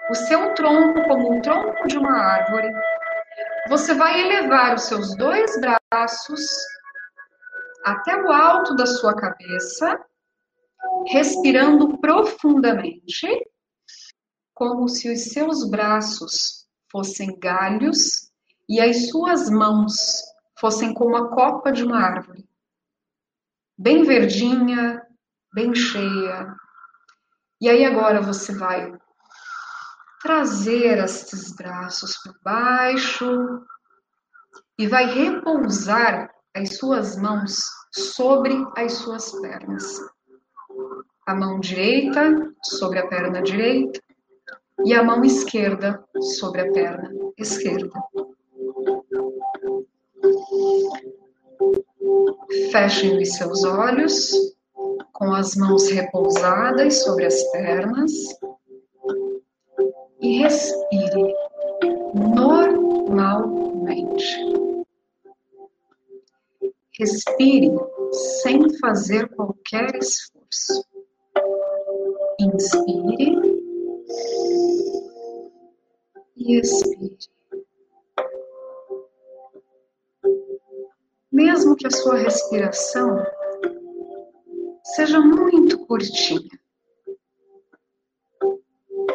[0.09, 2.71] o seu tronco como o tronco de uma árvore,
[3.69, 6.41] você vai elevar os seus dois braços
[7.85, 9.99] até o alto da sua cabeça,
[11.07, 13.27] respirando profundamente,
[14.53, 18.31] como se os seus braços fossem galhos
[18.67, 19.93] e as suas mãos
[20.59, 22.50] fossem como a copa de uma árvore
[23.81, 25.01] bem verdinha,
[25.53, 26.55] bem cheia.
[27.59, 28.93] E aí agora você vai
[30.21, 33.63] trazer estes braços por baixo
[34.77, 37.57] e vai repousar as suas mãos
[37.91, 39.99] sobre as suas pernas.
[41.25, 43.99] A mão direita sobre a perna direita
[44.85, 46.03] e a mão esquerda
[46.37, 47.89] sobre a perna esquerda.
[52.71, 54.31] Fechem os seus olhos
[55.13, 58.11] com as mãos repousadas sobre as pernas
[60.19, 61.33] e respire
[62.35, 64.25] normalmente.
[66.99, 67.71] Respire
[68.11, 70.85] sem fazer qualquer esforço.
[72.39, 73.61] Inspire
[76.35, 77.40] e expire.
[81.41, 83.25] Mesmo que a sua respiração
[84.95, 86.59] seja muito curtinha.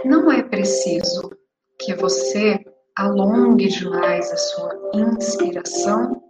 [0.05, 1.31] Não é preciso
[1.79, 2.59] que você
[2.97, 6.21] alongue demais a sua inspiração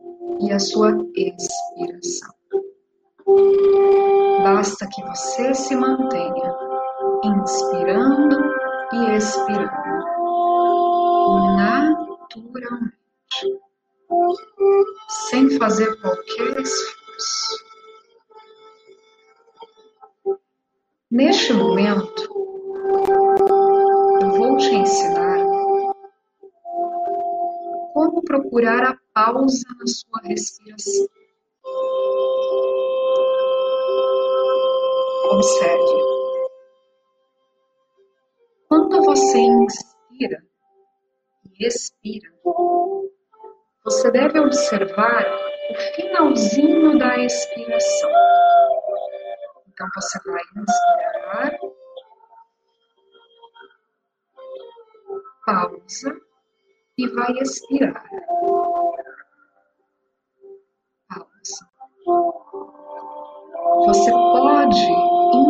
[0.41, 2.35] e a sua expiração.
[4.43, 6.55] Basta que você se mantenha
[7.25, 8.37] inspirando
[8.93, 10.07] e expirando
[11.57, 12.97] naturalmente
[15.29, 17.65] sem fazer qualquer esforço.
[21.11, 22.23] Neste momento,
[24.23, 25.47] eu vou te ensinar
[27.93, 31.09] como procurar a pausa na sua respiração.
[35.31, 36.17] Observe.
[38.69, 40.43] Quando você inspira
[41.59, 42.31] e expira,
[43.87, 45.25] você deve observar
[45.71, 48.11] o finalzinho da expiração.
[49.69, 51.59] Então você vai inspirar,
[55.47, 56.21] pausa
[56.99, 58.05] e vai expirar.
[61.09, 61.69] Pausa.
[63.87, 64.81] Você pode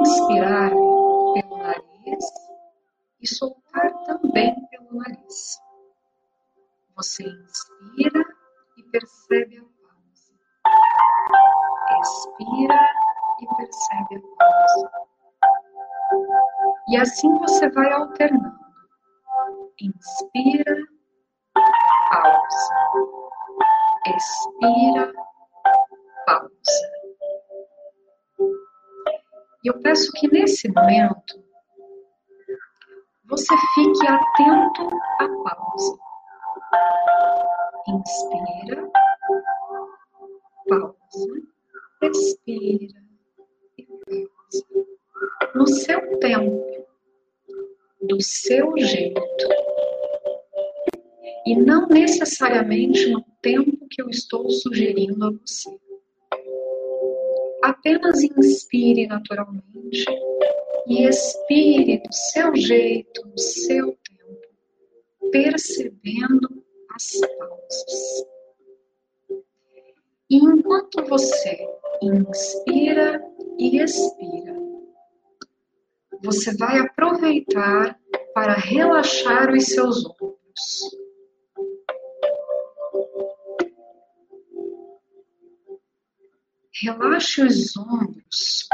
[0.00, 2.24] inspirar pelo nariz
[3.18, 5.65] e soltar também pelo nariz.
[6.96, 8.24] Você inspira
[8.78, 10.32] e percebe a pausa.
[12.00, 12.80] Expira
[13.38, 14.90] e percebe a pausa.
[16.88, 18.58] E assim você vai alternando.
[19.78, 20.74] Inspira,
[22.10, 22.74] pausa.
[24.16, 25.12] Expira,
[26.24, 26.96] pausa.
[29.62, 31.44] E eu peço que nesse momento
[33.26, 34.88] você fique atento
[35.20, 36.05] à pausa.
[37.88, 38.90] Inspira,
[40.68, 41.42] pausa,
[42.02, 43.02] expira
[43.78, 44.86] e pausa.
[45.54, 46.86] No seu tempo,
[48.02, 49.22] do seu jeito.
[51.46, 55.70] E não necessariamente no tempo que eu estou sugerindo a você.
[57.62, 60.04] Apenas inspire naturalmente
[60.88, 66.45] e expire do seu jeito, no seu tempo, percebendo
[70.28, 71.56] E enquanto você
[72.02, 73.22] inspira
[73.58, 74.56] e expira,
[76.22, 77.98] você vai aproveitar
[78.34, 80.96] para relaxar os seus ombros.
[86.82, 88.68] Relaxe os ombros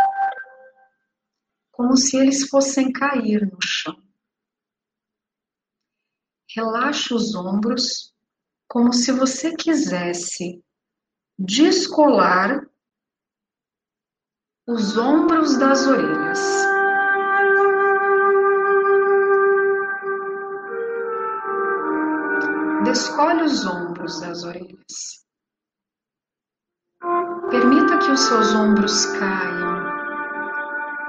[1.71, 4.01] como se eles fossem cair no chão.
[6.55, 8.12] Relaxe os ombros
[8.73, 10.65] como se você quisesse
[11.39, 12.67] descolar
[14.67, 16.41] os ombros das orelhas.
[22.83, 25.27] Descolhe os ombros das orelhas.
[27.51, 29.93] Permita que os seus ombros caiam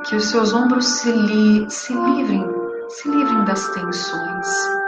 [0.04, 2.46] que os seus ombros se, li, se livrem,
[2.90, 4.83] se livrem das tensões.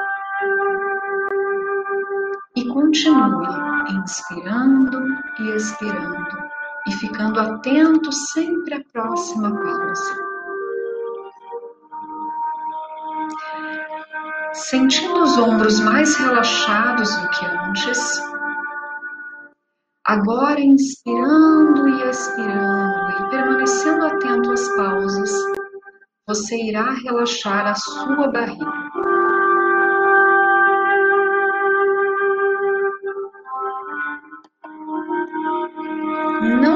[2.95, 3.47] Continue
[3.91, 5.03] inspirando
[5.39, 6.45] e expirando
[6.88, 10.15] e ficando atento sempre à próxima pausa.
[14.53, 18.22] Sentindo os ombros mais relaxados do que antes,
[20.05, 25.31] agora inspirando e expirando e permanecendo atento às pausas,
[26.27, 28.85] você irá relaxar a sua barriga.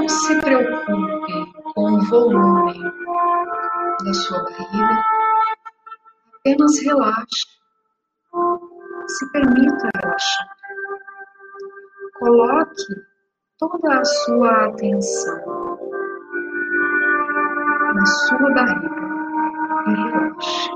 [0.10, 2.84] Se preocupe com o volume
[4.03, 5.03] da sua barriga,
[6.40, 7.45] apenas relaxe.
[9.07, 10.49] Se permita relaxar.
[12.19, 12.86] Coloque
[13.60, 15.80] toda a sua atenção
[17.94, 18.90] na sua barriga
[19.88, 20.69] e relaxe.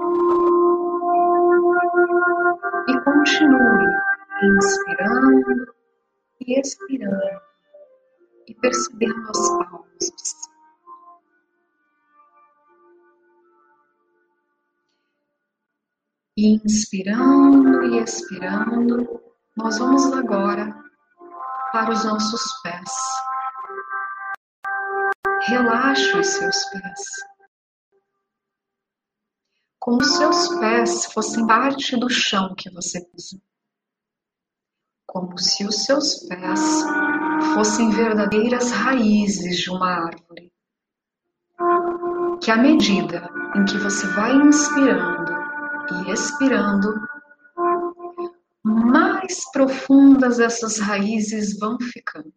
[2.87, 3.87] E continue
[4.43, 5.73] inspirando
[6.41, 7.52] e expirando
[8.47, 10.53] e percebendo as pausas.
[16.35, 19.21] Inspirando e expirando,
[19.55, 20.73] nós vamos agora
[21.71, 22.91] para os nossos pés.
[25.47, 26.99] Relaxe os seus pés.
[29.79, 33.39] Como os seus pés fossem parte do chão que você pisa.
[35.13, 36.83] Como se os seus pés
[37.53, 40.51] fossem verdadeiras raízes de uma árvore.
[42.41, 45.31] Que à medida em que você vai inspirando
[45.91, 46.99] e expirando,
[48.63, 52.33] mais profundas essas raízes vão ficando.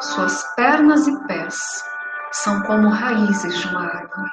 [0.00, 1.84] Suas pernas e pés
[2.32, 4.30] são como raízes de uma árvore,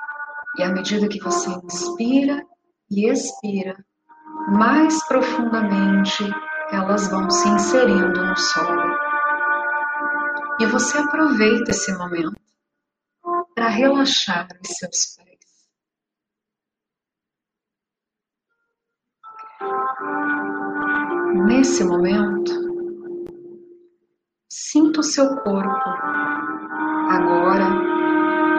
[0.57, 2.43] e à medida que você inspira
[2.89, 3.77] e expira,
[4.49, 6.27] mais profundamente
[6.71, 8.91] elas vão se inserindo no solo.
[10.59, 12.39] E você aproveita esse momento
[13.53, 15.31] para relaxar os seus pés.
[21.47, 22.51] Nesse momento,
[24.49, 25.89] sinta o seu corpo
[27.09, 27.67] agora,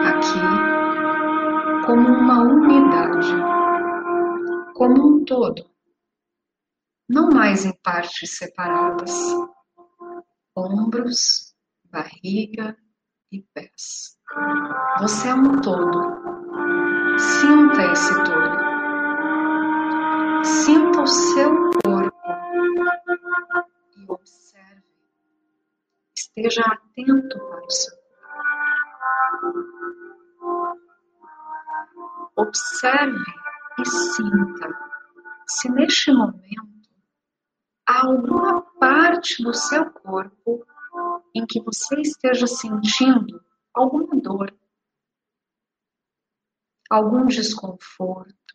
[0.09, 3.33] aqui, como uma unidade,
[4.75, 5.72] como um todo,
[7.09, 9.11] não mais em partes separadas,
[10.55, 11.53] ombros,
[11.85, 12.77] barriga
[13.31, 14.17] e pés.
[14.99, 16.23] Você é um todo.
[17.17, 18.63] Sinta esse todo.
[20.43, 21.73] Sinta o seu
[26.35, 27.93] Esteja atento para o seu
[32.35, 33.23] Observe
[33.79, 34.69] e sinta
[35.47, 36.72] se neste momento
[37.87, 40.65] há alguma parte do seu corpo
[41.35, 43.43] em que você esteja sentindo
[43.73, 44.55] alguma dor,
[46.89, 48.53] algum desconforto,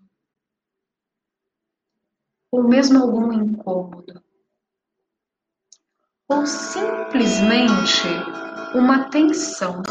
[2.50, 4.22] ou mesmo algum incômodo,
[6.28, 8.06] ou simplesmente
[8.74, 9.82] uma tensão.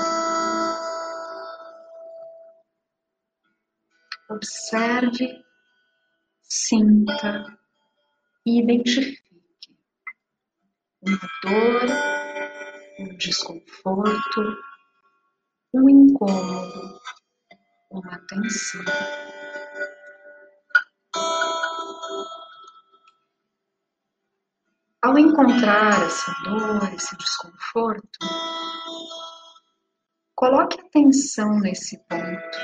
[4.29, 5.43] Observe,
[6.41, 7.57] sinta
[8.45, 9.26] e identifique
[11.01, 11.81] uma dor,
[12.99, 14.57] um desconforto,
[15.73, 16.99] um incômodo,
[17.91, 18.83] uma tensão.
[25.03, 28.19] Ao encontrar essa dor, esse desconforto,
[30.35, 32.57] coloque atenção nesse ponto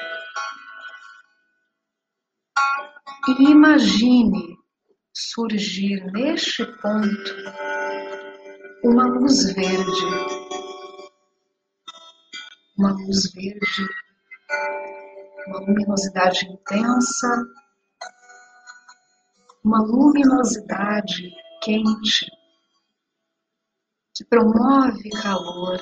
[3.39, 4.57] e imagine
[5.13, 7.82] surgir neste ponto
[8.83, 10.05] uma luz verde.
[12.77, 13.87] Uma luz verde,
[15.47, 17.45] uma luminosidade intensa,
[19.63, 21.31] uma luminosidade
[21.61, 22.25] quente.
[24.15, 25.79] Que promove calor.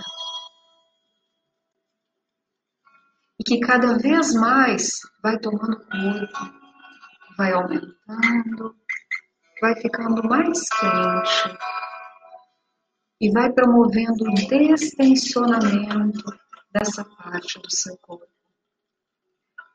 [3.40, 6.54] E que cada vez mais vai tomando corpo,
[7.38, 8.76] vai aumentando,
[9.60, 11.58] vai ficando mais quente
[13.22, 16.24] e vai promovendo o destensionamento
[16.72, 18.26] dessa parte do seu corpo.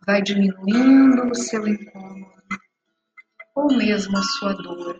[0.05, 2.35] Vai diminuindo o seu incômodo
[3.55, 4.98] ou mesmo a sua dor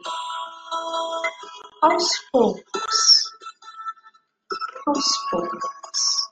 [1.82, 3.23] aos poucos,
[4.86, 6.31] aos poucos,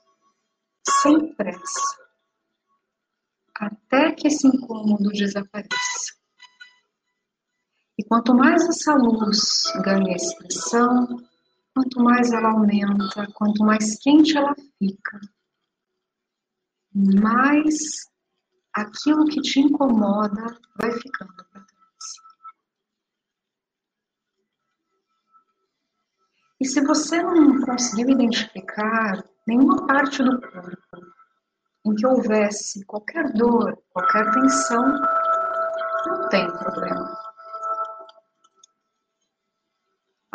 [1.01, 1.97] sem pressa,
[3.55, 6.15] até que esse incômodo desapareça.
[7.97, 11.07] E quanto mais essa luz ganha expressão,
[11.75, 15.19] quanto mais ela aumenta, quanto mais quente ela fica,
[16.93, 18.09] mais
[18.73, 21.65] aquilo que te incomoda vai ficando para
[26.57, 31.15] E se você não conseguiu identificar nenhuma parte do corpo
[31.85, 34.97] em que houvesse qualquer dor, qualquer tensão,
[36.07, 37.24] não tem problema.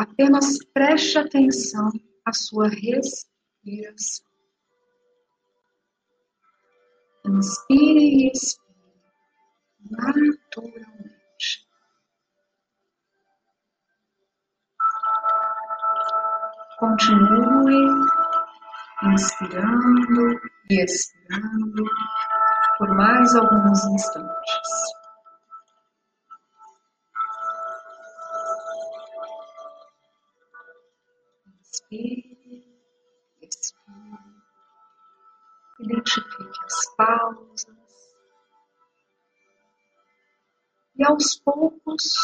[0.00, 1.90] Apenas preste atenção
[2.24, 4.24] à sua respiração.
[7.26, 8.64] Inspire e expire
[9.90, 10.88] naturalmente.
[16.78, 18.08] Continue
[19.12, 20.40] inspirando
[20.70, 21.84] e expirando
[22.78, 24.99] por mais alguns instantes.
[31.92, 32.64] Inspire,
[33.42, 33.82] expire,
[35.80, 37.66] identifique as pausas.
[40.96, 42.14] E aos poucos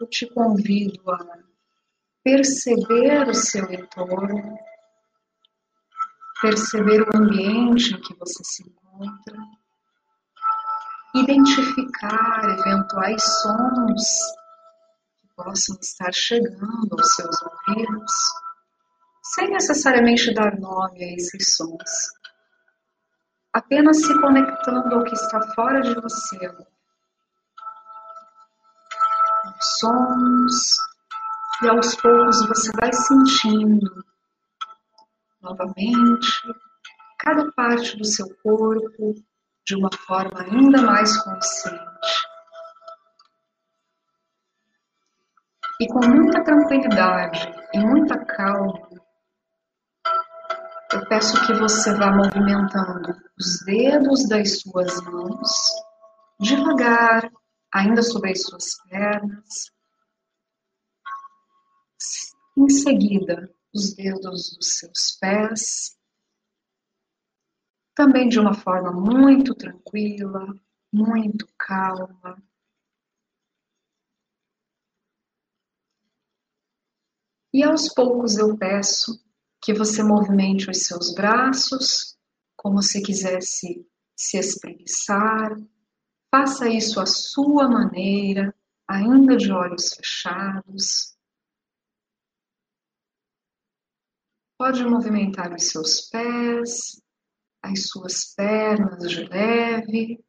[0.00, 1.38] eu te convido a
[2.22, 4.56] perceber o seu entorno,
[6.40, 9.36] perceber o ambiente em que você se encontra,
[11.16, 14.41] identificar eventuais sons
[15.42, 18.12] possam estar chegando aos seus ouvidos,
[19.34, 21.90] sem necessariamente dar nome a esses sons,
[23.52, 26.38] apenas se conectando ao que está fora de você.
[29.44, 30.76] Os sons,
[31.62, 34.04] e aos poucos você vai sentindo
[35.40, 36.28] novamente
[37.18, 39.14] cada parte do seu corpo
[39.64, 42.31] de uma forma ainda mais consciente.
[45.82, 48.88] E com muita tranquilidade e muita calma,
[50.92, 55.50] eu peço que você vá movimentando os dedos das suas mãos,
[56.38, 57.28] devagar,
[57.74, 59.72] ainda sobre as suas pernas,
[62.56, 65.98] em seguida, os dedos dos seus pés,
[67.92, 70.46] também de uma forma muito tranquila,
[70.92, 72.40] muito calma.
[77.52, 79.22] E aos poucos eu peço
[79.60, 82.16] que você movimente os seus braços
[82.56, 85.56] como se quisesse se espreguiçar.
[86.30, 88.54] Faça isso à sua maneira,
[88.88, 91.16] ainda de olhos fechados.
[94.56, 97.02] Pode movimentar os seus pés,
[97.60, 100.24] as suas pernas de leve.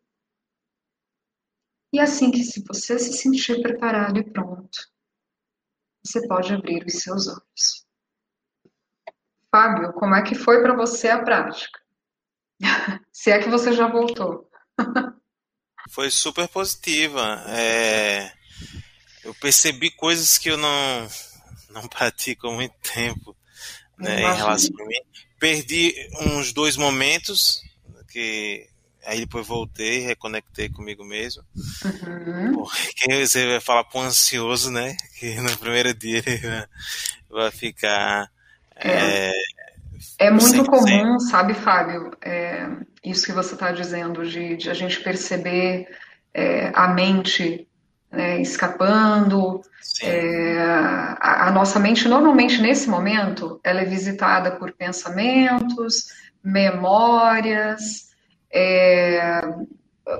[1.93, 4.92] E assim que se você se sentir preparado e pronto,
[6.03, 7.85] você pode abrir os seus olhos.
[9.49, 11.79] Fábio, como é que foi para você a prática?
[13.11, 14.49] Se é que você já voltou.
[15.91, 17.43] foi super positiva.
[17.47, 18.31] É...
[19.23, 21.07] Eu percebi coisas que eu não,
[21.69, 23.35] não pratico há muito tempo
[23.97, 24.99] né, em relação a mim.
[25.39, 27.61] Perdi uns dois momentos
[28.11, 28.67] que
[29.05, 31.43] Aí depois voltei, reconectei comigo mesmo.
[31.83, 32.63] Uhum.
[32.63, 34.95] Porque você vai falar pro ansioso, né?
[35.19, 36.67] Que no primeiro dia ele
[37.29, 38.29] vai ficar.
[38.75, 39.33] É, é,
[40.19, 42.11] é muito comum, sabe, Fábio?
[42.21, 42.67] É,
[43.03, 45.87] isso que você está dizendo, de, de, a gente perceber
[46.33, 47.67] é, a mente
[48.11, 49.61] né, escapando.
[50.01, 50.57] É,
[51.19, 56.07] a, a nossa mente, normalmente nesse momento, ela é visitada por pensamentos,
[56.43, 58.12] memórias
[58.53, 59.41] é,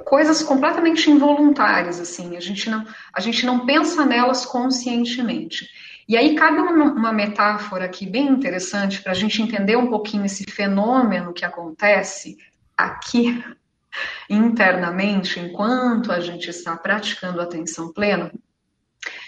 [0.06, 5.70] coisas completamente involuntárias, assim, a gente, não, a gente não pensa nelas conscientemente.
[6.08, 10.26] E aí cabe uma, uma metáfora aqui bem interessante para a gente entender um pouquinho
[10.26, 12.38] esse fenômeno que acontece
[12.76, 13.44] aqui
[14.30, 18.32] internamente, enquanto a gente está praticando atenção plena,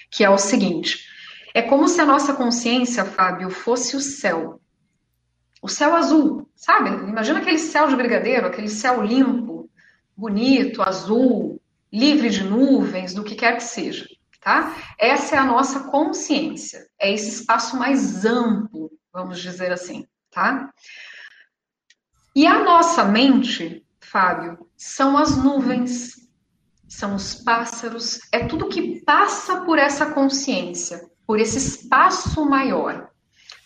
[0.09, 1.05] que é o seguinte:
[1.53, 4.59] é como se a nossa consciência, Fábio, fosse o céu
[5.65, 6.89] o céu azul, sabe?
[7.09, 9.67] Imagina aquele céu de brigadeiro, aquele céu limpo,
[10.15, 11.59] bonito, azul,
[11.91, 14.07] livre de nuvens, do que quer que seja,
[14.39, 14.75] tá?
[14.99, 20.71] Essa é a nossa consciência, é esse espaço mais amplo, vamos dizer assim, tá?
[22.35, 26.29] E a nossa mente, Fábio, são as nuvens,
[26.87, 33.09] são os pássaros, é tudo que passa por essa consciência, por esse espaço maior.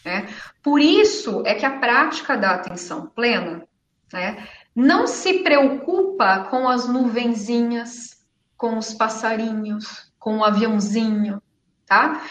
[0.04, 0.28] Né?
[0.64, 3.68] Por isso é que a prática da atenção plena
[4.12, 8.26] né, não se preocupa com as nuvenzinhas,
[8.58, 11.42] com os passarinhos, com o aviãozinho,
[11.86, 12.24] tá?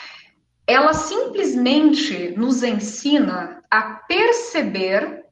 [0.67, 5.25] Ela simplesmente nos ensina a perceber,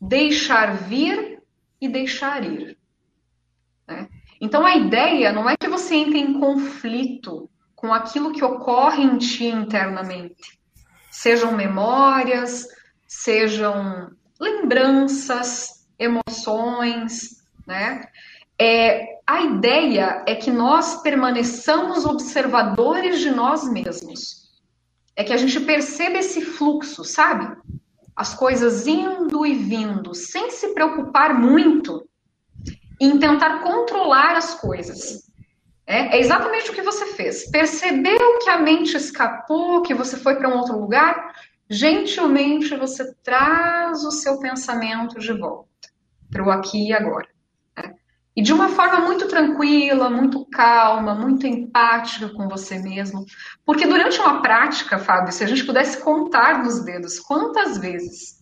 [0.00, 1.40] deixar vir
[1.80, 2.76] e deixar ir.
[3.86, 4.08] Né?
[4.40, 9.18] Então a ideia não é que você entre em conflito com aquilo que ocorre em
[9.18, 10.61] ti internamente
[11.12, 12.66] sejam memórias,
[13.06, 14.10] sejam
[14.40, 18.02] lembranças, emoções, né?
[18.58, 24.50] É, a ideia é que nós permaneçamos observadores de nós mesmos.
[25.14, 27.56] É que a gente perceba esse fluxo, sabe?
[28.16, 32.08] As coisas indo e vindo, sem se preocupar muito
[33.00, 35.30] em tentar controlar as coisas.
[35.86, 37.50] É, é exatamente o que você fez.
[37.50, 41.34] Percebeu que a mente escapou, que você foi para um outro lugar?
[41.68, 45.68] Gentilmente você traz o seu pensamento de volta
[46.30, 47.28] para o aqui e agora.
[47.76, 47.94] Né?
[48.36, 53.24] E de uma forma muito tranquila, muito calma, muito empática com você mesmo.
[53.64, 58.40] Porque durante uma prática, Fábio, se a gente pudesse contar nos dedos quantas vezes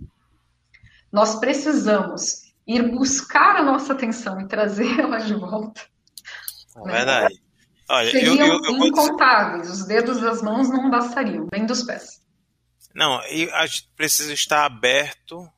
[1.10, 5.80] nós precisamos ir buscar a nossa atenção e trazê-la de volta
[6.89, 6.97] é né?
[6.97, 7.43] verdade.
[7.89, 12.20] Olha, Seriam eu, eu, eu incontáveis, os dedos das mãos não bastariam, nem dos pés.
[12.94, 15.48] Não, a gente precisa estar aberto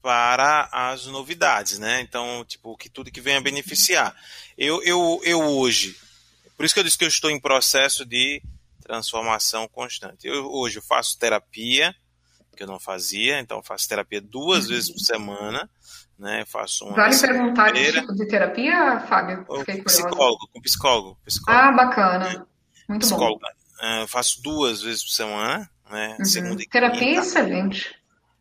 [0.00, 2.00] para as novidades, né?
[2.00, 4.14] Então, tipo, que tudo que venha beneficiar.
[4.56, 5.96] Eu, eu, eu hoje,
[6.56, 8.42] por isso que eu disse que eu estou em processo de
[8.82, 10.26] transformação constante.
[10.26, 11.94] Eu hoje faço terapia,
[12.56, 14.70] que eu não fazia, então faço terapia duas uhum.
[14.70, 15.68] vezes por semana
[16.18, 16.44] né?
[16.46, 19.46] Faço uma vale perguntar que tipo de terapia, Fábio?
[19.58, 21.64] Fiquei psicólogo, com psicólogo, psicólogo.
[21.64, 22.46] Ah, bacana.
[22.88, 23.40] Muito psicólogo.
[23.40, 24.04] bom.
[24.04, 26.16] Uh, faço duas vezes por semana, né?
[26.18, 26.24] Uhum.
[26.24, 27.20] Segunda e terapia quinta.
[27.20, 27.94] excelente.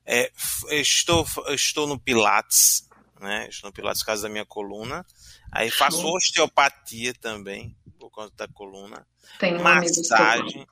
[0.06, 0.32] É,
[0.72, 2.88] estou, estou no Pilates,
[3.20, 3.48] né?
[3.50, 5.06] Estou no Pilates por causa da minha coluna.
[5.52, 9.06] Aí faço osteopatia também, por conta da coluna.
[9.40, 10.68] Tem massagem,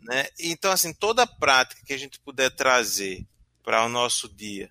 [0.00, 0.26] né?
[0.38, 3.26] Então, assim, toda prática que a gente puder trazer
[3.62, 4.70] para o nosso dia,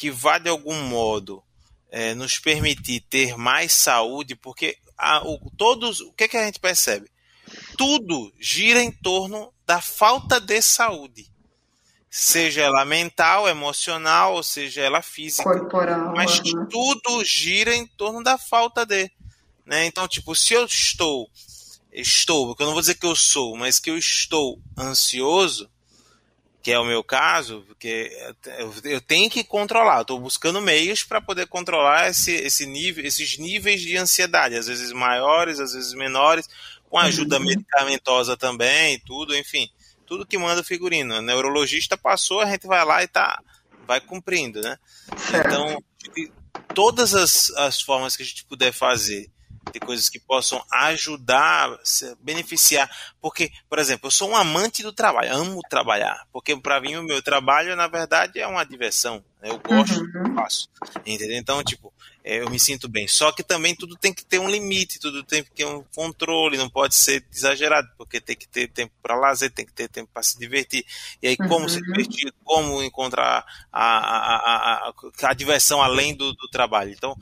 [0.00, 1.44] que vá de algum modo
[1.90, 6.58] é, nos permitir ter mais saúde, porque a, o, todos, o que, que a gente
[6.58, 7.10] percebe?
[7.76, 11.30] Tudo gira em torno da falta de saúde,
[12.08, 15.42] seja ela mental, emocional, ou seja ela física.
[15.42, 16.14] Corporal.
[16.16, 16.66] Mas né?
[16.70, 19.10] tudo gira em torno da falta de.
[19.66, 19.84] Né?
[19.84, 21.28] Então, tipo, se eu estou,
[21.92, 25.70] estou, porque eu não vou dizer que eu sou, mas que eu estou ansioso,
[26.62, 28.12] que é o meu caso, porque
[28.84, 33.80] eu tenho que controlar, estou buscando meios para poder controlar esse, esse nível, esses níveis
[33.80, 36.48] de ansiedade, às vezes maiores, às vezes menores,
[36.88, 37.44] com ajuda uhum.
[37.44, 39.70] medicamentosa também, tudo, enfim,
[40.04, 41.16] tudo que manda o figurino.
[41.16, 43.42] O neurologista passou, a gente vai lá e tá,
[43.86, 44.76] vai cumprindo, né?
[45.28, 45.82] Então,
[46.74, 49.30] todas as, as formas que a gente puder fazer
[49.72, 51.78] ter coisas que possam ajudar,
[52.20, 52.90] beneficiar.
[53.20, 56.26] Porque, por exemplo, eu sou um amante do trabalho, amo trabalhar.
[56.32, 59.24] Porque para mim o meu trabalho, na verdade, é uma diversão.
[59.40, 59.50] Né?
[59.50, 60.06] Eu gosto uhum.
[60.06, 60.68] do que eu faço.
[61.06, 61.36] Entendeu?
[61.36, 61.92] Então, tipo,
[62.22, 63.08] é, eu me sinto bem.
[63.08, 66.58] Só que também tudo tem que ter um limite, tudo tem que ter um controle,
[66.58, 70.10] não pode ser exagerado, porque tem que ter tempo para lazer, tem que ter tempo
[70.12, 70.84] para se divertir.
[71.22, 71.68] E aí, como uhum.
[71.68, 74.92] se divertir, como encontrar a, a, a,
[75.22, 76.90] a, diversão além do, do trabalho.
[76.90, 77.16] Então,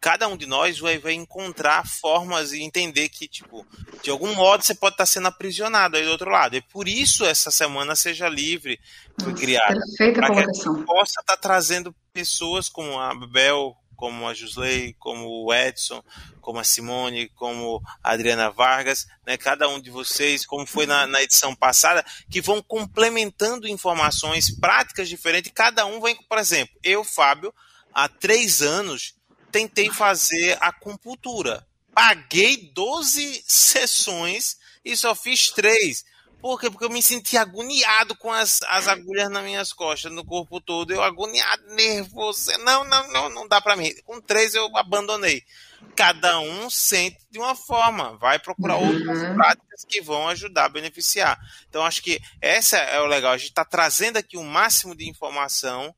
[0.00, 3.66] cada um de nós vai, vai, encontrar formas e entender que, tipo,
[4.02, 6.56] de algum modo você pode estar sendo aprisionado aí do outro lado.
[6.56, 8.80] E por isso essa semana Seja Livre
[9.20, 9.78] foi criada.
[10.14, 15.44] Para que a gente possa estar trazendo pessoas como a Bel, como a Jusley, como
[15.44, 16.02] o Edson,
[16.40, 21.06] como a Simone, como a Adriana Vargas, né, cada um de vocês, como foi na,
[21.06, 25.52] na, edição passada, que vão complementando informações práticas diferentes.
[25.54, 27.52] Cada um vem, por exemplo, eu, Fábio,
[27.92, 29.19] há três anos
[29.50, 31.66] tentei fazer acupuntura.
[31.92, 36.04] Paguei 12 sessões e só fiz três.
[36.40, 36.70] Por quê?
[36.70, 40.90] Porque eu me senti agoniado com as, as agulhas nas minhas costas, no corpo todo.
[40.90, 42.50] Eu agoniado, nervoso.
[42.60, 43.92] Não, não, não, não dá para mim.
[44.04, 45.42] Com três eu abandonei.
[45.94, 48.16] Cada um sente de uma forma.
[48.16, 48.88] Vai procurar uhum.
[48.88, 51.38] outras práticas que vão ajudar a beneficiar.
[51.68, 53.32] Então, acho que essa é o legal.
[53.32, 55.94] A gente está trazendo aqui o máximo de informação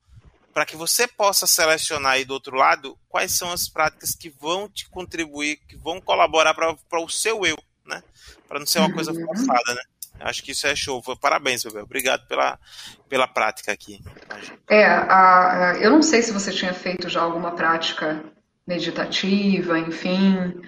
[0.52, 4.68] para que você possa selecionar aí do outro lado quais são as práticas que vão
[4.68, 7.56] te contribuir, que vão colaborar para o seu eu,
[7.86, 8.02] né?
[8.46, 9.24] Para não ser uma coisa uhum.
[9.24, 9.82] forçada, né?
[10.20, 11.02] Acho que isso é show.
[11.20, 11.82] Parabéns, Bebel.
[11.82, 12.58] Obrigado pela,
[13.08, 14.00] pela prática aqui.
[14.68, 18.22] É, a, a, eu não sei se você tinha feito já alguma prática
[18.66, 20.60] meditativa, enfim.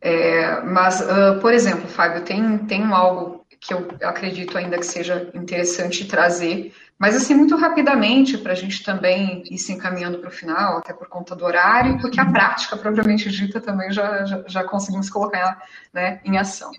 [0.00, 5.30] É, mas, uh, por exemplo, Fábio, tem, tem algo que eu acredito ainda que seja
[5.32, 10.32] interessante trazer, mas assim, muito rapidamente, para a gente também ir se encaminhando para o
[10.32, 14.64] final, até por conta do horário, porque a prática propriamente dita também já, já, já
[14.64, 15.62] conseguimos colocar
[15.92, 16.72] né, em ação.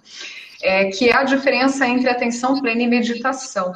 [0.61, 3.73] É, que é a diferença entre atenção plena e meditação.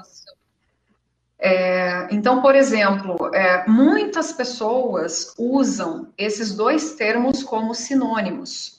[1.39, 8.76] É, então, por exemplo, é, muitas pessoas usam esses dois termos como sinônimos,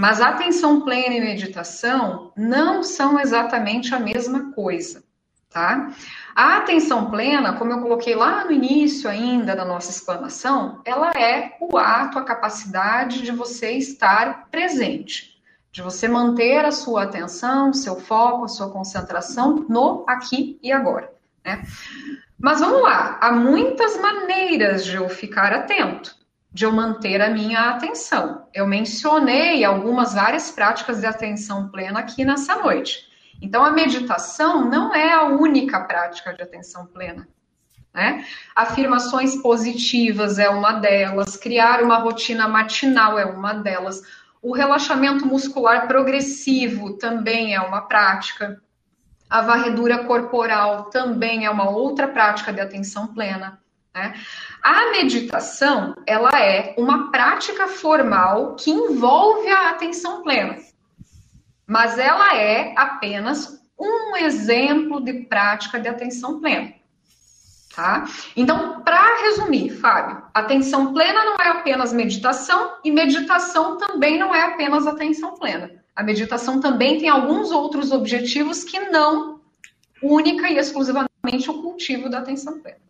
[0.00, 5.04] mas atenção plena e meditação não são exatamente a mesma coisa,
[5.50, 5.90] tá?
[6.34, 11.54] A atenção plena, como eu coloquei lá no início ainda da nossa explanação, ela é
[11.60, 15.38] o ato, a capacidade de você estar presente
[15.70, 21.12] de você manter a sua atenção, seu foco, a sua concentração no aqui e agora.
[21.44, 21.62] Né?
[22.38, 26.16] Mas vamos lá, há muitas maneiras de eu ficar atento,
[26.52, 28.46] de eu manter a minha atenção.
[28.52, 33.08] Eu mencionei algumas várias práticas de atenção plena aqui nessa noite.
[33.40, 37.28] Então, a meditação não é a única prática de atenção plena.
[37.94, 38.24] Né?
[38.54, 44.02] Afirmações positivas é uma delas, criar uma rotina matinal é uma delas
[44.42, 48.60] o relaxamento muscular progressivo também é uma prática.
[49.28, 53.60] A varredura corporal também é uma outra prática de atenção plena.
[53.94, 54.14] Né?
[54.62, 60.56] A meditação, ela é uma prática formal que envolve a atenção plena,
[61.66, 66.74] mas ela é apenas um exemplo de prática de atenção plena.
[67.74, 68.04] Tá?
[68.36, 74.42] Então, para resumir, Fábio, atenção plena não é apenas meditação e meditação também não é
[74.42, 75.70] apenas atenção plena.
[75.94, 79.40] A meditação também tem alguns outros objetivos que não
[80.02, 82.89] única e exclusivamente o cultivo da atenção plena.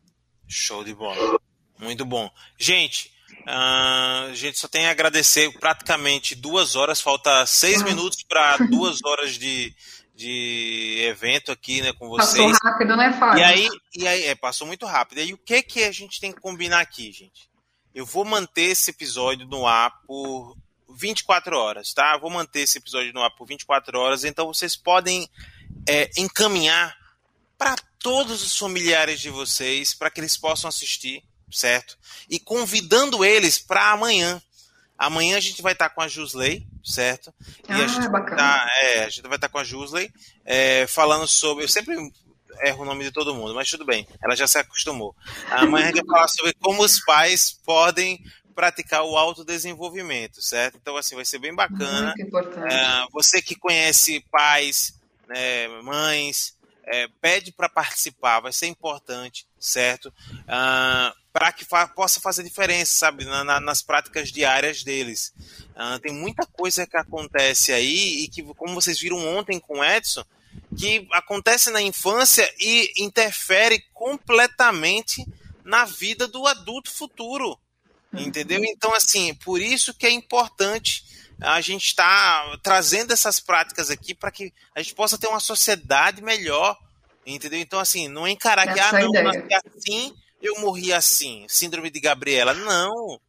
[0.51, 1.41] Show de bola.
[1.79, 2.31] Muito bom.
[2.59, 3.11] Gente,
[3.47, 9.35] a gente só tem a agradecer praticamente duas horas, falta seis minutos para duas horas
[9.35, 9.75] de,
[10.15, 12.53] de evento aqui, né, com vocês.
[12.53, 13.41] Passou rápido, né, Fábio?
[13.41, 15.19] E aí, e aí é, passou muito rápido.
[15.19, 17.49] E aí, o que que a gente tem que combinar aqui, gente?
[17.95, 20.57] Eu vou manter esse episódio no ar por
[20.89, 22.13] 24 horas, tá?
[22.15, 25.29] Eu vou manter esse episódio no ar por 24 horas, então vocês podem
[25.89, 27.00] é, encaminhar
[27.61, 31.23] para todos os familiares de vocês, para que eles possam assistir,
[31.53, 31.99] certo?
[32.27, 34.41] E convidando eles para amanhã.
[34.97, 37.31] Amanhã a gente vai estar com a Jusley, certo?
[37.69, 38.37] E ah, a gente bacana.
[38.39, 40.11] Tá, é, a gente vai estar com a Jusley
[40.43, 41.65] é, falando sobre.
[41.65, 41.95] Eu sempre
[42.63, 45.15] erro o nome de todo mundo, mas tudo bem, ela já se acostumou.
[45.51, 48.25] Amanhã a gente vai falar sobre como os pais podem
[48.55, 50.79] praticar o autodesenvolvimento, certo?
[50.81, 52.15] Então, assim, vai ser bem bacana.
[52.17, 52.75] Muito importante.
[52.75, 56.59] É, você que conhece pais, né, mães,
[56.91, 60.13] é, pede para participar, vai ser importante, certo?
[60.49, 65.33] Ah, para que fa possa fazer diferença, sabe, na, na, nas práticas diárias deles.
[65.77, 69.85] Uh, tem muita coisa que acontece aí e que, como vocês viram ontem com o
[69.85, 70.25] Edson,
[70.77, 75.25] que acontece na infância e interfere completamente
[75.65, 77.57] na vida do adulto futuro.
[78.13, 78.61] Entendeu?
[78.65, 81.05] Então, assim, por isso que é importante
[81.41, 86.23] a gente está trazendo essas práticas aqui para que a gente possa ter uma sociedade
[86.23, 86.77] melhor,
[87.27, 87.59] entendeu?
[87.59, 92.55] Então, assim, não encarar que, ah, não, nasci assim, eu morri assim, síndrome de Gabriela.
[92.55, 93.21] Não,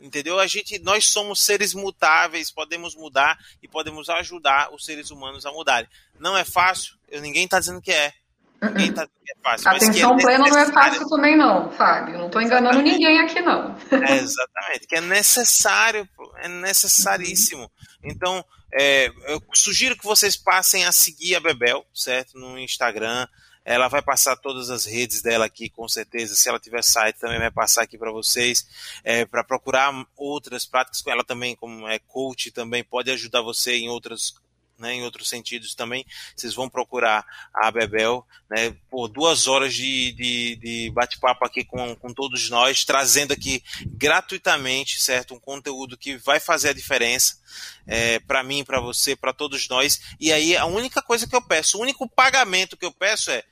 [0.00, 0.38] entendeu?
[0.38, 5.52] A gente, nós somos seres mutáveis, podemos mudar e podemos ajudar os seres humanos a
[5.52, 5.88] mudarem.
[6.18, 8.12] Não é fácil, eu, ninguém está dizendo que é.
[8.62, 9.68] Ninguém tá é fácil.
[9.68, 12.18] Atenção é plena não é fácil também, não, Fábio.
[12.18, 13.76] Não estou enganando ninguém aqui, não.
[13.90, 16.08] É, exatamente, que é necessário,
[16.38, 17.70] é necessaríssimo.
[18.02, 22.38] Então, é, eu sugiro que vocês passem a seguir a Bebel, certo?
[22.38, 23.26] No Instagram.
[23.68, 26.36] Ela vai passar todas as redes dela aqui, com certeza.
[26.36, 28.64] Se ela tiver site, também vai passar aqui para vocês,
[29.02, 31.02] é, para procurar outras práticas.
[31.04, 34.34] Ela também, como é coach, também pode ajudar você em outras
[34.78, 36.04] né, em outros sentidos também,
[36.34, 41.94] vocês vão procurar a Bebel, né, por duas horas de, de, de bate-papo aqui com,
[41.96, 47.38] com todos nós, trazendo aqui gratuitamente, certo, um conteúdo que vai fazer a diferença
[47.86, 50.00] é, para mim, para você, para todos nós.
[50.20, 53.42] E aí a única coisa que eu peço, o único pagamento que eu peço é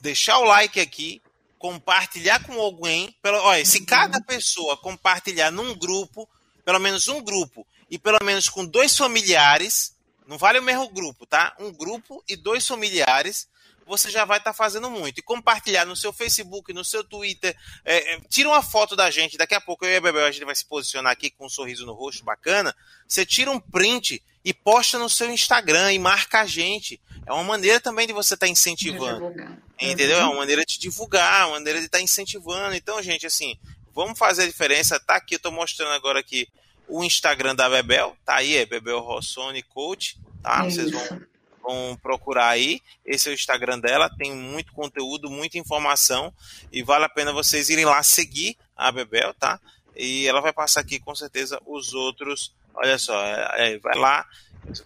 [0.00, 1.22] deixar o like aqui,
[1.58, 3.14] compartilhar com alguém.
[3.22, 6.28] Pelo, olha, se cada pessoa compartilhar num grupo,
[6.64, 9.93] pelo menos um grupo, e pelo menos com dois familiares,
[10.26, 11.54] não vale o mesmo grupo, tá?
[11.58, 13.48] Um grupo e dois familiares,
[13.86, 15.18] você já vai estar tá fazendo muito.
[15.18, 17.56] E compartilhar no seu Facebook, no seu Twitter.
[17.84, 19.36] É, é, tira uma foto da gente.
[19.36, 21.48] Daqui a pouco eu e a Bebel, a gente vai se posicionar aqui com um
[21.48, 22.74] sorriso no rosto bacana.
[23.06, 27.00] Você tira um print e posta no seu Instagram e marca a gente.
[27.26, 29.34] É uma maneira também de você estar tá incentivando.
[29.80, 30.18] Entendeu?
[30.18, 32.74] É uma maneira de divulgar, uma maneira de estar tá incentivando.
[32.74, 33.58] Então, gente, assim,
[33.94, 35.00] vamos fazer a diferença.
[35.00, 36.48] Tá aqui, eu tô mostrando agora aqui
[36.88, 40.60] o Instagram da Bebel, tá aí, é Bebel Rossoni Coach, tá?
[40.60, 41.20] É Vocês vão,
[41.62, 42.80] vão procurar aí.
[43.04, 46.32] Esse é o Instagram dela, tem muito conteúdo, muita informação
[46.72, 49.60] e vale a pena vocês irem lá seguir a Bebel, tá?
[49.96, 52.52] E ela vai passar aqui com certeza os outros.
[52.74, 54.26] Olha só, é, é, vai lá,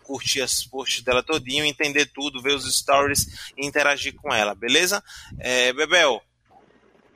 [0.02, 5.02] curtir as posts dela todinho, entender tudo, ver os stories e interagir com ela, beleza?
[5.38, 6.22] É, Bebel,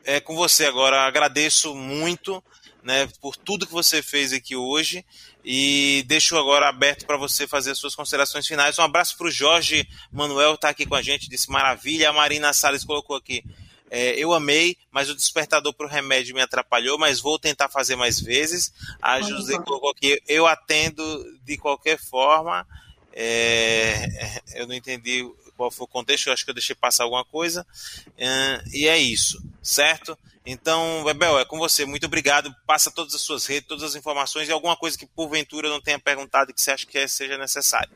[0.04, 1.02] é com você agora.
[1.02, 2.42] Agradeço muito
[2.82, 5.04] né, por tudo que você fez aqui hoje
[5.44, 8.78] e deixo agora aberto para você fazer as suas considerações finais.
[8.78, 12.10] Um abraço para o Jorge Manuel, está aqui com a gente, disse maravilha.
[12.10, 13.44] A Marina Salles colocou aqui.
[13.90, 17.94] É, eu amei, mas o despertador para o remédio me atrapalhou, mas vou tentar fazer
[17.94, 18.72] mais vezes.
[19.00, 21.02] A José colocou aqui, eu atendo
[21.44, 22.66] de qualquer forma.
[23.12, 27.24] É, eu não entendi qual foi o contexto, eu acho que eu deixei passar alguma
[27.24, 27.66] coisa.
[28.16, 30.16] É, e é isso, certo?
[30.44, 31.84] Então, Bebel, é com você.
[31.84, 32.54] Muito obrigado.
[32.66, 35.80] Passa todas as suas redes, todas as informações e alguma coisa que porventura eu não
[35.80, 37.90] tenha perguntado e que você acha que seja necessário.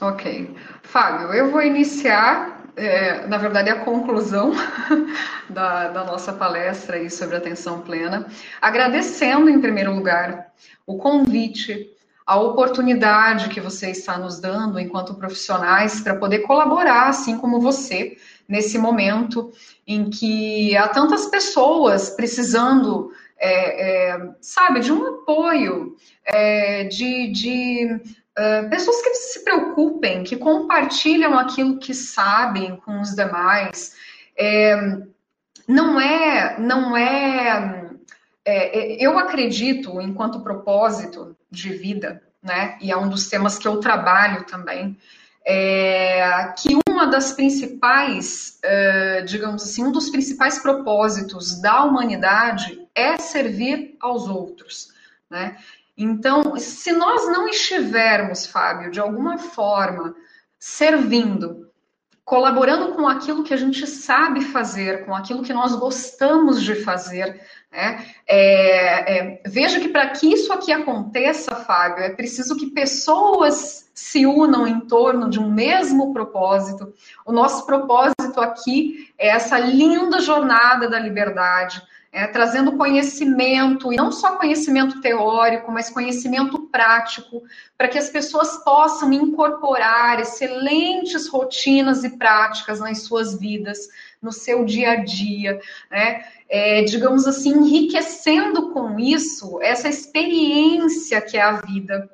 [0.00, 0.56] Ok.
[0.82, 4.52] Fábio, eu vou iniciar, é, na verdade, a conclusão
[5.50, 8.26] da, da nossa palestra aí sobre atenção plena,
[8.62, 10.52] agradecendo, em primeiro lugar,
[10.86, 11.90] o convite,
[12.24, 18.16] a oportunidade que você está nos dando enquanto profissionais para poder colaborar, assim como você,
[18.50, 19.52] nesse momento
[19.86, 25.94] em que há tantas pessoas precisando, é, é, sabe, de um apoio,
[26.24, 28.00] é, de, de
[28.36, 33.94] é, pessoas que se preocupem, que compartilham aquilo que sabem com os demais.
[34.36, 34.98] É,
[35.68, 37.88] não é, não é,
[38.44, 43.78] é, eu acredito, enquanto propósito de vida, né, e é um dos temas que eu
[43.78, 44.96] trabalho também,
[46.58, 53.96] que uma das principais, é, digamos assim, um dos principais propósitos da humanidade é servir
[53.98, 54.92] aos outros,
[55.30, 55.56] né?
[55.96, 60.14] Então, se nós não estivermos, Fábio, de alguma forma
[60.58, 61.70] servindo,
[62.22, 67.40] colaborando com aquilo que a gente sabe fazer, com aquilo que nós gostamos de fazer,
[67.70, 68.04] né?
[68.26, 74.26] É, é, veja que para que isso aqui aconteça, Fábio, é preciso que pessoas se
[74.26, 76.92] unam em torno de um mesmo propósito.
[77.24, 81.80] O nosso propósito aqui é essa linda jornada da liberdade,
[82.12, 87.42] é, trazendo conhecimento, e não só conhecimento teórico, mas conhecimento prático,
[87.78, 93.88] para que as pessoas possam incorporar excelentes rotinas e práticas nas suas vidas,
[94.20, 95.60] no seu dia a dia,
[95.90, 96.24] né?
[96.48, 102.10] É, digamos assim, enriquecendo com isso essa experiência que é a vida.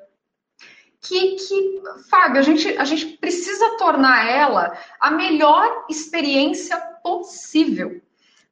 [1.01, 8.01] Que, que Fábio, a gente, a gente precisa tornar ela a melhor experiência possível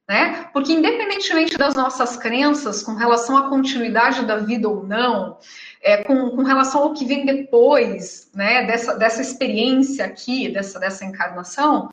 [0.08, 0.48] né?
[0.52, 5.38] Porque independentemente das nossas crenças com relação à continuidade da vida ou não,
[5.82, 11.04] é, com, com, relação ao que vem depois, né, dessa, dessa experiência aqui, dessa, dessa
[11.04, 11.90] encarnação,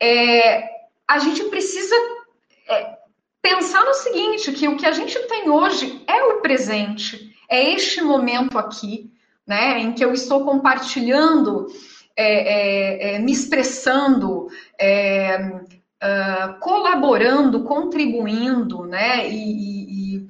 [0.00, 0.68] é,
[1.06, 1.94] a gente precisa
[2.68, 2.96] é,
[3.40, 8.00] pensar no seguinte, que o que a gente tem hoje é o presente, é este
[8.02, 9.12] momento aqui,
[9.46, 11.68] né, em que eu estou compartilhando,
[12.16, 14.48] é, é, é me expressando,
[16.60, 20.28] colaborando, contribuindo, né, e, e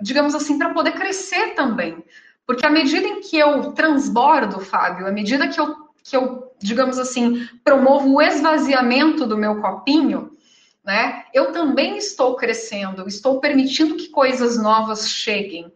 [0.00, 2.02] digamos assim, para poder crescer também.
[2.46, 6.98] Porque à medida em que eu transbordo, Fábio, à medida que eu, que eu digamos
[6.98, 10.36] assim, promovo o esvaziamento do meu copinho,
[10.84, 15.72] né, eu também estou crescendo, estou permitindo que coisas novas cheguem.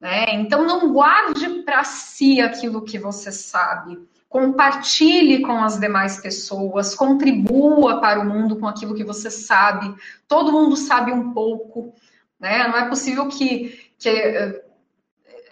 [0.00, 0.26] Né?
[0.34, 3.98] Então, não guarde para si aquilo que você sabe.
[4.28, 9.94] Compartilhe com as demais pessoas, contribua para o mundo com aquilo que você sabe.
[10.26, 11.94] Todo mundo sabe um pouco.
[12.38, 12.68] Né?
[12.68, 14.08] Não é possível que, que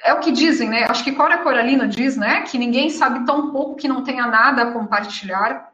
[0.03, 0.85] é o que dizem, né?
[0.85, 2.43] Acho que Cora Coralina diz, né?
[2.43, 5.73] Que ninguém sabe tão pouco que não tenha nada a compartilhar.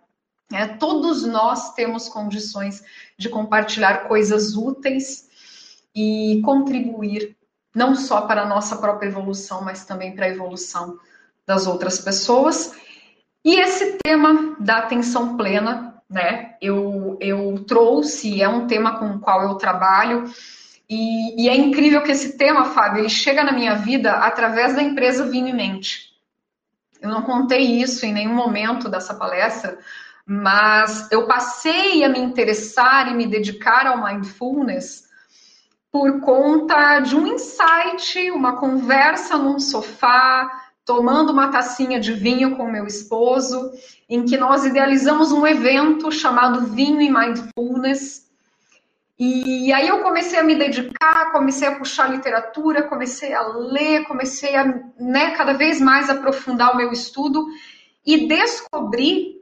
[0.53, 2.83] É, todos nós temos condições
[3.19, 5.29] de compartilhar coisas úteis
[5.95, 7.37] e contribuir
[7.75, 10.99] não só para a nossa própria evolução, mas também para a evolução
[11.47, 12.75] das outras pessoas.
[13.45, 16.55] E esse tema da atenção plena, né?
[16.61, 20.25] Eu, eu trouxe, é um tema com o qual eu trabalho
[20.95, 24.83] e, e, é incrível que esse tema, Fábio, ele chega na minha vida através da
[24.83, 26.13] empresa em Mente.
[27.01, 29.79] Eu não contei isso em nenhum momento dessa palestra,
[30.27, 35.09] mas eu passei a me interessar e me dedicar ao mindfulness
[35.91, 40.47] por conta de um insight, uma conversa num sofá,
[40.85, 43.71] tomando uma tacinha de vinho com meu esposo,
[44.09, 48.23] em que nós idealizamos um evento chamado Vinho e Mindfulness,
[49.25, 54.57] e aí eu comecei a me dedicar, comecei a puxar literatura, comecei a ler, comecei
[54.57, 54.65] a
[54.99, 57.47] né, cada vez mais aprofundar o meu estudo
[58.05, 59.41] e descobri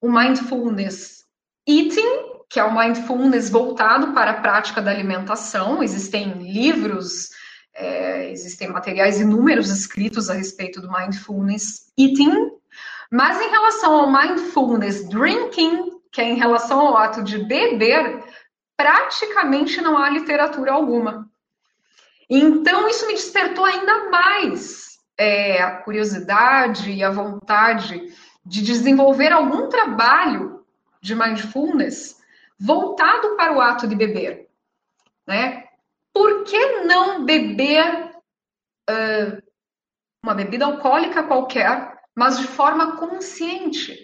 [0.00, 1.26] o mindfulness
[1.68, 5.82] eating, que é o mindfulness voltado para a prática da alimentação.
[5.82, 7.28] Existem livros,
[7.78, 12.50] é, existem materiais inúmeros escritos a respeito do mindfulness eating,
[13.10, 18.22] mas em relação ao mindfulness drinking, que é em relação ao ato de beber,
[18.76, 21.30] praticamente não há literatura alguma.
[22.28, 28.12] Então, isso me despertou ainda mais é, a curiosidade e a vontade
[28.44, 30.64] de desenvolver algum trabalho
[31.00, 32.16] de mindfulness
[32.58, 34.48] voltado para o ato de beber.
[35.26, 35.67] Né?
[36.18, 38.10] Por que não beber
[38.90, 39.40] uh,
[40.20, 43.96] uma bebida alcoólica qualquer, mas de forma consciente,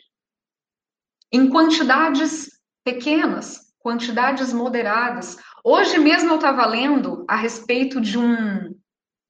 [1.32, 2.50] em quantidades
[2.84, 3.64] pequenas?
[3.80, 5.36] quantidades moderadas.
[5.62, 8.74] Hoje mesmo eu estava lendo a respeito de um,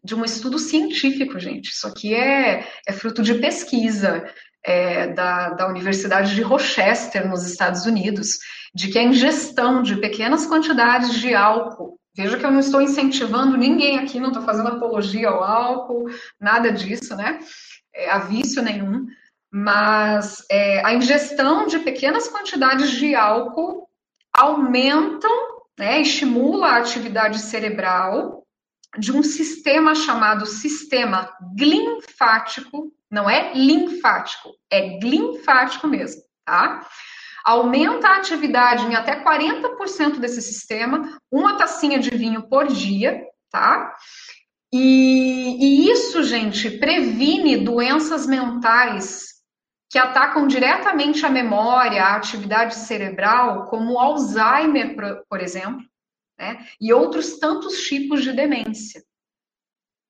[0.05, 1.70] de um estudo científico, gente.
[1.70, 4.24] Isso aqui é, é fruto de pesquisa
[4.65, 8.39] é, da, da Universidade de Rochester, nos Estados Unidos,
[8.73, 13.57] de que a ingestão de pequenas quantidades de álcool Veja que eu não estou incentivando
[13.57, 16.09] ninguém aqui, não estou fazendo apologia ao álcool,
[16.41, 17.41] nada disso, né?
[17.93, 19.07] É, a vício nenhum.
[19.53, 23.89] Mas é, a ingestão de pequenas quantidades de álcool
[24.32, 25.31] aumentam,
[25.78, 28.45] né, estimula a atividade cerebral
[28.99, 36.86] de um sistema chamado sistema glinfático, não é linfático, é glinfático mesmo, tá?
[37.45, 43.95] Aumenta a atividade em até 40% desse sistema, uma tacinha de vinho por dia, tá?
[44.73, 49.35] E, e isso, gente, previne doenças mentais
[49.89, 54.97] que atacam diretamente a memória, a atividade cerebral, como Alzheimer,
[55.29, 55.87] por exemplo,
[56.37, 56.66] né?
[56.81, 59.05] e outros tantos tipos de demência.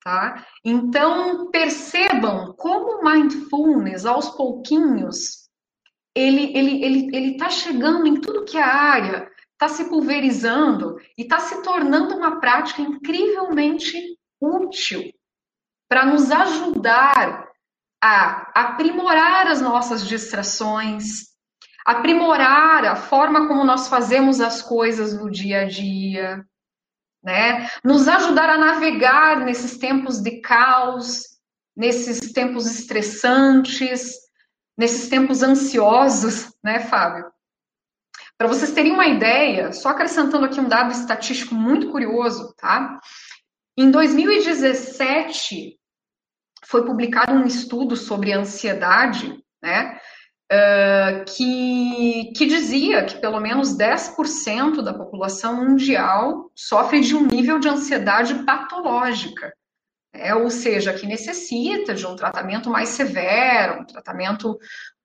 [0.03, 0.47] Tá?
[0.65, 5.44] Então, percebam como mindfulness, aos pouquinhos,
[6.15, 10.97] ele está ele, ele, ele tá chegando em tudo que é área, está se pulverizando
[11.19, 13.99] e está se tornando uma prática incrivelmente
[14.41, 15.03] útil
[15.89, 17.49] para nos ajudar
[18.03, 21.35] a aprimorar as nossas distrações,
[21.87, 26.45] aprimorar a forma como nós fazemos as coisas no dia a dia,
[27.23, 27.69] né?
[27.83, 31.23] Nos ajudar a navegar nesses tempos de caos,
[31.75, 34.24] nesses tempos estressantes,
[34.77, 37.27] nesses tempos ansiosos, né, Fábio?
[38.37, 42.99] Para vocês terem uma ideia, só acrescentando aqui um dado estatístico muito curioso, tá?
[43.77, 45.79] Em 2017,
[46.65, 49.99] foi publicado um estudo sobre ansiedade, né,
[50.53, 57.59] uh, que, que dizia que pelo menos 10% da população mundial sofre de um nível
[57.59, 59.53] de ansiedade patológica,
[60.15, 64.59] né, ou seja, que necessita de um tratamento mais severo, um tratamento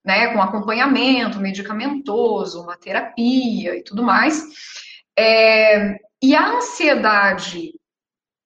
[0.05, 4.43] né, com acompanhamento medicamentoso, uma terapia e tudo mais.
[5.17, 7.73] É, e a ansiedade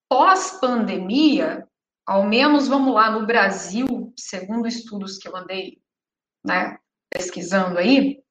[0.10, 1.68] pós-pandemia
[2.06, 5.82] ao menos, vamos lá, no Brasil, segundo estudos que eu andei
[6.46, 6.78] né,
[7.10, 8.22] pesquisando aí,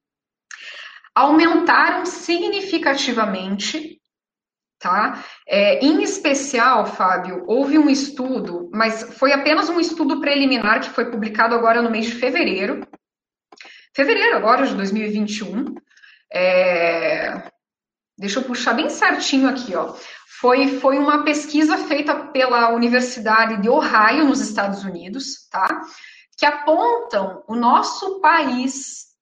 [1.15, 4.02] aumentaram significativamente,
[4.83, 5.25] tá?
[5.47, 11.09] É, em especial, Fábio, houve um estudo, mas foi apenas um estudo preliminar que foi
[11.09, 12.85] publicado agora no mês de fevereiro,
[13.95, 15.77] fevereiro agora de 2021.
[16.35, 17.45] É,
[18.19, 19.95] deixa eu puxar bem certinho aqui, ó.
[20.41, 25.83] Foi, foi uma pesquisa feita pela Universidade de Ohio, nos Estados Unidos, tá?
[26.37, 29.13] Que apontam o nosso país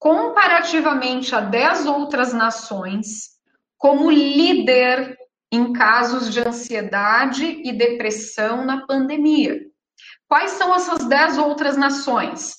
[0.00, 3.35] comparativamente a 10 outras nações,
[3.78, 5.16] como líder
[5.52, 9.60] em casos de ansiedade e depressão na pandemia.
[10.28, 12.54] Quais são essas 10 outras nações?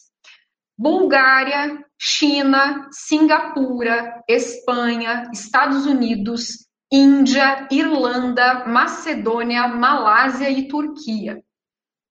[0.77, 11.44] Bulgária, China, Singapura, Espanha, Estados Unidos, Índia, Irlanda, Macedônia, Malásia e Turquia.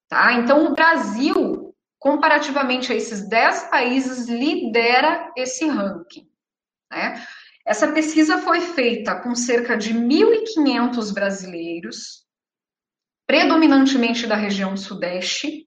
[0.08, 0.34] Tá?
[0.34, 1.66] Então, o Brasil
[2.06, 6.28] comparativamente a esses 10 países, lidera esse ranking.
[6.88, 7.20] Né?
[7.66, 12.24] Essa pesquisa foi feita com cerca de 1.500 brasileiros,
[13.26, 15.66] predominantemente da região Sudeste,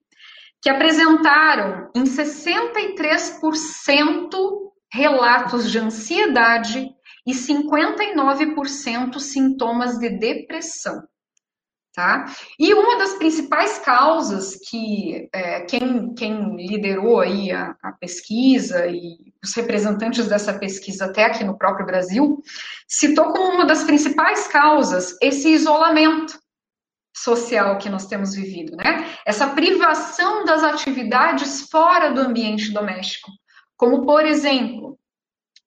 [0.62, 6.90] que apresentaram em 63% relatos de ansiedade
[7.28, 11.04] e 59% sintomas de depressão.
[11.94, 12.34] Tá?
[12.58, 19.29] E uma das principais causas que é, quem, quem, liderou aí a, a, pesquisa e
[19.44, 22.42] os representantes dessa pesquisa até aqui no próprio Brasil
[22.88, 26.40] citou como uma das principais causas esse isolamento
[27.16, 29.08] social que nós temos vivido, né?
[29.26, 33.32] Essa privação das atividades fora do ambiente doméstico,
[33.76, 34.98] como por exemplo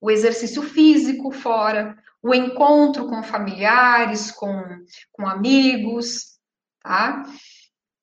[0.01, 4.65] o exercício físico fora, o encontro com familiares, com,
[5.11, 6.39] com amigos,
[6.83, 7.25] tá?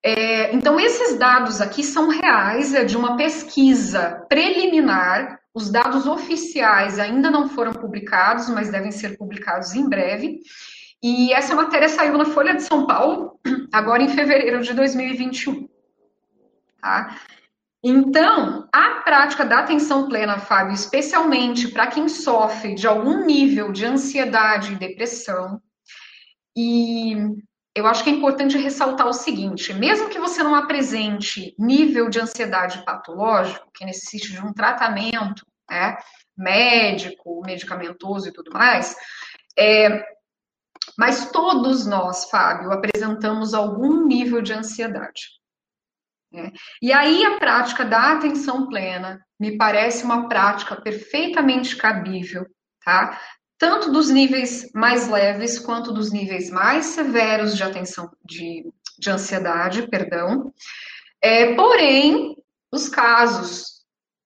[0.04, 5.39] É, então, esses dados aqui são reais, é de uma pesquisa preliminar.
[5.60, 10.40] Os dados oficiais ainda não foram publicados, mas devem ser publicados em breve.
[11.03, 13.38] E essa matéria saiu na Folha de São Paulo,
[13.69, 15.68] agora em fevereiro de 2021.
[16.81, 17.14] Tá?
[17.84, 23.86] Então, a prática da atenção plena, Fábio, especialmente para quem sofre de algum nível de
[23.86, 25.61] ansiedade e depressão,
[26.56, 27.18] e
[27.76, 32.22] eu acho que é importante ressaltar o seguinte: mesmo que você não apresente nível de
[32.22, 35.98] ansiedade patológico, que necessite de um tratamento né,
[36.38, 38.96] médico, medicamentoso e tudo mais,
[39.58, 40.04] é,
[40.98, 45.40] mas todos nós, Fábio, apresentamos algum nível de ansiedade.
[46.32, 46.52] Né?
[46.82, 52.46] E aí a prática da atenção plena me parece uma prática perfeitamente cabível,
[52.84, 53.20] tá?
[53.58, 59.88] Tanto dos níveis mais leves quanto dos níveis mais severos de atenção de, de ansiedade,
[59.88, 60.54] perdão.
[61.22, 62.38] É, porém,
[62.72, 63.78] os casos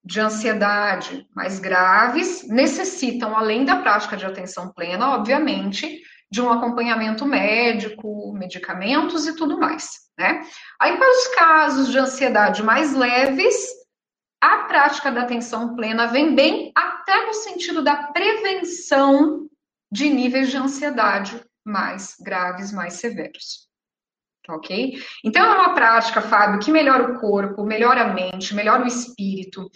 [0.04, 7.26] de ansiedade mais graves necessitam, além da prática de atenção plena, obviamente, de um acompanhamento
[7.26, 10.42] médico, medicamentos e tudo mais, né?
[10.80, 13.56] Aí, para os casos de ansiedade mais leves,
[14.42, 19.48] a prática da atenção plena vem bem até no sentido da prevenção
[19.92, 23.70] de níveis de ansiedade mais graves, mais severos.
[24.50, 24.94] Ok?
[25.24, 29.70] Então, é uma prática, Fábio, que melhora o corpo, melhora a mente, melhora o espírito,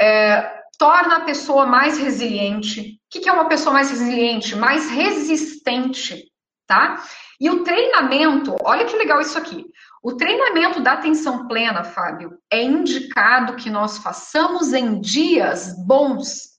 [0.00, 2.98] é, torna a pessoa mais resiliente.
[3.14, 4.56] O que é uma pessoa mais resiliente?
[4.56, 6.24] Mais resistente,
[6.66, 7.02] tá?
[7.40, 9.64] E o treinamento, olha que legal isso aqui.
[10.02, 16.58] O treinamento da atenção plena, Fábio, é indicado que nós façamos em dias bons,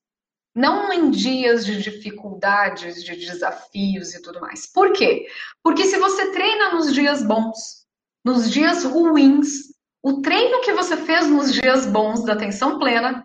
[0.56, 4.66] não em dias de dificuldades, de desafios e tudo mais.
[4.72, 5.26] Por quê?
[5.64, 7.86] Porque se você treina nos dias bons,
[8.24, 9.72] nos dias ruins,
[10.04, 13.24] o treino que você fez nos dias bons da atenção plena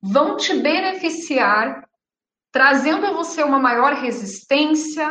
[0.00, 1.84] vão te beneficiar,
[2.52, 5.08] trazendo a você uma maior resistência,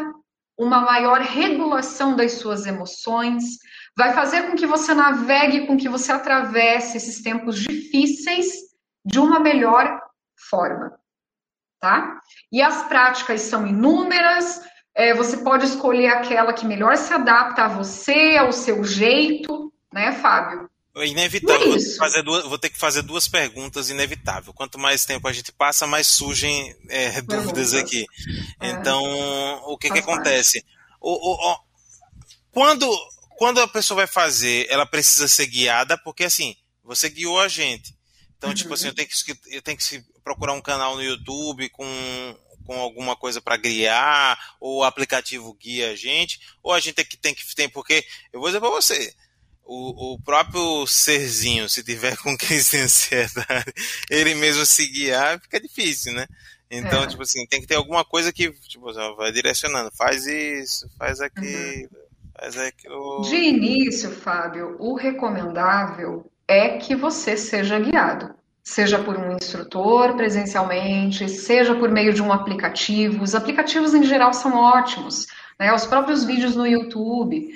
[0.57, 3.43] uma maior regulação das suas emoções,
[3.97, 8.47] vai fazer com que você navegue, com que você atravesse esses tempos difíceis
[9.03, 9.99] de uma melhor
[10.49, 10.99] forma,
[11.81, 12.21] tá?
[12.51, 14.61] E as práticas são inúmeras,
[14.93, 20.11] é, você pode escolher aquela que melhor se adapta a você, ao seu jeito, né,
[20.13, 20.69] Fábio?
[20.95, 21.69] É inevitável.
[21.69, 24.53] Vou ter, que fazer duas, vou ter que fazer duas perguntas, inevitável.
[24.53, 28.05] Quanto mais tempo a gente passa, mais surgem é, dúvidas aqui.
[28.59, 28.69] É.
[28.69, 29.03] Então,
[29.65, 30.63] o que, que acontece?
[30.99, 31.57] O, o, o,
[32.51, 32.87] quando,
[33.37, 37.95] quando a pessoa vai fazer, ela precisa ser guiada, porque assim, você guiou a gente.
[38.41, 38.55] Então, uhum.
[38.55, 41.85] tipo assim, eu tenho que, eu tenho que procurar um canal no YouTube com,
[42.65, 47.05] com alguma coisa para guiar, ou o aplicativo guia a gente, ou a gente tem
[47.05, 48.03] que tem que tem porque
[48.33, 49.13] eu vou dizer para você,
[49.63, 53.73] o, o próprio serzinho, se tiver com crise de ansiedade,
[54.09, 56.25] ele mesmo se guiar, fica difícil, né?
[56.71, 57.07] Então, é.
[57.07, 59.91] tipo assim, tem que ter alguma coisa que tipo, vai direcionando.
[59.95, 61.89] Faz isso, faz aquilo, uhum.
[62.39, 63.21] faz aquilo.
[63.21, 68.35] De início, Fábio, o recomendável é que você seja guiado.
[68.63, 73.23] Seja por um instrutor presencialmente, seja por meio de um aplicativo.
[73.23, 75.25] Os aplicativos em geral são ótimos,
[75.59, 75.73] né?
[75.73, 77.49] Os próprios vídeos no YouTube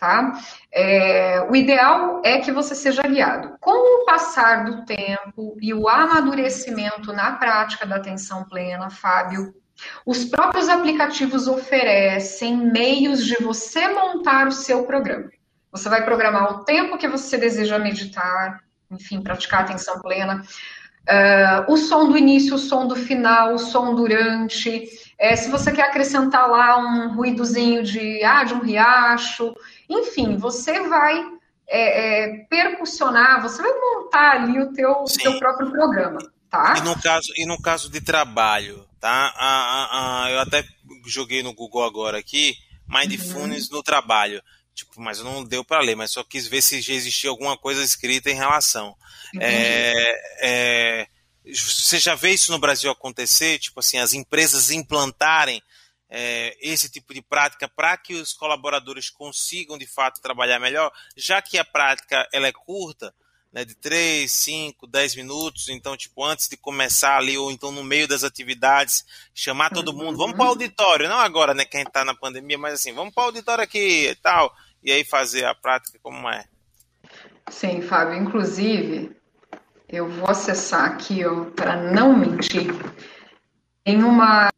[0.00, 0.32] tá?
[0.72, 3.54] É, o ideal é que você seja guiado.
[3.60, 9.54] Com o passar do tempo e o amadurecimento na prática da atenção plena, Fábio,
[10.06, 15.30] os próprios aplicativos oferecem meios de você montar o seu programa.
[15.72, 18.60] Você vai programar o tempo que você deseja meditar,
[18.90, 20.42] enfim, praticar atenção plena.
[21.08, 24.88] Uh, o som do início, o som do final, o som durante.
[25.18, 29.54] É, se você quer acrescentar lá um ruídozinho de, ah, de um riacho,
[29.88, 31.24] enfim, você vai
[31.66, 36.18] é, é, percussionar, você vai montar ali o teu, teu próprio programa,
[36.50, 36.74] tá?
[36.78, 40.28] E no caso, e no caso de trabalho, tá?
[40.30, 40.64] eu até
[41.06, 42.56] joguei no Google agora aqui,
[42.88, 43.76] Mindfulness uhum.
[43.76, 44.42] no trabalho.
[44.80, 47.82] Tipo, mas não deu para ler, mas só quis ver se já existia alguma coisa
[47.82, 48.96] escrita em relação.
[49.38, 51.06] É, é,
[51.44, 53.58] você já vê isso no Brasil acontecer?
[53.58, 55.62] Tipo assim, as empresas implantarem
[56.08, 61.42] é, esse tipo de prática para que os colaboradores consigam de fato trabalhar melhor, já
[61.42, 63.14] que a prática ela é curta,
[63.52, 67.82] né, de 3, 5, 10 minutos, então, tipo, antes de começar ali, ou então no
[67.82, 69.04] meio das atividades,
[69.34, 72.74] chamar todo mundo, vamos para o auditório, não agora, né, quem está na pandemia, mas
[72.74, 76.44] assim, vamos para o auditório aqui e tal, e aí fazer a prática como é.
[77.50, 79.16] Sim, Fábio, inclusive,
[79.88, 81.22] eu vou acessar aqui,
[81.56, 82.70] para não mentir,
[83.84, 84.50] em uma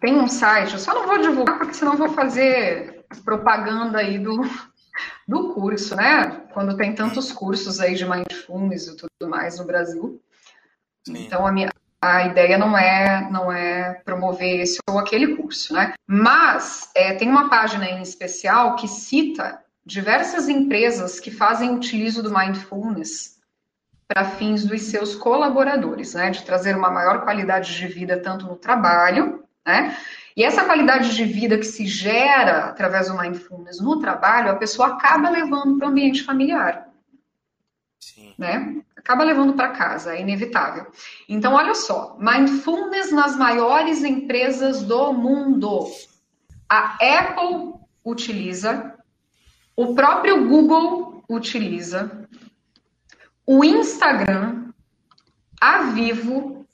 [0.00, 4.40] tem um site, eu só não vou divulgar porque senão vou fazer propaganda aí do,
[5.26, 6.46] do curso, né?
[6.52, 10.20] Quando tem tantos cursos aí de mindfulness e tudo mais no Brasil.
[11.06, 11.26] Sim.
[11.26, 11.70] Então a minha
[12.06, 15.94] a ideia não é não é promover esse ou aquele curso, né?
[16.06, 22.32] Mas é, tem uma página em especial que cita diversas empresas que fazem utilizo do
[22.36, 23.36] mindfulness
[24.08, 28.56] para fins dos seus colaboradores, né, de trazer uma maior qualidade de vida tanto no
[28.56, 29.96] trabalho, né,
[30.36, 34.88] e essa qualidade de vida que se gera através do mindfulness no trabalho, a pessoa
[34.88, 36.86] acaba levando para o ambiente familiar,
[37.98, 38.34] Sim.
[38.38, 40.86] né, acaba levando para casa, é inevitável.
[41.28, 45.86] Então, olha só, mindfulness nas maiores empresas do mundo,
[46.68, 47.74] a Apple
[48.04, 48.94] utiliza,
[49.76, 52.26] o próprio Google utiliza,
[53.46, 54.72] o Instagram,
[55.60, 56.66] a Vivo.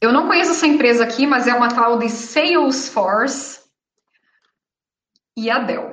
[0.00, 3.60] Eu não conheço essa empresa aqui, mas é uma tal de Salesforce
[5.36, 5.89] e a Dell.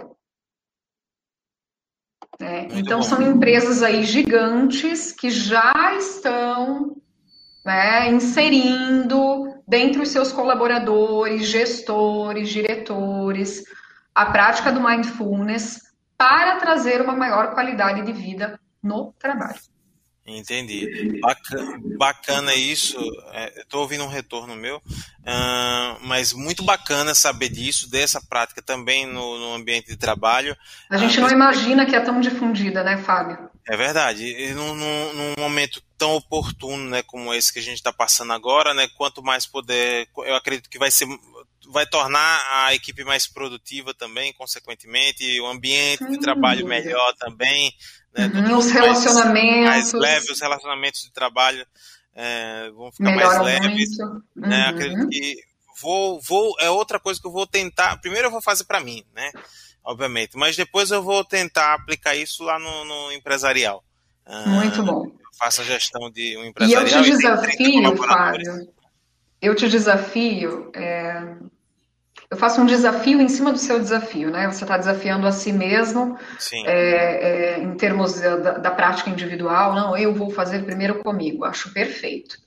[2.39, 3.03] É, então bom.
[3.03, 6.95] são empresas aí gigantes que já estão
[7.65, 13.64] né, inserindo dentre os seus colaboradores, gestores, diretores,
[14.14, 15.81] a prática do mindfulness
[16.18, 19.59] para trazer uma maior qualidade de vida no trabalho.
[20.28, 21.20] Entendi.
[21.22, 22.98] Bacana, bacana isso.
[23.56, 29.06] Estou é, ouvindo um retorno meu, uh, mas muito bacana saber disso, dessa prática também
[29.06, 30.56] no, no ambiente de trabalho.
[30.90, 33.49] A gente uh, não imagina que é tão difundida, né, Fábio?
[33.70, 34.26] É verdade.
[34.26, 38.74] E num, num, momento tão oportuno, né, como esse que a gente está passando agora,
[38.74, 41.08] né, quanto mais poder, eu acredito que vai ser
[41.69, 47.73] vai tornar a equipe mais produtiva também, consequentemente, o ambiente de trabalho melhor também,
[48.15, 48.27] né?
[48.27, 49.65] Uhum, os relacionamentos.
[49.65, 51.65] Mais, mais leve, os relacionamentos de trabalho
[52.15, 53.89] é, vão ficar mais leves.
[54.35, 54.64] Né?
[54.64, 54.69] Uhum.
[54.69, 55.35] Acredito que
[55.81, 57.98] vou, vou, é outra coisa que eu vou tentar.
[57.98, 59.31] Primeiro eu vou fazer para mim, né?
[59.84, 63.84] Obviamente, mas depois eu vou tentar aplicar isso lá no, no empresarial.
[64.45, 65.10] Muito bom.
[65.39, 66.85] Faça a gestão de um empresarial.
[66.85, 68.73] E eu te desafio, Fábio.
[69.41, 70.72] Eu te desafio.
[70.76, 71.38] É
[72.30, 74.52] eu faço um desafio em cima do seu desafio, né?
[74.52, 76.18] Você está desafiando a si mesmo
[76.66, 79.74] é, é, em termos da, da, prática individual.
[79.74, 81.45] Não, eu vou fazer primeiro comigo.
[81.45, 82.38] Acho perfeito.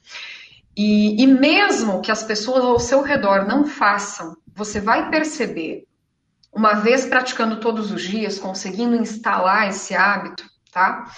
[0.77, 5.85] E, e mesmo que as pessoas ao seu redor não façam, você vai perceber,
[6.53, 11.11] uma vez praticando todos os dias, conseguindo instalar esse hábito, tá?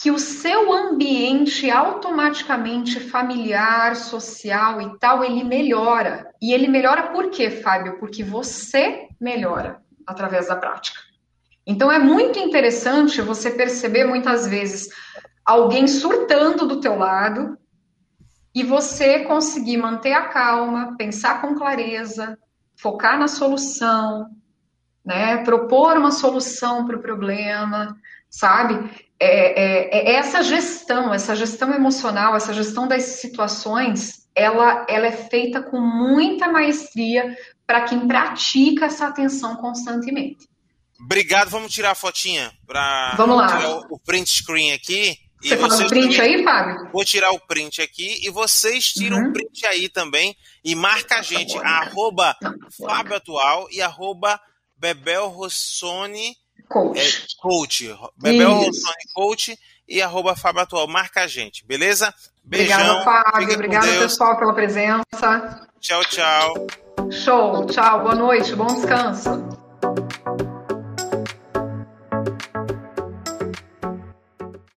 [0.00, 6.30] Que o seu ambiente automaticamente familiar, social e tal, ele melhora.
[6.40, 7.98] E ele melhora por quê, Fábio?
[7.98, 11.00] Porque você melhora através da prática.
[11.66, 14.88] Então é muito interessante você perceber muitas vezes
[15.44, 17.58] alguém surtando do teu lado
[18.54, 22.38] e você conseguir manter a calma, pensar com clareza,
[22.76, 24.30] focar na solução,
[25.04, 25.38] né?
[25.38, 27.96] Propor uma solução para o problema,
[28.30, 29.07] sabe?
[29.20, 35.12] É, é, é, essa gestão, essa gestão emocional, essa gestão das situações, ela, ela é
[35.12, 37.36] feita com muita maestria
[37.66, 40.48] para quem pratica essa atenção constantemente.
[41.00, 45.18] Obrigado, vamos tirar a fotinha para tirar o, o print screen aqui.
[45.40, 46.90] Você faz o print também, aí, Fábio?
[46.92, 49.32] Vou tirar o print aqui e vocês tiram o uhum.
[49.32, 52.36] print aí também e marca a gente, arroba
[52.76, 54.40] Fábio Atual e arroba
[54.76, 56.36] Bebel Rossoni
[56.68, 56.98] Coach.
[57.00, 57.98] É, coach.
[58.16, 59.58] Bebel Rossoni Coach
[59.88, 60.86] e arroba Fábio Atual.
[60.86, 62.14] Marca a gente, beleza?
[62.44, 62.78] Beijão.
[62.78, 63.54] Obrigada, Fábio.
[63.54, 65.68] Obrigada, pessoal, pela presença.
[65.80, 66.66] Tchau, tchau.
[67.10, 67.66] Show.
[67.66, 68.02] Tchau.
[68.02, 68.54] Boa noite.
[68.54, 69.30] Bom descanso.